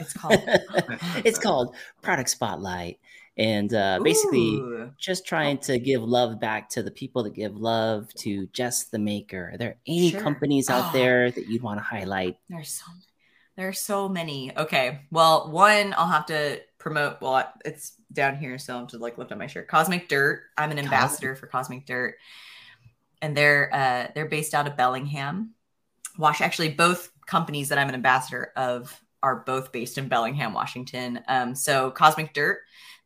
It's 0.00 0.12
called. 0.12 0.40
it's 1.24 1.38
called 1.38 1.74
Product 2.02 2.28
Spotlight. 2.30 2.98
And 3.36 3.72
uh 3.74 4.00
basically 4.02 4.54
Ooh. 4.56 4.92
just 4.98 5.26
trying 5.26 5.58
to 5.58 5.78
give 5.78 6.02
love 6.02 6.38
back 6.40 6.68
to 6.70 6.82
the 6.82 6.90
people 6.90 7.22
that 7.24 7.34
give 7.34 7.56
love 7.56 8.12
to 8.18 8.46
Jess 8.52 8.84
the 8.84 8.98
Maker. 8.98 9.50
Are 9.54 9.58
there 9.58 9.76
any 9.86 10.10
Sure. 10.10 10.20
companies 10.20 10.68
out 10.70 10.90
Oh. 10.90 10.92
there 10.92 11.30
that 11.30 11.46
you'd 11.48 11.62
want 11.62 11.78
to 11.80 11.84
highlight? 11.84 12.36
There's 12.48 12.68
so 12.70 12.84
there's 13.56 13.80
so 13.80 14.08
many. 14.08 14.56
Okay. 14.56 15.00
Well, 15.10 15.50
one 15.50 15.92
I'll 15.96 16.06
have 16.08 16.26
to 16.26 16.60
promote. 16.78 17.20
Well, 17.20 17.52
it's 17.64 17.92
down 18.12 18.36
here, 18.36 18.58
so 18.58 18.72
I'll 18.74 18.80
have 18.80 18.88
to 18.90 18.98
like 18.98 19.18
lift 19.18 19.32
up 19.32 19.38
my 19.38 19.46
shirt. 19.48 19.68
Cosmic 19.68 20.08
Dirt. 20.08 20.44
I'm 20.56 20.70
an 20.70 20.76
Cosmic- 20.78 20.92
ambassador 20.92 21.34
for 21.36 21.46
Cosmic 21.46 21.84
Dirt, 21.84 22.14
and 23.22 23.36
they're 23.36 23.70
uh, 23.72 24.08
they're 24.14 24.28
based 24.28 24.54
out 24.54 24.66
of 24.66 24.76
Bellingham. 24.76 25.54
Wash. 26.18 26.40
Actually, 26.40 26.70
both 26.70 27.12
companies 27.26 27.68
that 27.68 27.78
I'm 27.78 27.88
an 27.88 27.94
ambassador 27.94 28.52
of 28.56 29.00
are 29.22 29.44
both 29.46 29.72
based 29.72 29.98
in 29.98 30.08
Bellingham, 30.08 30.52
Washington. 30.52 31.20
Um, 31.28 31.54
so 31.54 31.90
Cosmic 31.90 32.32
Dirt. 32.34 32.60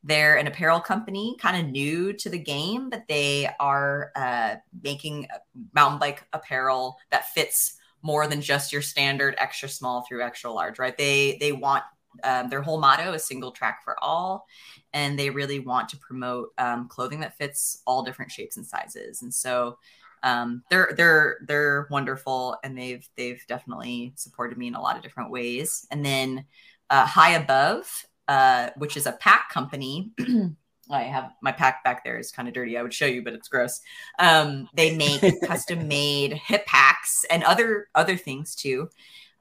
They're 0.07 0.37
an 0.37 0.47
apparel 0.47 0.81
company, 0.81 1.35
kind 1.41 1.57
of 1.57 1.73
new 1.73 2.13
to 2.13 2.29
the 2.29 2.39
game, 2.39 2.91
but 2.91 3.05
they 3.09 3.49
are 3.59 4.13
uh, 4.15 4.57
making 4.83 5.29
mountain 5.75 5.99
bike 5.99 6.27
apparel 6.35 6.99
that 7.11 7.31
fits 7.31 7.79
more 8.03 8.27
than 8.27 8.43
just 8.43 8.71
your 8.71 8.83
standard 8.83 9.35
extra 9.39 9.67
small 9.67 10.03
through 10.03 10.23
extra 10.23 10.53
large, 10.53 10.79
right? 10.79 10.97
They 10.97 11.39
they 11.41 11.53
want 11.53 11.85
um, 12.23 12.51
their 12.51 12.61
whole 12.61 12.79
motto 12.79 13.15
is 13.15 13.25
single 13.25 13.51
track 13.51 13.83
for 13.83 13.97
all, 14.05 14.47
and 14.93 15.19
they 15.19 15.31
really 15.31 15.59
want 15.59 15.89
to 15.89 15.97
promote 15.97 16.51
um, 16.59 16.87
clothing 16.89 17.21
that 17.21 17.39
fits 17.39 17.83
all 17.87 18.05
different 18.05 18.31
shapes 18.31 18.59
and 18.59 18.67
sizes. 18.67 19.23
And 19.23 19.33
so 19.33 19.79
um, 20.25 20.63
they're 20.71 20.95
they're 20.97 21.37
they're 21.47 21.87
wonderful, 21.91 22.57
and 22.65 22.77
they've 22.77 23.07
they've 23.17 23.45
definitely 23.47 24.15
supported 24.17 24.59
me 24.59 24.67
in 24.67 24.75
a 24.75 24.81
lot 24.81 24.97
of 24.97 25.03
different 25.03 25.31
ways. 25.31 25.87
And 25.91 26.05
then 26.05 26.47
uh, 26.89 27.05
High 27.07 27.33
Above, 27.33 28.07
uh, 28.27 28.71
which 28.77 28.97
is 28.97 29.07
a 29.07 29.13
pack 29.13 29.51
company. 29.51 30.11
I 30.91 31.03
have 31.03 31.33
my 31.43 31.53
pack 31.53 31.85
back 31.85 32.05
there 32.05 32.19
is 32.19 32.31
kind 32.31 32.49
of 32.49 32.55
dirty. 32.55 32.77
I 32.77 32.83
would 32.83 32.93
show 32.93 33.07
you, 33.07 33.23
but 33.23 33.35
it's 33.35 33.49
gross. 33.49 33.81
Um, 34.19 34.69
they 34.75 34.97
make 34.97 35.23
custom 35.47 35.87
made 35.89 36.33
hip 36.33 36.67
packs 36.67 37.25
and 37.31 37.45
other 37.45 37.89
other 37.95 38.17
things 38.17 38.55
too 38.55 38.89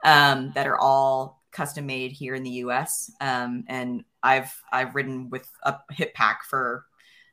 um, 0.04 0.52
that 0.54 0.68
are 0.68 0.78
all 0.78 1.42
custom 1.52 1.86
made 1.86 2.12
here 2.12 2.36
in 2.36 2.44
the 2.44 2.50
U.S. 2.50 3.10
Um, 3.22 3.64
and 3.68 4.04
I've 4.22 4.54
I've 4.72 4.96
ridden 4.96 5.30
with 5.30 5.50
a 5.64 5.78
hip 5.92 6.14
pack 6.14 6.44
for 6.44 6.86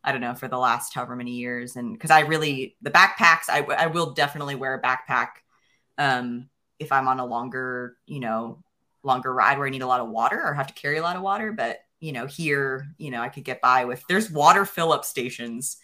I 0.02 0.12
don't 0.12 0.20
know 0.20 0.34
for 0.34 0.48
the 0.48 0.58
last 0.58 0.94
however 0.94 1.16
many 1.16 1.32
years, 1.32 1.76
and 1.76 1.92
because 1.92 2.10
I 2.10 2.20
really 2.20 2.76
the 2.82 2.90
backpacks 2.90 3.48
I 3.48 3.60
I 3.60 3.86
will 3.86 4.12
definitely 4.12 4.54
wear 4.54 4.74
a 4.74 4.82
backpack 4.82 5.28
um, 5.98 6.48
if 6.78 6.92
I'm 6.92 7.08
on 7.08 7.20
a 7.20 7.26
longer 7.26 7.96
you 8.06 8.20
know 8.20 8.62
longer 9.02 9.32
ride 9.32 9.58
where 9.58 9.66
I 9.66 9.70
need 9.70 9.82
a 9.82 9.86
lot 9.86 10.00
of 10.00 10.08
water 10.08 10.40
or 10.42 10.54
have 10.54 10.66
to 10.66 10.74
carry 10.74 10.98
a 10.98 11.02
lot 11.02 11.16
of 11.16 11.22
water, 11.22 11.52
but 11.52 11.80
you 12.00 12.12
know, 12.12 12.26
here, 12.26 12.88
you 12.98 13.10
know, 13.10 13.20
I 13.20 13.28
could 13.28 13.44
get 13.44 13.60
by 13.60 13.84
with 13.84 14.02
there's 14.08 14.30
water 14.30 14.64
fill 14.64 14.92
up 14.92 15.04
stations 15.04 15.76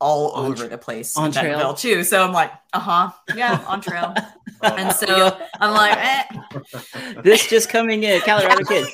all 0.00 0.30
On 0.32 0.46
over 0.46 0.64
tr- 0.64 0.68
the 0.68 0.78
place 0.78 1.16
on 1.16 1.32
trail? 1.32 1.74
Too. 1.74 2.04
So 2.04 2.24
I'm 2.24 2.32
like, 2.32 2.52
uh 2.72 2.80
huh, 2.80 3.10
yeah, 3.36 3.64
on 3.66 3.80
trail. 3.82 4.14
Oh, 4.62 4.74
and 4.76 4.94
so 4.94 5.36
I'm 5.60 5.72
like, 5.72 5.96
eh. 5.98 7.20
this 7.22 7.48
just 7.48 7.68
coming 7.68 8.02
in, 8.02 8.20
Colorado 8.20 8.64
Kid. 8.64 8.86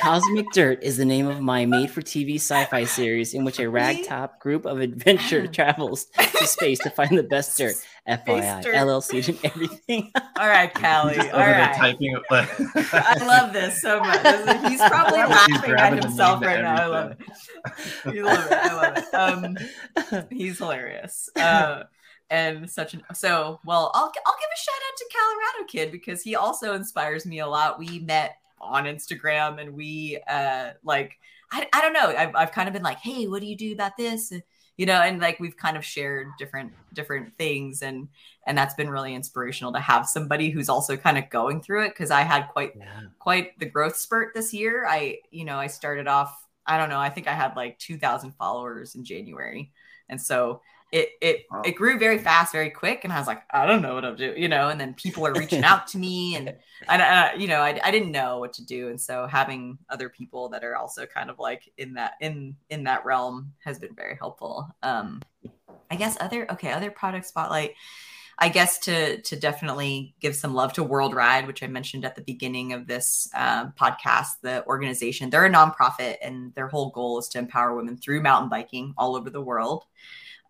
Cosmic 0.00 0.46
Dirt 0.52 0.82
is 0.82 0.96
the 0.96 1.04
name 1.04 1.26
of 1.26 1.40
my 1.40 1.66
made-for-TV 1.66 2.36
sci-fi 2.36 2.84
series 2.84 3.34
in 3.34 3.44
which 3.44 3.58
a 3.58 3.64
ragtop 3.64 4.38
group 4.40 4.66
of 4.66 4.80
adventure 4.80 5.46
travels 5.46 6.06
to 6.16 6.46
space 6.46 6.78
to 6.80 6.90
find 6.90 7.16
the 7.16 7.22
best 7.22 7.56
dirt. 7.58 7.74
FYI. 8.08 8.64
LLC 8.64 9.28
and 9.28 9.38
everything. 9.44 10.12
all 10.38 10.48
right, 10.48 10.72
Callie, 10.74 11.18
all 11.30 11.40
right. 11.40 11.74
typing. 11.74 12.16
I 12.30 13.16
love 13.26 13.52
this 13.52 13.80
so 13.80 14.00
much. 14.00 14.70
He's 14.70 14.80
probably 14.88 15.20
He's 15.20 15.28
laughing 15.28 15.72
at 15.72 16.04
himself 16.04 16.42
right 16.42 16.62
now. 16.62 16.74
I 16.74 16.86
love 16.86 17.10
it. 17.12 18.14
You 18.14 18.24
love 18.24 18.46
it. 18.46 18.52
I 18.52 18.74
love 18.74 18.98
it. 18.98 19.14
Um, 19.14 20.26
he's 20.30 20.58
hilarious. 20.58 21.28
Uh, 21.36 21.84
and 22.30 22.68
such 22.68 22.94
an 22.94 23.02
so 23.14 23.60
well. 23.64 23.90
I'll 23.94 24.12
I'll 24.26 24.36
give 24.40 24.50
a 24.52 24.58
shout 24.58 24.74
out 24.74 24.96
to 24.96 25.06
Colorado 25.12 25.66
Kid 25.68 25.92
because 25.92 26.22
he 26.22 26.34
also 26.34 26.74
inspires 26.74 27.26
me 27.26 27.40
a 27.40 27.46
lot. 27.46 27.78
We 27.78 28.00
met 28.00 28.36
on 28.60 28.84
Instagram 28.84 29.60
and 29.60 29.74
we 29.74 30.20
uh 30.28 30.70
like 30.82 31.18
I, 31.52 31.68
I 31.72 31.80
don't 31.82 31.92
know. 31.92 32.14
I've 32.16 32.34
I've 32.34 32.52
kind 32.52 32.68
of 32.68 32.72
been 32.72 32.82
like, 32.82 32.98
hey, 32.98 33.26
what 33.26 33.40
do 33.40 33.46
you 33.46 33.56
do 33.56 33.72
about 33.72 33.96
this? 33.96 34.32
You 34.76 34.86
know, 34.86 35.00
and 35.00 35.20
like 35.20 35.40
we've 35.40 35.56
kind 35.56 35.76
of 35.76 35.84
shared 35.84 36.36
different 36.38 36.72
different 36.92 37.36
things 37.38 37.82
and 37.82 38.08
and 38.46 38.56
that's 38.58 38.74
been 38.74 38.90
really 38.90 39.14
inspirational 39.14 39.72
to 39.72 39.80
have 39.80 40.06
somebody 40.06 40.50
who's 40.50 40.68
also 40.68 40.96
kind 40.96 41.16
of 41.18 41.30
going 41.30 41.62
through 41.62 41.84
it 41.86 41.90
because 41.90 42.10
I 42.10 42.22
had 42.22 42.48
quite 42.48 42.74
Yeah. 42.74 43.08
quite 43.18 43.58
the 43.58 43.66
growth 43.66 43.96
spurt 43.96 44.34
this 44.34 44.52
year. 44.52 44.86
I, 44.86 45.18
you 45.30 45.44
know, 45.44 45.58
I 45.58 45.66
started 45.68 46.06
off, 46.06 46.36
I 46.66 46.76
don't 46.78 46.90
know, 46.90 47.00
I 47.00 47.10
think 47.10 47.26
I 47.26 47.34
had 47.34 47.56
like 47.56 47.78
2000 47.78 48.32
followers 48.32 48.94
in 48.94 49.04
January. 49.04 49.72
And 50.08 50.20
so 50.20 50.60
it 50.92 51.10
it 51.20 51.46
Wow. 51.50 51.62
it 51.64 51.72
grew 51.72 51.98
very 51.98 52.18
fast, 52.18 52.52
very 52.52 52.70
quick 52.70 53.04
and 53.04 53.12
I 53.12 53.18
was 53.18 53.26
like, 53.26 53.42
I 53.50 53.66
don't 53.66 53.82
know 53.82 53.94
what 53.94 54.04
I'm 54.04 54.16
doing, 54.16 54.40
you 54.40 54.48
know, 54.48 54.68
and 54.68 54.80
then 54.80 54.94
people 54.94 55.26
are 55.26 55.32
reaching 55.32 55.64
out 55.70 55.86
to 55.88 55.98
me 55.98 56.36
and 56.36 56.54
I, 56.88 57.00
I 57.00 57.34
you 57.34 57.48
know, 57.48 57.60
I, 57.60 57.80
I 57.82 57.90
didn't 57.90 58.12
know 58.12 58.38
what 58.38 58.52
to 58.54 58.64
do 58.64 58.88
and 58.88 59.00
so 59.00 59.26
having 59.26 59.78
other 59.88 60.08
people 60.08 60.48
that 60.50 60.64
are 60.64 60.76
also 60.76 61.06
kind 61.06 61.30
of 61.30 61.38
like 61.38 61.70
in 61.76 61.94
that 61.94 62.12
in 62.20 62.56
in 62.70 62.84
that 62.84 63.04
realm 63.04 63.52
has 63.64 63.78
been 63.78 63.94
very 63.94 64.16
helpful. 64.16 64.68
Um 64.82 65.22
I 65.90 65.96
guess 65.96 66.16
other 66.20 66.50
okay, 66.52 66.72
other 66.72 66.90
product 66.90 67.26
spotlight. 67.26 67.74
I 68.38 68.50
guess 68.50 68.78
to 68.80 69.20
to 69.22 69.36
definitely 69.36 70.14
give 70.20 70.36
some 70.36 70.52
love 70.52 70.74
to 70.74 70.84
World 70.84 71.14
Ride, 71.14 71.46
which 71.46 71.62
I 71.62 71.68
mentioned 71.68 72.04
at 72.04 72.16
the 72.16 72.22
beginning 72.22 72.74
of 72.74 72.86
this 72.86 73.30
um, 73.34 73.72
podcast. 73.80 74.40
The 74.42 74.64
organization 74.66 75.30
they're 75.30 75.46
a 75.46 75.50
nonprofit, 75.50 76.16
and 76.22 76.54
their 76.54 76.68
whole 76.68 76.90
goal 76.90 77.18
is 77.18 77.28
to 77.28 77.38
empower 77.38 77.74
women 77.74 77.96
through 77.96 78.20
mountain 78.20 78.50
biking 78.50 78.92
all 78.98 79.16
over 79.16 79.30
the 79.30 79.40
world 79.40 79.84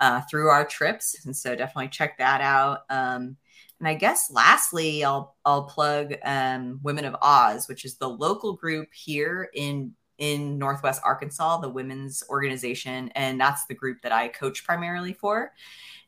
uh, 0.01 0.22
through 0.30 0.49
our 0.49 0.64
trips. 0.64 1.24
And 1.24 1.36
so 1.36 1.55
definitely 1.55 1.88
check 1.88 2.18
that 2.18 2.40
out. 2.40 2.80
Um, 2.90 3.36
and 3.78 3.88
I 3.88 3.94
guess 3.94 4.30
lastly, 4.30 5.05
I'll 5.05 5.36
I'll 5.44 5.64
plug 5.64 6.14
um, 6.24 6.80
Women 6.82 7.05
of 7.05 7.16
Oz, 7.20 7.68
which 7.68 7.84
is 7.84 7.97
the 7.97 8.09
local 8.09 8.55
group 8.55 8.88
here 8.94 9.51
in 9.53 9.92
in 10.18 10.59
Northwest 10.59 11.03
Arkansas, 11.05 11.59
the 11.59 11.68
women's 11.68 12.22
organization, 12.30 13.11
and 13.14 13.38
that's 13.38 13.66
the 13.66 13.74
group 13.74 14.01
that 14.03 14.12
I 14.12 14.28
coach 14.28 14.64
primarily 14.64 15.12
for 15.12 15.53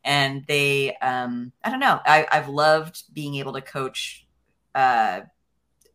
and 0.05 0.45
they 0.47 0.97
um 0.97 1.53
i 1.64 1.70
don't 1.70 1.80
know 1.80 2.01
I, 2.05 2.26
i've 2.30 2.49
loved 2.49 3.03
being 3.12 3.36
able 3.36 3.53
to 3.55 3.61
coach 3.61 4.26
uh 4.74 5.20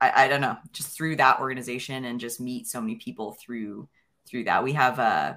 I, 0.02 0.26
I 0.26 0.28
don't 0.28 0.42
know 0.42 0.58
just 0.72 0.96
through 0.96 1.16
that 1.18 1.40
organization 1.40 2.06
and 2.06 2.20
just 2.20 2.42
meet 2.42 2.68
so 2.68 2.82
many 2.82 2.96
people 2.96 3.34
through 3.34 3.88
through 4.28 4.46
that 4.46 4.64
we 4.64 4.74
have 4.74 5.00
uh 5.00 5.34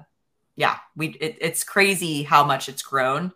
yeah 0.57 0.77
we 0.95 1.09
it, 1.21 1.37
it's 1.39 1.63
crazy 1.63 2.23
how 2.23 2.43
much 2.43 2.67
it's 2.67 2.81
grown 2.81 3.31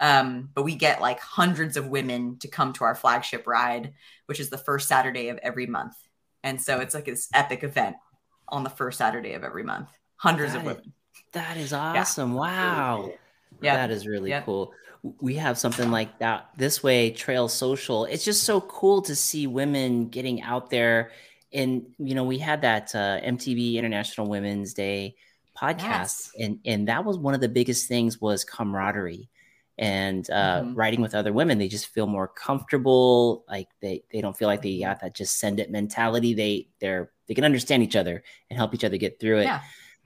um 0.00 0.50
but 0.54 0.64
we 0.64 0.74
get 0.74 1.00
like 1.00 1.20
hundreds 1.20 1.76
of 1.78 1.88
women 1.88 2.36
to 2.40 2.48
come 2.48 2.72
to 2.74 2.84
our 2.84 2.94
flagship 2.94 3.46
ride 3.46 3.94
which 4.26 4.40
is 4.40 4.50
the 4.50 4.58
first 4.58 4.86
saturday 4.88 5.28
of 5.30 5.38
every 5.38 5.66
month 5.66 5.94
and 6.42 6.60
so 6.60 6.80
it's 6.80 6.94
like 6.94 7.06
this 7.06 7.28
epic 7.32 7.64
event 7.64 7.96
on 8.48 8.64
the 8.64 8.70
first 8.70 8.98
saturday 8.98 9.32
of 9.32 9.42
every 9.44 9.62
month 9.62 9.88
hundreds 10.16 10.54
of 10.54 10.62
Got 10.64 10.70
it. 10.72 10.76
women 10.76 10.92
That 11.32 11.56
is 11.56 11.72
awesome. 11.72 12.34
Wow. 12.34 13.12
yeah 13.62 13.76
That 13.76 13.90
is 13.90 14.06
really 14.06 14.30
Yeah. 14.30 14.42
cool. 14.42 14.72
We 15.20 15.34
have 15.36 15.58
something 15.58 15.90
like 15.90 16.18
that 16.20 16.48
this 16.56 16.82
way, 16.82 17.10
Trail 17.10 17.46
Social. 17.48 18.06
It's 18.06 18.24
just 18.24 18.44
so 18.44 18.60
cool 18.62 19.02
to 19.02 19.14
see 19.14 19.46
women 19.46 20.08
getting 20.08 20.40
out 20.42 20.70
there. 20.70 21.10
And, 21.52 21.86
you 21.98 22.14
know, 22.14 22.24
we 22.24 22.38
had 22.38 22.62
that 22.62 22.94
uh, 22.94 23.20
MTB 23.20 23.74
International 23.74 24.26
Women's 24.28 24.72
Day 24.72 25.16
podcast, 25.58 25.78
Yes. 25.82 26.32
and, 26.40 26.58
and 26.64 26.88
that 26.88 27.04
was 27.04 27.18
one 27.18 27.34
of 27.34 27.40
the 27.40 27.48
biggest 27.48 27.88
things 27.88 28.20
was 28.20 28.44
camaraderie 28.44 29.28
and 29.78 30.28
uh, 30.30 30.62
Mhm. 30.62 30.72
riding 30.76 31.00
with 31.00 31.14
other 31.14 31.32
women. 31.32 31.58
They 31.58 31.68
just 31.68 31.88
feel 31.88 32.06
more 32.06 32.28
comfortable. 32.28 33.44
Like 33.48 33.68
they, 33.80 34.04
they 34.12 34.20
don't 34.20 34.36
feel 34.36 34.48
like 34.48 34.62
they 34.62 34.78
got 34.78 35.00
that 35.00 35.14
just 35.14 35.38
send 35.38 35.58
it 35.60 35.70
mentality. 35.70 36.34
They, 36.34 36.68
they're, 36.80 37.10
they 37.26 37.34
can 37.34 37.44
understand 37.44 37.82
each 37.82 37.96
other 37.96 38.22
and 38.50 38.56
help 38.56 38.74
each 38.74 38.84
other 38.84 38.96
get 38.96 39.18
through 39.18 39.38
it. 39.40 39.44
Yeah. 39.44 39.60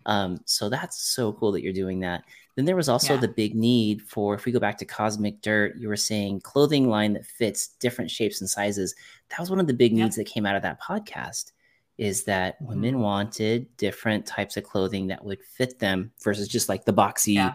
Um, 0.07 0.41
so 0.47 0.71
that's 0.71 0.99
so 1.03 1.33
cool 1.35 1.53
that 1.53 1.63
you're 1.63 1.73
doing 1.75 2.01
that. 2.01 2.25
Then 2.57 2.65
there 2.65 2.77
was 2.77 2.89
also 2.89 3.15
Yeah. 3.15 3.21
the 3.21 3.29
big 3.29 3.55
need 3.55 4.01
for, 4.03 4.35
if 4.35 4.47
we 4.47 4.53
go 4.53 4.59
back 4.59 4.79
to 4.79 4.85
Cosmic 4.87 5.43
Dirt, 5.43 5.77
you 5.77 5.87
were 5.89 5.97
saying 5.97 6.41
clothing 6.41 6.89
line 6.89 7.13
that 7.13 7.27
fits 7.27 7.69
different 7.79 8.11
shapes 8.11 8.41
and 8.41 8.49
sizes. 8.49 8.95
That 9.29 9.39
was 9.41 9.51
one 9.51 9.61
of 9.61 9.67
the 9.67 9.75
big 9.75 9.93
needs 9.93 10.17
that 10.17 10.25
came 10.25 10.47
out 10.47 10.57
of 10.57 10.63
that 10.63 10.81
podcast. 10.81 11.53
Is 11.99 12.25
that 12.25 12.57
Mm-hmm. 12.57 12.69
women 12.69 13.01
wanted 13.01 13.77
different 13.77 14.25
types 14.25 14.57
of 14.57 14.65
clothing 14.65 15.09
that 15.09 15.25
would 15.25 15.43
fit 15.43 15.79
them 15.79 16.13
versus 16.23 16.49
just 16.49 16.69
like 16.69 16.85
the 16.85 16.93
boxy 16.93 17.35
Yeah. 17.35 17.55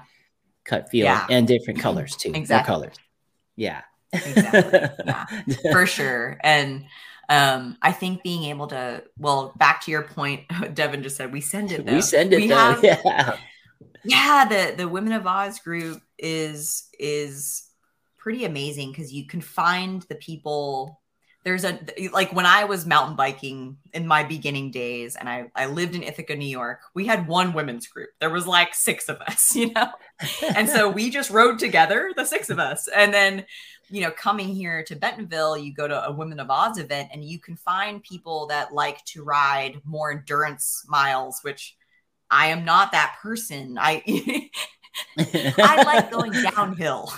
cut 0.65 0.89
feel 0.89 1.05
Yeah. 1.05 1.25
and 1.29 1.47
different 1.47 1.79
colors 1.87 2.15
too. 2.15 2.31
Exactly. 2.35 2.73
colors. 2.73 2.95
Yeah. 3.55 3.81
Exactly. 4.11 4.89
Yeah. 5.05 5.25
for 5.71 5.85
sure 5.87 6.37
and 6.43 6.85
um 7.29 7.77
i 7.81 7.91
think 7.91 8.21
being 8.21 8.43
able 8.43 8.67
to 8.67 9.01
well 9.17 9.53
back 9.57 9.81
to 9.81 9.89
your 9.91 10.03
point 10.03 10.41
devin 10.75 11.01
just 11.01 11.15
said 11.15 11.31
we 11.31 11.39
send 11.41 11.71
it 11.71 11.85
though. 11.85 11.93
we 11.93 12.01
send 12.01 12.31
it 12.33 12.37
We 12.41 12.47
though. 12.47 12.55
have- 12.55 12.83
yeah. 12.83 13.37
yeah 14.03 14.45
the 14.47 14.75
the 14.75 14.87
women 14.87 15.13
of 15.13 15.25
oz 15.25 15.57
group 15.59 16.01
is 16.19 16.89
is 16.99 17.63
pretty 18.17 18.43
amazing 18.45 18.91
because 18.91 19.11
you 19.13 19.25
can 19.25 19.41
find 19.41 20.01
the 20.03 20.15
people 20.15 21.01
there's 21.43 21.65
a 21.65 21.79
like 22.11 22.33
when 22.33 22.45
i 22.45 22.63
was 22.63 22.85
mountain 22.85 23.15
biking 23.15 23.77
in 23.93 24.07
my 24.07 24.23
beginning 24.23 24.71
days 24.71 25.15
and 25.15 25.27
i 25.27 25.49
i 25.55 25.65
lived 25.65 25.95
in 25.95 26.03
ithaca 26.03 26.35
new 26.35 26.45
york 26.45 26.79
we 26.93 27.05
had 27.05 27.27
one 27.27 27.53
women's 27.53 27.87
group 27.87 28.09
there 28.19 28.29
was 28.29 28.47
like 28.47 28.73
six 28.73 29.09
of 29.09 29.19
us 29.21 29.55
you 29.55 29.71
know 29.73 29.89
and 30.55 30.69
so 30.69 30.89
we 30.89 31.09
just 31.09 31.29
rode 31.29 31.59
together, 31.59 32.11
the 32.15 32.25
six 32.25 32.49
of 32.49 32.59
us. 32.59 32.87
And 32.87 33.13
then, 33.13 33.45
you 33.89 34.01
know, 34.01 34.11
coming 34.11 34.49
here 34.49 34.83
to 34.83 34.95
Bentonville, 34.95 35.57
you 35.57 35.73
go 35.73 35.87
to 35.87 36.05
a 36.05 36.11
Women 36.11 36.39
of 36.39 36.49
Oz 36.49 36.77
event 36.77 37.09
and 37.13 37.23
you 37.23 37.39
can 37.39 37.55
find 37.55 38.03
people 38.03 38.47
that 38.47 38.73
like 38.73 39.03
to 39.05 39.23
ride 39.23 39.81
more 39.85 40.11
endurance 40.11 40.85
miles, 40.87 41.39
which 41.41 41.75
I 42.29 42.47
am 42.47 42.65
not 42.65 42.91
that 42.91 43.17
person. 43.21 43.77
I 43.79 44.03
I 45.17 45.83
like 45.85 46.11
going 46.11 46.31
downhill. 46.31 47.11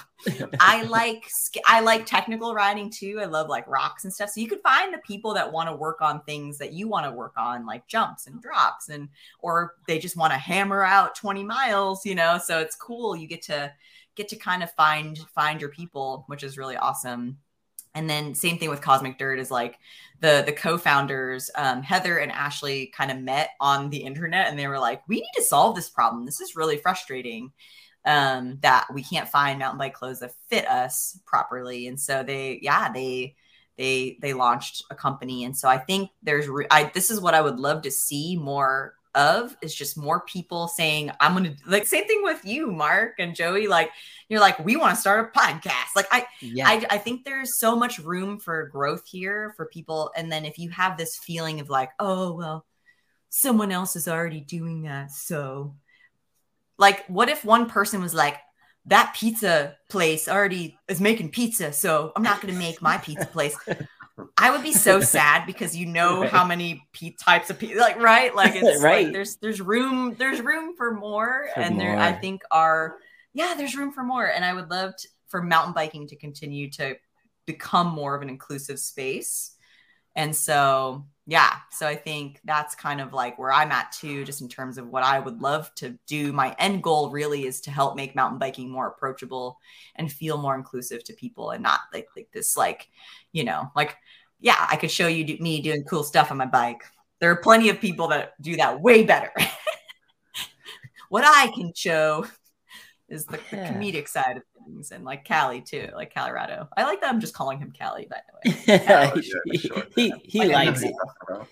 I 0.59 0.84
like 0.84 1.30
I 1.65 1.82
like 1.82 2.05
technical 2.05 2.53
riding 2.53 2.89
too. 2.89 3.19
I 3.21 3.26
love 3.26 3.47
like 3.47 3.67
rocks 3.67 4.03
and 4.03 4.13
stuff. 4.13 4.30
So 4.30 4.41
you 4.41 4.47
can 4.47 4.59
find 4.59 4.93
the 4.93 4.99
people 4.99 5.34
that 5.34 5.51
want 5.51 5.69
to 5.69 5.76
work 5.76 6.01
on 6.01 6.21
things 6.23 6.57
that 6.57 6.73
you 6.73 6.88
want 6.88 7.05
to 7.05 7.11
work 7.11 7.34
on, 7.38 7.65
like 7.65 7.88
jumps 7.88 8.28
and 8.28 8.41
drops, 8.41 8.89
and 8.89 9.09
or 9.39 9.76
they 9.88 9.99
just 9.99 10.17
want 10.17 10.34
to 10.34 10.39
hammer 10.39 10.84
out 10.84 11.15
20 11.15 11.43
miles, 11.43 12.05
you 12.05 12.15
know. 12.15 12.39
So 12.43 12.59
it's 12.59 12.76
cool. 12.76 13.15
You 13.15 13.28
get 13.28 13.43
to 13.43 13.71
get 14.15 14.30
to 14.30 14.36
kind 14.36 14.63
of 14.63 14.71
find 14.71 15.17
find 15.36 15.61
your 15.61 15.69
people, 15.69 16.23
which 16.28 16.43
is 16.43 16.57
really 16.57 16.78
awesome. 16.78 17.38
And 17.95 18.09
then 18.09 18.35
same 18.35 18.57
thing 18.59 18.69
with 18.69 18.81
Cosmic 18.81 19.17
Dirt 19.17 19.39
is 19.39 19.49
like 19.51 19.79
the 20.21 20.43
the 20.45 20.53
co-founders 20.53 21.49
um, 21.55 21.81
Heather 21.83 22.17
and 22.19 22.31
Ashley 22.31 22.87
kind 22.95 23.11
of 23.11 23.17
met 23.19 23.51
on 23.59 23.89
the 23.89 24.03
internet 24.03 24.47
and 24.49 24.59
they 24.59 24.67
were 24.67 24.79
like, 24.79 25.01
we 25.07 25.17
need 25.17 25.31
to 25.35 25.43
solve 25.43 25.75
this 25.75 25.89
problem. 25.89 26.25
This 26.25 26.41
is 26.41 26.55
really 26.55 26.77
frustrating. 26.77 27.51
um, 28.05 28.59
that 28.61 28.87
we 28.93 29.03
can't 29.03 29.29
find 29.29 29.59
mountain 29.59 29.79
bike 29.79 29.93
clothes 29.93 30.19
that 30.19 30.33
fit 30.49 30.67
us 30.67 31.19
properly. 31.25 31.87
And 31.87 31.99
so 31.99 32.23
they, 32.23 32.59
yeah, 32.61 32.91
they 32.91 33.35
they 33.77 34.17
they 34.21 34.33
launched 34.33 34.83
a 34.89 34.95
company. 34.95 35.43
And 35.43 35.57
so 35.57 35.67
I 35.67 35.77
think 35.77 36.11
there's 36.23 36.47
re- 36.47 36.67
I 36.71 36.91
this 36.93 37.09
is 37.11 37.19
what 37.19 37.33
I 37.33 37.41
would 37.41 37.59
love 37.59 37.81
to 37.83 37.91
see 37.91 38.37
more 38.37 38.93
of 39.16 39.55
is 39.61 39.74
just 39.74 39.97
more 39.97 40.22
people 40.22 40.68
saying 40.68 41.11
I'm 41.20 41.34
gonna 41.34 41.55
like 41.66 41.88
same 41.88 42.05
thing 42.05 42.22
with 42.24 42.43
you, 42.45 42.72
Mark 42.72 43.16
and 43.20 43.36
Joey. 43.36 43.68
Like 43.68 43.91
you're 44.30 44.39
like 44.39 44.63
we 44.63 44.76
want 44.76 44.93
to 44.93 45.01
start 45.01 45.32
a 45.36 45.39
podcast. 45.39 45.95
Like 45.95 46.07
I 46.11 46.28
Yeah. 46.41 46.68
I, 46.68 46.86
I 46.89 46.97
think 46.97 47.24
there's 47.24 47.57
so 47.57 47.76
much 47.76 47.99
room 47.99 48.39
for 48.39 48.68
growth 48.68 49.07
here 49.07 49.53
for 49.55 49.66
people. 49.66 50.11
And 50.16 50.32
then 50.32 50.45
if 50.45 50.59
you 50.59 50.70
have 50.70 50.97
this 50.97 51.18
feeling 51.18 51.59
of 51.59 51.70
like, 51.70 51.91
oh, 51.99 52.34
well, 52.34 52.66
someone 53.30 53.72
else 53.72 53.95
is 53.95 54.07
already 54.07 54.41
doing 54.41 54.84
that. 54.84 55.11
So, 55.11 55.76
like, 56.78 57.05
what 57.07 57.30
if 57.30 57.43
one 57.43 57.70
person 57.70 58.01
was 58.01 58.13
like, 58.13 58.38
that 58.88 59.16
pizza 59.18 59.76
place 59.89 60.28
already 60.28 60.78
is 60.88 61.01
making 61.01 61.30
pizza. 61.30 61.74
So 61.74 62.11
I'm 62.16 62.24
not 62.24 62.41
going 62.41 62.53
to 62.53 62.59
make 62.59 62.82
my 62.82 62.97
pizza 62.97 63.26
place. 63.26 63.57
I 64.38 64.51
would 64.51 64.63
be 64.63 64.72
so 64.72 64.99
sad 65.16 65.45
because 65.45 65.76
you 65.76 65.86
know 65.86 66.22
Right. 66.22 66.30
how 66.30 66.45
many 66.45 66.88
pe- 66.93 67.16
types 67.22 67.49
of 67.49 67.59
people, 67.59 67.82
like, 67.82 67.99
right? 67.99 68.34
Like, 68.36 68.55
it's 68.55 68.82
Right. 68.82 69.05
like 69.05 69.13
there's, 69.13 69.36
there's 69.38 69.61
room, 69.61 70.16
there's 70.18 70.41
room 70.41 70.76
for 70.78 70.93
more. 70.93 71.47
For 71.53 71.59
and 71.61 71.80
there, 71.80 71.97
I 71.97 72.13
think 72.13 72.41
are, 72.51 72.97
yeah, 73.34 73.53
there's 73.57 73.76
room 73.76 73.91
for 73.91 74.03
more. 74.03 74.26
And 74.26 74.45
I 74.45 74.53
would 74.53 74.70
love 74.70 74.95
to, 74.97 75.07
for 75.28 75.41
mountain 75.41 75.74
biking 75.74 76.07
to 76.07 76.16
continue 76.16 76.70
to 76.72 76.95
become 77.45 77.88
more 77.88 78.16
of 78.16 78.22
an 78.22 78.30
inclusive 78.30 78.80
space. 78.80 79.54
And 80.16 80.36
so, 80.36 81.05
yeah, 81.28 81.55
so 81.72 81.88
I 81.88 81.95
think 81.95 82.39
that's 82.45 82.76
kind 82.76 83.01
of 83.01 83.11
like 83.11 83.38
where 83.38 83.51
I'm 83.51 83.72
at 83.72 83.91
too, 83.91 84.24
just 84.24 84.41
in 84.41 84.47
terms 84.47 84.78
of 84.78 84.88
what 84.88 85.03
I 85.03 85.20
would 85.20 85.41
love 85.41 85.74
to 85.76 85.97
do. 86.07 86.32
My 86.32 86.55
end 86.59 86.84
goal 86.84 87.09
really 87.09 87.45
is 87.45 87.61
to 87.61 87.72
help 87.72 87.95
make 87.95 88.16
mountain 88.16 88.39
biking 88.39 88.70
more 88.70 88.88
approachable 88.88 89.57
and 89.95 90.11
feel 90.11 90.38
more 90.38 90.55
inclusive 90.55 91.03
to 91.05 91.13
people 91.13 91.51
and 91.51 91.63
not 91.63 91.82
like, 91.93 92.07
like 92.16 92.30
this, 92.32 92.55
like, 92.55 92.88
you 93.32 93.43
know, 93.43 93.72
like, 93.76 93.97
yeah, 94.39 94.68
I 94.70 94.76
could 94.76 94.91
show 94.91 95.07
you 95.07 95.24
do, 95.24 95.38
me 95.39 95.61
doing 95.61 95.84
cool 95.84 96.03
stuff 96.03 96.32
on 96.32 96.38
my 96.38 96.45
bike. 96.45 96.84
There 97.20 97.32
are 97.32 97.38
plenty 97.38 97.70
of 97.70 97.82
people 97.82 98.09
that 98.09 98.39
do 98.41 98.55
that 98.57 98.82
way 98.82 99.03
better. 99.03 99.32
what 101.09 101.24
I 101.26 101.51
can 101.55 101.74
show 101.74 102.26
is 103.09 103.26
the, 103.26 103.39
the 103.49 103.57
comedic 103.57 104.07
side 104.07 104.38
of 104.38 104.43
things 104.66 104.91
and 104.91 105.03
like 105.05 105.24
Cali 105.26 105.61
too, 105.61 105.89
like 105.95 106.13
Colorado. 106.13 106.68
I 106.76 106.84
like 106.84 107.01
that 107.01 107.09
I'm 107.13 107.20
just 107.20 107.34
calling 107.34 107.59
him 107.59 107.72
Cali, 107.72 108.07
by 108.09 108.18
the 108.28 108.51
way. 108.51 109.22
he, 109.51 109.57
sure. 109.59 109.84
he, 109.95 110.13
he 110.24 110.41
I 110.41 110.66
likes 110.66 110.82
it. 110.84 110.93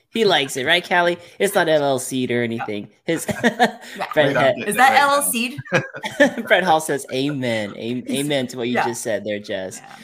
He 0.09 0.26
likes 0.26 0.57
it, 0.57 0.66
right, 0.66 0.84
Cali? 0.84 1.18
It's 1.39 1.55
not 1.55 1.68
LLC'd 1.68 2.32
or 2.32 2.43
anything. 2.43 2.89
His 3.05 3.26
Fred, 3.39 3.80
Wait, 4.16 4.36
Ha- 4.36 4.53
Is 4.66 4.76
that 4.76 4.93
right 4.93 5.57
now. 5.74 5.88
LLC? 6.32 6.47
Fred 6.47 6.64
Hall 6.64 6.80
says, 6.82 7.05
"Amen, 7.14 7.76
Am- 7.76 8.03
amen" 8.09 8.47
to 8.47 8.57
what 8.57 8.68
you 8.68 8.76
Yeah. 8.76 8.86
just 8.88 9.01
said 9.01 9.24
there, 9.26 9.39
Jess. 9.39 9.78
Yeah. 9.80 9.95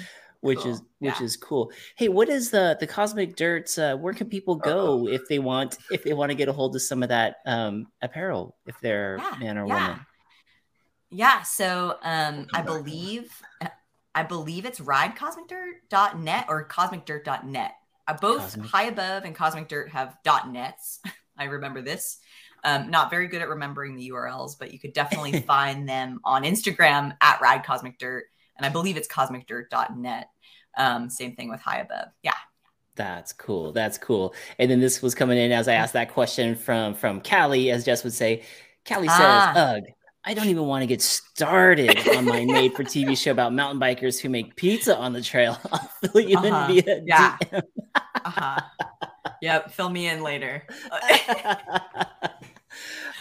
Which 0.41 0.59
Cool. 0.59 0.71
is 0.71 0.81
which 0.99 1.19
Yeah. 1.19 1.23
is 1.25 1.35
cool. 1.37 1.71
Hey, 1.97 2.07
what 2.07 2.29
is 2.29 2.49
the 2.49 2.77
the 2.79 2.87
Cosmic 2.87 3.35
Dirts? 3.35 3.77
Uh, 3.77 3.97
where 3.97 4.13
can 4.13 4.27
people 4.29 4.55
go 4.55 5.07
if 5.09 5.27
they 5.27 5.37
want 5.39 5.77
if 5.91 6.03
they 6.03 6.13
want 6.13 6.29
to 6.31 6.35
get 6.35 6.47
a 6.47 6.53
hold 6.53 6.75
of 6.75 6.81
some 6.81 7.03
of 7.03 7.09
that 7.09 7.37
um, 7.45 7.87
apparel 8.01 8.55
if 8.65 8.79
they're 8.81 9.17
Yeah, 9.19 9.35
man 9.39 9.57
or 9.57 9.67
yeah. 9.67 9.87
woman? 9.89 10.05
Yeah, 11.11 11.41
so 11.43 11.97
um 12.03 12.47
I 12.53 12.61
believe 12.61 13.31
I 14.15 14.23
believe 14.23 14.65
it's 14.65 14.79
ridecosmicdirt.net 14.79 16.45
or 16.49 16.67
cosmicdirt.net. 16.67 17.71
Uh, 18.07 18.13
both 18.19 18.41
Cosmic- 18.41 18.69
High 18.69 18.83
Above 18.85 19.23
and 19.23 19.35
Cosmic 19.35 19.67
Dirt 19.67 19.89
have 19.91 20.17
dot 20.23 20.49
.nets. 20.51 20.99
I 21.37 21.45
remember 21.45 21.81
this. 21.81 22.17
Um, 22.63 22.89
not 22.89 23.09
very 23.09 23.27
good 23.27 23.41
at 23.41 23.47
remembering 23.47 23.95
the 23.95 24.09
URLs, 24.09 24.57
but 24.59 24.73
you 24.73 24.79
could 24.79 24.93
definitely 24.93 25.39
find 25.47 25.87
them 25.87 26.19
on 26.25 26.43
Instagram 26.43 27.15
at 27.21 27.39
Ride 27.39 27.63
Cosmic 27.63 27.97
Dirt, 27.99 28.25
and 28.57 28.65
I 28.65 28.69
believe 28.69 28.97
it's 28.97 29.07
cosmicdirt.net. 29.07 30.27
Um, 30.77 31.09
same 31.09 31.35
thing 31.35 31.49
with 31.49 31.61
High 31.61 31.79
Above. 31.79 32.07
Yeah. 32.23 32.33
That's 32.95 33.31
cool. 33.31 33.71
That's 33.71 33.97
cool. 33.97 34.33
And 34.57 34.69
then 34.69 34.81
this 34.81 35.01
was 35.01 35.15
coming 35.15 35.37
in 35.37 35.53
as 35.53 35.69
I 35.69 35.75
asked 35.75 35.93
that 35.93 36.11
question 36.11 36.55
from 36.55 36.95
from 36.95 37.21
Callie, 37.21 37.71
as 37.71 37.85
Jess 37.85 38.03
would 38.03 38.11
say. 38.13 38.43
Callie 38.85 39.07
says, 39.07 39.17
Ah. 39.21 39.53
"Ugh, 39.55 39.83
I 40.25 40.33
don't 40.33 40.47
even 40.47 40.65
want 40.65 40.81
to 40.83 40.87
get 40.87 41.01
started 41.01 42.07
on 42.09 42.25
my 42.25 42.43
made 42.45 42.73
for 42.73 42.83
TV 42.83 43.17
show 43.17 43.31
about 43.31 43.53
mountain 43.53 43.79
bikers 43.79 44.19
who 44.19 44.29
make 44.29 44.55
pizza 44.55 44.95
on 44.97 45.13
the 45.13 45.21
trail. 45.21 45.57
I'll 45.71 45.89
fill 46.11 46.21
you 46.21 46.37
Uh-huh. 46.37 46.67
in 46.73 46.83
via 46.83 47.01
Yeah. 47.05 47.37
DM." 47.41 47.61
Uh-huh. 48.25 48.59
yep. 49.41 49.71
Fill 49.71 49.89
me 49.89 50.07
in 50.09 50.21
later. 50.21 50.67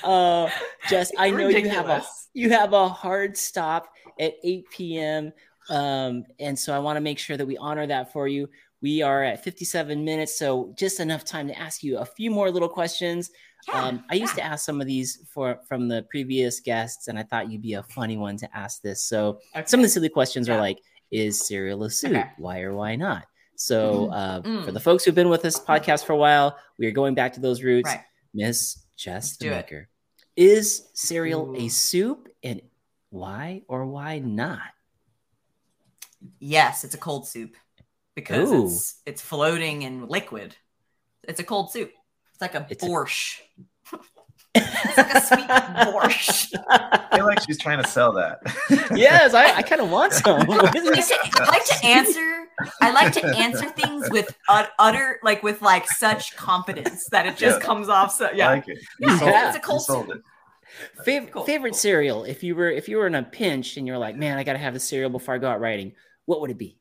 uh, 0.04 0.48
Jess, 0.88 1.12
I 1.16 1.30
know 1.30 1.48
you 1.48 1.68
have 1.70 1.88
a 1.88 2.04
you 2.34 2.50
have 2.50 2.72
a 2.72 2.88
hard 2.88 3.36
stop 3.36 3.92
at 4.20 4.34
8 4.42 4.64
p.m. 4.70 5.32
Um, 5.70 6.24
and 6.40 6.58
so 6.58 6.74
I 6.74 6.78
want 6.78 6.96
to 6.96 7.00
make 7.00 7.18
sure 7.18 7.36
that 7.36 7.46
we 7.46 7.56
honor 7.56 7.86
that 7.86 8.12
for 8.12 8.26
you. 8.26 8.48
We 8.80 9.02
are 9.02 9.24
at 9.24 9.42
57 9.42 10.04
minutes, 10.04 10.38
so 10.38 10.72
just 10.78 11.00
enough 11.00 11.24
time 11.24 11.48
to 11.48 11.58
ask 11.58 11.82
you 11.82 11.98
a 11.98 12.06
few 12.06 12.30
more 12.30 12.50
little 12.50 12.68
questions. 12.68 13.30
Yeah, 13.66 13.82
um, 13.84 14.04
I 14.10 14.14
used 14.14 14.36
yeah. 14.36 14.44
to 14.44 14.50
ask 14.52 14.64
some 14.64 14.80
of 14.80 14.86
these 14.86 15.26
for 15.32 15.60
from 15.68 15.88
the 15.88 16.06
previous 16.10 16.60
guests, 16.60 17.08
and 17.08 17.18
I 17.18 17.22
thought 17.24 17.50
you'd 17.50 17.62
be 17.62 17.74
a 17.74 17.82
funny 17.82 18.16
one 18.16 18.36
to 18.38 18.56
ask 18.56 18.80
this. 18.82 19.02
So 19.02 19.40
some 19.66 19.80
of 19.80 19.84
the 19.84 19.88
silly 19.88 20.08
questions 20.08 20.48
are 20.48 20.58
like, 20.58 20.78
"Is 21.10 21.46
cereal 21.46 21.82
a 21.84 21.90
soup? 21.90 22.12
Okay. 22.12 22.30
Why 22.38 22.60
or 22.60 22.74
why 22.74 22.96
not?" 22.96 23.26
So 23.56 24.10
uh, 24.10 24.42
for 24.42 24.48
Mm. 24.48 24.72
the 24.72 24.80
folks 24.80 25.04
who've 25.04 25.14
been 25.14 25.28
with 25.28 25.42
this 25.42 25.58
podcast 25.58 26.04
for 26.04 26.12
a 26.12 26.16
while, 26.16 26.56
we 26.78 26.86
are 26.86 26.92
going 26.92 27.14
back 27.14 27.32
to 27.34 27.40
those 27.40 27.62
roots. 27.62 27.90
Right. 27.90 28.04
Miss 28.32 28.78
Jess 28.96 29.36
the 29.36 29.46
do 29.46 29.50
it. 29.52 29.56
Maker, 29.56 29.88
is 30.36 30.88
cereal 30.94 31.56
a 31.56 31.68
soup, 31.68 32.28
and 32.44 32.62
why 33.10 33.62
or 33.66 33.84
why 33.86 34.20
not? 34.20 34.60
Yes, 36.38 36.84
it's 36.84 36.94
a 36.94 36.98
cold 36.98 37.26
soup 37.26 37.56
because 38.14 38.50
Ooh. 38.50 38.66
it's 38.66 39.00
it's 39.06 39.22
floating 39.22 39.82
in 39.82 40.06
liquid. 40.08 40.56
It's 41.24 41.40
a 41.40 41.44
cold 41.44 41.70
soup. 41.72 41.92
It's 42.40 42.42
like 42.42 42.54
a 42.54 42.66
It's 42.70 42.84
a- 42.84 42.86
borscht. 42.86 43.40
it's 44.54 44.96
like 44.96 45.14
a 45.14 45.20
sweet 45.20 45.48
borscht. 45.48 46.54
I 46.68 47.16
feel 47.16 47.26
like 47.26 47.40
she's 47.42 47.58
trying 47.58 47.82
to 47.82 47.88
sell 47.88 48.12
that. 48.12 48.38
yes, 48.94 49.34
I, 49.34 49.56
I 49.56 49.62
kind 49.62 49.80
of 49.80 49.90
want 49.90 50.12
some. 50.12 50.40
I 50.50 50.56
like, 50.56 50.72
to, 50.72 51.18
I 51.40 51.44
like 51.48 51.64
to 51.64 51.84
answer. 51.84 52.46
I 52.80 52.92
like 52.92 53.12
to 53.14 53.24
answer 53.36 53.68
things 53.70 54.08
with 54.10 54.34
utter, 54.48 55.18
like 55.24 55.42
with 55.42 55.62
like 55.62 55.88
such 55.88 56.36
confidence 56.36 57.06
that 57.10 57.26
it 57.26 57.36
just 57.36 57.60
Yeah. 57.60 57.66
comes 57.66 57.88
off. 57.88 58.12
So 58.12 58.26
I 58.26 58.32
yeah, 58.32 58.48
like 58.50 58.68
it. 58.68 58.78
You 59.00 59.08
Yeah, 59.10 59.18
sold 59.18 59.32
it's 59.34 59.56
a 59.56 59.60
cold 59.60 59.80
You 59.80 59.84
sold 59.84 60.10
it. 60.10 60.22
favorite 61.04 61.32
Cool, 61.32 61.44
favorite 61.44 61.70
cool. 61.72 61.78
cereal. 61.78 62.24
If 62.24 62.42
you 62.44 62.54
were 62.54 62.70
if 62.70 62.88
you 62.88 62.98
were 62.98 63.06
in 63.08 63.14
a 63.16 63.22
pinch 63.24 63.76
and 63.76 63.86
you're 63.86 63.98
like, 63.98 64.16
man, 64.16 64.38
I 64.38 64.44
gotta 64.44 64.58
have 64.58 64.74
a 64.76 64.80
cereal 64.80 65.10
before 65.10 65.34
I 65.34 65.38
go 65.38 65.48
out 65.48 65.60
writing 65.60 65.92
What 66.26 66.40
would 66.40 66.50
it 66.50 66.58
be? 66.58 66.77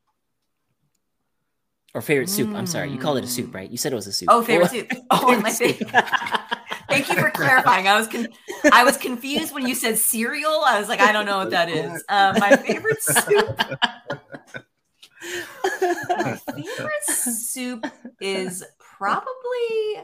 Or 1.94 2.02
favorite 2.02 2.28
soup? 2.28 2.54
I'm 2.54 2.66
sorry, 2.66 2.90
you 2.90 2.98
called 2.98 3.18
it 3.18 3.24
a 3.24 3.26
soup, 3.26 3.50
Mm. 3.50 3.54
right? 3.54 3.70
You 3.70 3.78
said 3.78 3.92
it 3.92 3.96
was 3.96 4.06
a 4.06 4.12
soup. 4.12 4.28
Oh, 4.30 4.42
favorite 4.42 4.70
soup. 4.70 4.92
Oh, 5.10 5.40
my 5.40 5.50
soup. 5.50 5.76
favorite. 5.76 6.04
Thank 6.88 7.08
you 7.08 7.16
for 7.16 7.30
clarifying. 7.30 7.86
I 7.88 7.98
was 7.98 8.08
con- 8.08 8.28
I 8.72 8.82
was 8.84 8.96
confused 8.96 9.52
when 9.54 9.66
you 9.66 9.74
said 9.74 9.98
cereal. 9.98 10.62
I 10.66 10.78
was 10.78 10.88
like, 10.88 11.00
I 11.00 11.12
don't 11.12 11.26
know 11.26 11.36
what 11.38 11.50
that 11.50 11.68
is. 11.68 12.02
Um, 12.08 12.38
my 12.38 12.56
favorite 12.56 13.02
soup. 13.02 13.58
My 16.08 16.36
favorite 16.54 17.04
soup 17.04 17.86
is 18.20 18.64
probably 18.78 20.02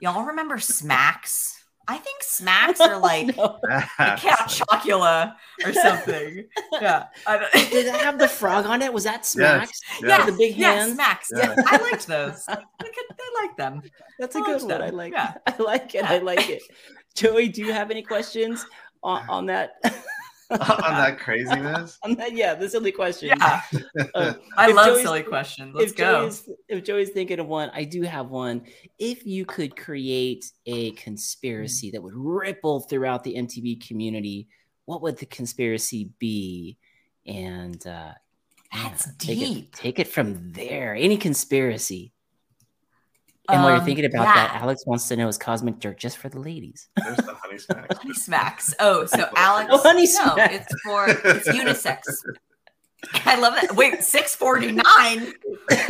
y'all 0.00 0.24
remember 0.24 0.58
Smacks. 0.58 1.59
I 1.88 1.96
think 1.96 2.22
Smacks 2.22 2.80
are 2.80 2.98
like 3.00 3.36
No. 3.36 3.58
Count 3.98 4.48
Chocula 4.48 5.34
or 5.64 5.72
something. 5.72 6.44
Yeah. 6.80 7.06
Did 7.52 7.86
it 7.86 7.94
have 7.94 8.18
the 8.18 8.28
frog 8.28 8.66
on 8.66 8.82
it? 8.82 8.92
Was 8.92 9.04
that 9.04 9.26
Smacks? 9.26 9.80
yeah, 10.02 10.24
the 10.26 10.32
big 10.32 10.56
yeah, 10.56 10.74
hands? 10.74 10.94
Smacks. 10.94 11.30
Yeah. 11.34 11.54
I 11.66 11.76
liked 11.78 12.06
those. 12.06 12.44
I, 12.48 12.56
could, 12.56 12.94
I 13.18 13.42
like 13.42 13.56
them. 13.56 13.82
That's 14.18 14.36
a 14.36 14.40
I 14.40 14.46
good 14.46 14.60
one. 14.60 14.68
them. 14.68 14.82
I 14.82 14.90
like 14.90 15.12
Yeah. 15.12 15.34
I 15.46 15.56
like 15.62 15.94
it. 15.94 16.04
I 16.04 16.18
like 16.18 16.48
it. 16.48 16.62
Joey, 17.14 17.48
do 17.48 17.62
you 17.62 17.72
have 17.72 17.90
any 17.90 18.02
questions 18.02 18.64
on, 19.02 19.28
on 19.28 19.46
that? 19.46 19.72
on 20.60 20.94
that 20.94 21.18
craziness. 21.18 21.98
on 22.02 22.14
that, 22.14 22.32
yeah, 22.32 22.54
the 22.54 22.68
silly 22.68 22.90
question. 22.92 23.28
Yeah. 23.28 23.62
Uh, 24.14 24.34
I 24.56 24.72
love 24.72 24.86
Joey's- 24.86 25.02
silly 25.02 25.22
questions. 25.22 25.74
Let's 25.74 25.92
if 25.92 25.96
go. 25.96 26.22
Joey's 26.22 26.48
if 26.68 26.84
Joey's 26.84 27.10
thinking 27.10 27.38
of 27.38 27.46
one, 27.46 27.70
I 27.72 27.84
do 27.84 28.02
have 28.02 28.30
one. 28.30 28.62
If 28.98 29.24
you 29.24 29.44
could 29.44 29.76
create 29.76 30.50
a 30.66 30.90
conspiracy 30.92 31.90
that 31.92 32.02
would 32.02 32.14
ripple 32.14 32.80
throughout 32.80 33.22
the 33.22 33.34
MTB 33.34 33.86
community, 33.86 34.48
what 34.86 35.02
would 35.02 35.18
the 35.18 35.26
conspiracy 35.26 36.10
be? 36.18 36.76
And 37.26 37.86
uh, 37.86 38.12
That's 38.72 39.06
take 39.18 39.38
deep. 39.38 39.64
it 39.68 39.72
take 39.72 39.98
it 40.00 40.08
from 40.08 40.52
there. 40.52 40.94
Any 40.94 41.16
conspiracy. 41.16 42.12
And 43.48 43.62
while 43.62 43.70
you're 43.70 43.78
Um, 43.80 43.84
thinking 43.84 44.04
about 44.04 44.26
that, 44.32 44.52
yeah. 44.54 44.60
Alex 44.62 44.84
wants 44.86 45.08
to 45.08 45.16
know 45.16 45.26
is 45.26 45.36
cosmic 45.38 45.80
dirt 45.80 45.98
just 45.98 46.18
for 46.18 46.28
the 46.28 46.38
ladies? 46.38 46.88
There's 46.96 47.16
the 47.16 47.34
honey 47.34 47.58
smacks. 47.58 47.96
Honey 47.98 48.14
smacks. 48.14 48.74
Oh, 48.78 49.06
so 49.06 49.28
Alex. 49.36 49.70
Oh, 49.72 49.78
Honey 49.82 50.02
no, 50.04 50.34
Smacks. 50.34 50.54
it's 50.54 50.80
for 50.82 51.06
it's 51.08 51.48
unisex. 51.48 52.00
I 53.24 53.36
love 53.38 53.54
that. 53.54 53.74
Wait, 53.76 54.02
six 54.04 54.34
forty 54.34 54.72
nine. 54.72 55.32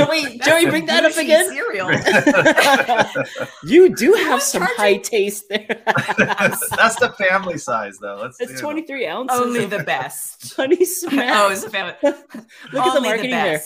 Wait, 0.09 0.43
Joey, 0.43 0.67
bring 0.67 0.87
that 0.87 1.05
up 1.05 1.17
again. 1.17 1.49
Cereal. 1.51 1.91
You 3.65 3.95
do 3.95 4.13
have 4.15 4.43
some 4.43 4.63
charging- 4.63 4.77
high 4.77 4.97
taste 4.99 5.49
there. 5.49 5.67
That's 5.87 6.97
the 6.97 7.15
family 7.19 7.59
size, 7.59 7.99
though. 7.99 8.17
Let's 8.21 8.41
it's 8.41 8.61
23 8.61 9.07
ounces. 9.07 9.39
Only 9.41 9.67
the 9.67 9.83
best. 9.85 10.55
Honey 10.57 10.85
Smack. 10.85 11.31
Oh, 11.37 11.51
it's 11.51 11.63
a 11.65 11.71
family. 11.71 11.95
Look 12.03 12.15
at 12.17 12.33
the 12.73 12.81
Only 12.81 13.01
marketing 13.09 13.31
there. 13.33 13.61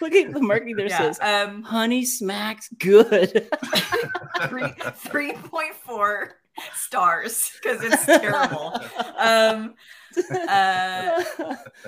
Look 0.00 0.14
at 0.14 0.32
the 0.32 0.40
marketing 0.42 0.76
there 0.76 0.88
Yeah. 0.88 1.12
says 1.12 1.20
Um, 1.20 1.62
Honey 1.62 2.04
Smacks 2.04 2.68
good. 2.78 3.48
three 4.48 4.72
three 4.96 5.32
point 5.34 5.74
four 5.74 6.36
stars 6.74 7.52
because 7.62 7.82
it's 7.84 8.04
terrible. 8.06 8.74
Um, 9.16 9.74
uh, 10.30 11.22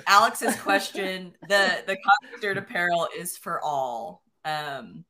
Alex's 0.07 0.55
question: 0.57 1.33
the 1.47 1.83
the 1.87 1.97
custard 2.31 2.57
apparel 2.57 3.07
is 3.17 3.37
for 3.37 3.61
all. 3.63 4.23
Um, 4.45 5.05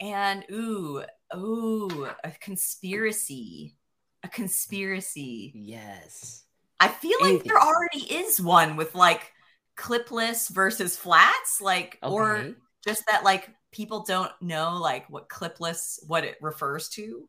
and 0.00 0.44
ooh, 0.50 1.02
ooh, 1.34 2.08
a 2.22 2.30
conspiracy, 2.40 3.76
a 4.22 4.28
conspiracy. 4.28 5.52
yes. 5.54 6.44
I 6.80 6.86
feel 6.86 7.18
like 7.20 7.42
there 7.42 7.58
already 7.58 8.02
is 8.04 8.40
one 8.40 8.76
with 8.76 8.94
like 8.94 9.32
clipless 9.76 10.48
versus 10.48 10.96
flats, 10.96 11.60
like 11.60 11.98
or 12.02 12.54
just 12.84 13.04
that 13.06 13.24
like 13.24 13.50
people 13.72 14.04
don't 14.04 14.30
know 14.40 14.78
like 14.80 15.10
what 15.10 15.28
clipless 15.28 15.98
what 16.06 16.24
it 16.24 16.36
refers 16.40 16.88
to. 16.90 17.28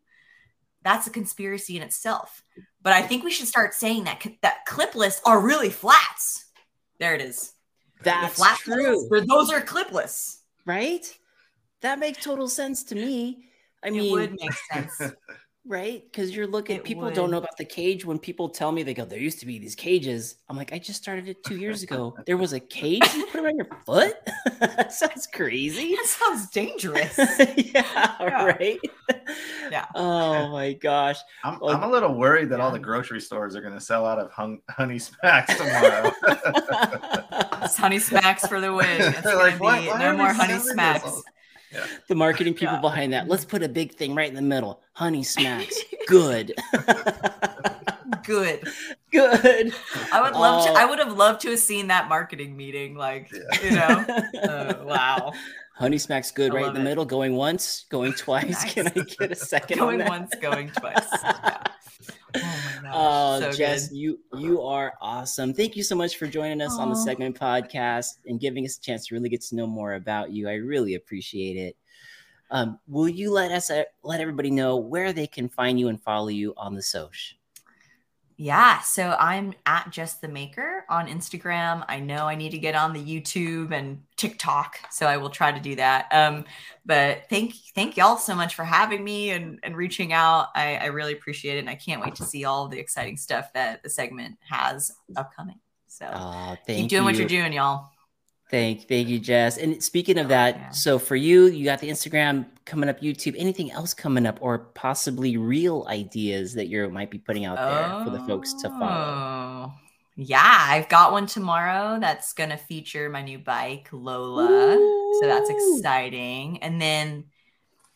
That's 0.83 1.07
a 1.07 1.11
conspiracy 1.11 1.77
in 1.77 1.83
itself. 1.83 2.43
But 2.81 2.93
I 2.93 3.01
think 3.01 3.23
we 3.23 3.31
should 3.31 3.47
start 3.47 3.73
saying 3.73 4.05
that 4.05 4.25
that 4.41 4.65
clipless 4.67 5.19
are 5.25 5.39
really 5.39 5.69
flats. 5.69 6.45
There 6.99 7.13
it 7.13 7.21
is. 7.21 7.53
That's 8.03 8.35
the 8.35 8.35
flat 8.35 8.57
true. 8.59 9.09
Those 9.27 9.51
are 9.51 9.61
clipless. 9.61 10.37
right? 10.65 11.05
That 11.81 11.99
makes 11.99 12.23
total 12.23 12.47
sense 12.47 12.83
to 12.85 12.95
me. 12.95 13.45
I 13.83 13.89
mean, 13.89 14.05
it 14.05 14.11
would 14.11 14.37
make 14.39 14.53
sense. 14.71 15.01
right? 15.69 16.03
Because 16.03 16.35
you're 16.35 16.47
looking, 16.47 16.77
It 16.77 16.83
people 16.83 17.09
don't 17.11 17.29
know 17.29 17.37
about 17.37 17.55
the 17.57 17.63
cage. 17.63 18.03
When 18.03 18.17
people 18.17 18.49
tell 18.49 18.71
me 18.71 18.81
they 18.83 18.95
go, 18.95 19.05
there 19.05 19.19
used 19.19 19.39
to 19.41 19.45
be 19.45 19.59
these 19.59 19.75
cages. 19.75 20.35
I'm 20.49 20.57
like, 20.57 20.73
I 20.73 20.79
just 20.79 21.01
started 21.01 21.29
it 21.29 21.43
two 21.43 21.57
years 21.57 21.83
ago. 21.83 22.17
There 22.25 22.37
was 22.37 22.53
a 22.53 22.59
cage. 22.59 23.03
You 23.15 23.27
put 23.27 23.41
it 23.41 23.45
on 23.45 23.55
your 23.55 23.67
foot. 23.85 24.15
that 24.59 24.91
sounds 24.91 25.27
crazy. 25.27 25.95
that 25.95 26.05
sounds 26.07 26.49
dangerous. 26.49 27.15
yeah, 27.55 28.15
Yeah. 28.19 28.45
right. 28.45 28.79
Yeah. 29.71 29.85
Oh 29.95 30.49
my 30.51 30.73
gosh. 30.73 31.19
I'm, 31.43 31.59
Well, 31.59 31.75
I'm 31.75 31.83
a 31.83 31.87
little 31.89 32.15
worried 32.15 32.49
that 32.49 32.59
all 32.59 32.71
the 32.71 32.79
grocery 32.79 33.21
stores 33.21 33.55
are 33.55 33.61
going 33.61 33.75
to 33.75 33.79
sell 33.81 34.05
out 34.07 34.17
of 34.17 34.31
hung, 34.31 34.61
honey 34.69 34.97
smacks 34.97 35.55
tomorrow. 35.55 36.11
Honey 37.77 37.99
smacks 37.99 38.47
for 38.47 38.59
the 38.59 38.73
win. 38.73 38.87
It's 39.01 39.21
They're 39.21 39.35
like, 39.37 39.55
be 39.55 39.59
"Why- 39.63 39.87
why 39.87 39.99
no 39.99 40.17
more 40.17 40.33
honey 40.33 40.57
selling 40.57 40.75
this?" 41.71 41.87
the 42.07 42.15
marketing 42.15 42.53
people 42.53 42.75
Yeah. 42.75 42.81
behind 42.81 43.13
that. 43.13 43.27
Let's 43.27 43.45
put 43.45 43.63
a 43.63 43.69
big 43.69 43.93
thing 43.93 44.15
right 44.15 44.29
in 44.29 44.35
the 44.35 44.41
middle. 44.41 44.81
Honey 44.93 45.23
smacks. 45.23 45.77
Good. 46.07 46.53
Good. 48.23 48.67
Good. 49.11 49.73
I 50.11 50.21
would 50.21 50.33
love 50.33 50.63
Oh. 50.67 50.73
to. 50.73 50.79
I 50.79 50.85
would 50.85 50.99
have 50.99 51.13
loved 51.17 51.41
to 51.41 51.49
have 51.51 51.59
seen 51.59 51.87
that 51.87 52.09
marketing 52.09 52.55
meeting. 52.55 52.95
Like, 52.95 53.31
Yeah. 53.31 53.63
you 53.63 53.71
know, 53.71 54.41
uh, 54.43 54.83
wow. 54.85 55.33
Honey 55.75 55.97
smacks 55.97 56.29
good 56.31 56.51
I 56.51 56.55
right 56.55 56.65
in 56.67 56.73
the 56.73 56.81
it. 56.81 56.83
middle. 56.83 57.05
Going 57.05 57.35
once, 57.35 57.85
going 57.89 58.13
twice. 58.13 58.63
Nice. 58.65 58.73
Can 58.73 58.87
I 58.87 58.91
get 58.91 59.31
a 59.31 59.35
second? 59.35 59.79
on 59.79 59.85
Going 59.87 59.97
that? 59.99 60.09
once, 60.09 60.31
going 60.41 60.69
twice. 60.71 61.07
Yeah. 62.35 62.41
Oh 62.43 62.61
my 62.65 62.81
gosh. 62.81 62.93
Oh, 62.93 63.39
so 63.39 63.51
Jess, 63.57 63.87
good. 63.89 63.97
you 63.97 64.19
you 64.33 64.61
are 64.61 64.93
awesome. 65.01 65.53
Thank 65.53 65.75
you 65.75 65.83
so 65.83 65.95
much 65.95 66.17
for 66.17 66.27
joining 66.27 66.61
us 66.61 66.77
on 66.77 66.89
the 66.89 66.95
segment 66.95 67.39
podcast 67.39 68.19
and 68.25 68.39
giving 68.39 68.65
us 68.65 68.77
a 68.77 68.81
chance 68.81 69.07
to 69.07 69.15
really 69.15 69.29
get 69.29 69.41
to 69.41 69.55
know 69.55 69.67
more 69.67 69.93
about 69.93 70.31
you. 70.31 70.47
I 70.47 70.55
really 70.55 70.95
appreciate 70.95 71.57
it. 71.57 71.75
Um, 72.51 72.79
will 72.87 73.09
you 73.09 73.31
let 73.31 73.51
us 73.51 73.69
uh, 73.69 73.83
let 74.03 74.21
everybody 74.21 74.51
know 74.51 74.77
where 74.77 75.13
they 75.13 75.27
can 75.27 75.49
find 75.49 75.79
you 75.79 75.87
and 75.87 76.01
follow 76.01 76.29
you 76.29 76.53
on 76.57 76.75
the 76.75 76.81
social? 76.81 77.38
Yeah, 78.41 78.79
so 78.79 79.17
I'm 79.19 79.53
at 79.65 79.89
Jess 79.91 80.13
the 80.13 80.29
Maker 80.29 80.85
on 80.87 81.09
Instagram. 81.09 81.83
I 81.89 81.99
know 81.99 82.25
I 82.25 82.35
need 82.35 82.51
to 82.51 82.57
get 82.57 82.73
on 82.73 82.93
the 82.93 83.03
YouTube 83.03 83.73
and 83.73 84.01
TikTok, 84.15 84.79
so 84.89 85.07
I 85.07 85.17
will 85.17 85.29
try 85.29 85.51
to 85.51 85.59
do 85.59 85.75
that. 85.75 86.07
Um, 86.13 86.45
but 86.85 87.23
thank 87.29 87.53
thank 87.75 87.97
y'all 87.97 88.15
so 88.15 88.33
much 88.33 88.55
for 88.55 88.63
having 88.63 89.03
me 89.03 89.31
and, 89.31 89.59
and 89.61 89.75
reaching 89.75 90.13
out. 90.13 90.51
I, 90.55 90.77
I 90.77 90.85
really 90.85 91.11
appreciate 91.11 91.57
it, 91.57 91.59
and 91.59 91.69
I 91.69 91.75
can't 91.75 92.01
wait 92.01 92.15
to 92.15 92.23
see 92.23 92.45
all 92.45 92.69
the 92.69 92.79
exciting 92.79 93.17
stuff 93.17 93.51
that 93.55 93.83
the 93.83 93.89
segment 93.89 94.37
has 94.49 94.89
upcoming. 95.17 95.59
So 95.87 96.05
thank 96.65 96.79
keep 96.79 96.89
doing 96.89 97.01
you. 97.01 97.03
what 97.03 97.17
you're 97.17 97.27
doing, 97.27 97.51
y'all. 97.51 97.89
Thank, 98.49 98.87
thank 98.87 99.07
you, 99.09 99.19
Jess. 99.19 99.57
And 99.57 99.81
speaking 99.83 100.17
of 100.17 100.25
oh, 100.25 100.29
that, 100.29 100.55
Yeah. 100.55 100.69
so 100.71 100.97
for 100.97 101.15
you, 101.15 101.45
you 101.45 101.65
got 101.65 101.79
the 101.79 101.89
Instagram 101.89 102.47
coming 102.65 102.89
up, 102.89 102.99
YouTube. 102.99 103.35
Anything 103.37 103.71
else 103.71 103.93
coming 103.93 104.25
up, 104.25 104.39
or 104.41 104.57
possibly 104.57 105.37
real 105.37 105.85
ideas 105.87 106.55
that 106.55 106.67
you 106.67 106.89
might 106.89 107.11
be 107.11 107.19
putting 107.19 107.45
out 107.45 107.57
there 107.57 108.03
for 108.03 108.09
the 108.09 108.25
folks 108.25 108.53
to 108.61 108.69
follow? 108.69 109.71
Oh, 109.71 109.73
Yeah, 110.15 110.41
I've 110.43 110.89
got 110.89 111.11
one 111.11 111.27
tomorrow 111.27 111.99
that's 111.99 112.33
going 112.33 112.49
to 112.49 112.57
feature 112.57 113.07
my 113.09 113.21
new 113.21 113.37
bike, 113.39 113.87
Lola. 113.91 114.75
So 115.21 115.27
that's 115.27 115.49
exciting. 115.49 116.61
And 116.63 116.81
then, 116.81 117.25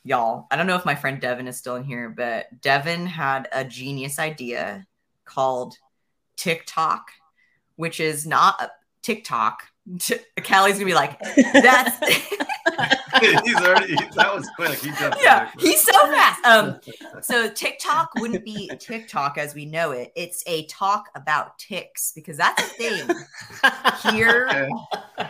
y'all, 0.04 0.46
I 0.52 0.56
don't 0.56 0.68
know 0.68 0.76
if 0.76 0.86
my 0.86 0.96
friend 0.96 1.20
Devin 1.20 1.48
is 1.48 1.58
still 1.58 1.78
in 1.78 1.84
here, 1.84 2.10
but 2.10 2.62
Devin 2.62 3.08
had 3.08 3.48
a 3.52 3.66
genius 3.66 4.20
idea 4.20 4.86
called 5.26 5.78
TikTok, 6.36 7.08
which 7.76 8.00
is 8.00 8.28
not 8.28 8.62
a 8.62 8.70
TikTok. 10.00 10.44
Callie's 10.46 10.76
gonna 10.76 10.86
be 10.86 10.94
like, 10.94 11.20
that's 11.54 11.98
He's 13.22 13.56
already, 13.56 13.88
he- 13.96 14.10
that 14.16 14.34
was 14.34 14.50
quick. 14.56 14.80
He 14.80 14.90
yeah, 15.22 15.50
quick. 15.52 15.62
he's 15.66 15.82
so 15.84 15.92
fast. 15.94 16.44
Um, 16.46 16.80
so 17.22 17.50
TikTok 17.50 18.10
wouldn't 18.16 18.44
be 18.44 18.70
TikTok 18.80 19.38
as 19.38 19.54
we 19.54 19.66
know 19.66 19.92
it. 19.92 20.12
It's 20.16 20.44
a 20.48 20.66
talk 20.66 21.10
about 21.16 21.58
ticks 21.60 22.12
because 22.16 22.38
that's 22.38 22.62
a 22.62 22.66
thing 22.66 23.08
here 24.12 24.48
Okay. 24.50 24.70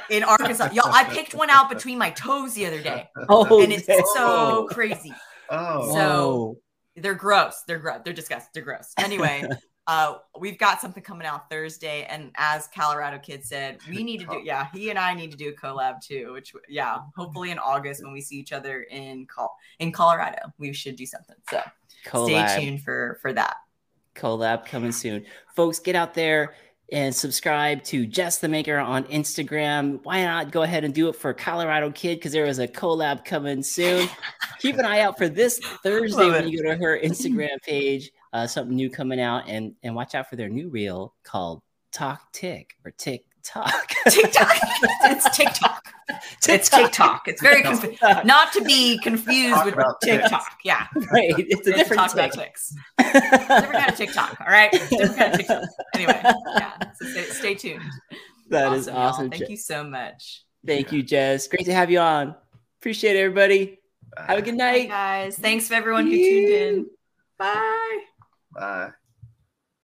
in 0.10 0.24
Arkansas. 0.24 0.70
Y'all, 0.74 0.91
I 0.91 1.04
picked 1.04 1.36
one 1.36 1.49
out 1.49 1.70
between 1.70 1.97
my 1.97 2.12
toes 2.12 2.54
the 2.54 2.66
other 2.66 2.82
day, 2.82 3.10
oh, 3.30 3.62
and 3.62 3.72
it's 3.74 3.86
dang. 3.86 4.01
so 4.16 4.68
crazy. 4.72 5.14
Oh, 5.49 5.91
So- 5.93 6.58
They're 6.95 7.16
gross. 7.16 7.64
They're 7.68 7.80
gross. 7.80 7.99
They're 8.06 8.14
disgusting. 8.14 8.49
They're 8.54 8.64
gross. 8.64 8.93
Anyway, 8.97 9.43
uh, 9.86 10.16
we've 10.40 10.58
got 10.58 10.80
something 10.80 11.04
coming 11.04 11.28
out 11.28 11.50
Thursday, 11.50 12.06
and 12.10 12.32
as 12.36 12.68
Colorado 12.74 13.20
Kid 13.20 13.44
said, 13.44 13.80
we 13.90 14.04
need 14.04 14.20
to 14.22 14.26
do. 14.26 14.40
Yeah, 14.44 14.68
he 14.74 14.90
and 14.90 15.00
I 15.00 15.14
need 15.14 15.32
to 15.32 15.38
do 15.38 15.50
a 15.50 15.54
collab 15.54 16.02
too. 16.02 16.34
Which, 16.34 16.54
yeah, 16.70 17.00
hopefully 17.16 17.52
in 17.52 17.60
August 17.60 18.04
when 18.04 18.14
we 18.14 18.22
see 18.22 18.38
each 18.38 18.52
other 18.52 18.84
in 18.84 19.26
Col- 19.26 19.56
in 19.80 19.92
Colorado, 19.92 20.40
we 20.58 20.74
should 20.74 20.96
do 20.96 21.06
something. 21.06 21.36
So 21.50 21.62
collab, 22.06 22.50
stay 22.50 22.66
tuned 22.66 22.84
for 22.84 23.20
for 23.22 23.34
that. 23.34 23.58
collab 24.16 24.66
coming 24.66 24.92
soon, 24.92 25.26
folks. 25.56 25.80
Get 25.80 25.96
out 25.96 26.14
there 26.14 26.56
and 26.92 27.14
subscribe 27.14 27.84
to 27.84 28.06
Jess 28.06 28.40
the 28.40 28.48
Maker 28.48 28.78
on 28.78 29.04
Instagram. 29.06 30.00
Why 30.04 30.24
not 30.24 30.52
go 30.52 30.64
ahead 30.64 30.84
and 30.84 30.94
do 30.94 31.10
it 31.10 31.16
for 31.16 31.34
Colorado 31.34 31.92
Kid 31.92 32.16
because 32.16 32.32
there 32.32 32.46
is 32.46 32.60
a 32.60 32.68
collab 32.68 33.26
coming 33.26 33.64
soon. 33.64 34.08
Keep 34.60 34.78
an 34.78 34.86
eye 34.86 35.02
out 35.02 35.18
for 35.18 35.28
this 35.28 35.60
Thursday 35.84 36.30
when 36.30 36.47
you 36.47 36.64
go 36.64 36.70
to 36.70 36.78
her 36.78 37.00
Instagram 37.00 37.62
page. 37.64 38.12
Uh, 38.34 38.47
something 38.47 38.76
new 38.76 38.89
coming 38.89 39.22
out, 39.22 39.43
and 39.47 39.74
and 39.84 39.96
watch 39.96 40.16
out 40.16 40.28
for 40.30 40.36
their 40.36 40.50
new 40.50 40.68
reel 40.70 41.14
called 41.24 41.62
Talk 41.92 42.32
Tick 42.34 42.76
or 42.84 42.89
Tick 42.92 43.26
Talk. 43.43 43.89
TikTok. 44.10 44.47
it's 45.04 45.38
TikTok. 45.38 45.93
It's 46.50 46.68
TikTok. 46.70 47.28
It's 47.28 47.42
very 47.42 47.62
conf- 47.62 48.01
not 48.26 48.51
to 48.54 48.64
be 48.64 48.97
confused 49.04 49.54
Talk 49.55 49.66
with 49.66 49.74
about 49.76 50.01
ticks. 50.01 50.32
Yeah, 50.66 50.88
right. 51.12 51.30
It's 51.38 51.68
a 51.68 51.72
It's 51.72 51.78
different 51.80 52.00
talk 52.01 52.14
about 52.14 52.32
tick. 52.32 52.46
ticks. 52.46 52.76
Different 52.97 53.72
kind 53.72 53.89
of 53.89 53.96
TikTok. 53.96 54.42
All 54.42 54.47
right, 54.47 54.72
different 54.72 55.16
kind 55.16 55.34
of 55.34 55.39
TikTok. 55.39 55.64
Anyway, 55.93 56.22
yeah. 56.55 56.78
So 56.96 57.05
stay, 57.08 57.24
stay 57.26 57.55
tuned. 57.55 57.82
That 58.50 58.74
is 58.74 58.88
y'all. 58.88 58.97
awesome. 58.97 59.30
Thank 59.30 59.50
you 59.50 59.58
so 59.58 59.84
much. 59.84 60.43
Thank 60.66 60.92
you, 60.92 61.04
Jess. 61.04 61.47
Great 61.47 61.66
to 61.66 61.74
have 61.74 61.92
you 61.92 62.00
on. 62.00 62.36
Appreciate 62.82 63.16
it, 63.16 63.20
everybody. 63.20 63.80
Have 64.18 64.39
a 64.39 64.42
good 64.42 64.58
Bye, 64.58 64.72
night. 64.72 64.89
guys. 64.89 65.38
Thanks 65.38 65.68
for 65.68 65.76
everyone 65.76 66.05
who 66.08 66.16
tuned 66.18 66.50
in. 66.50 66.86
Bye. 67.38 68.00
Bye. 68.54 68.93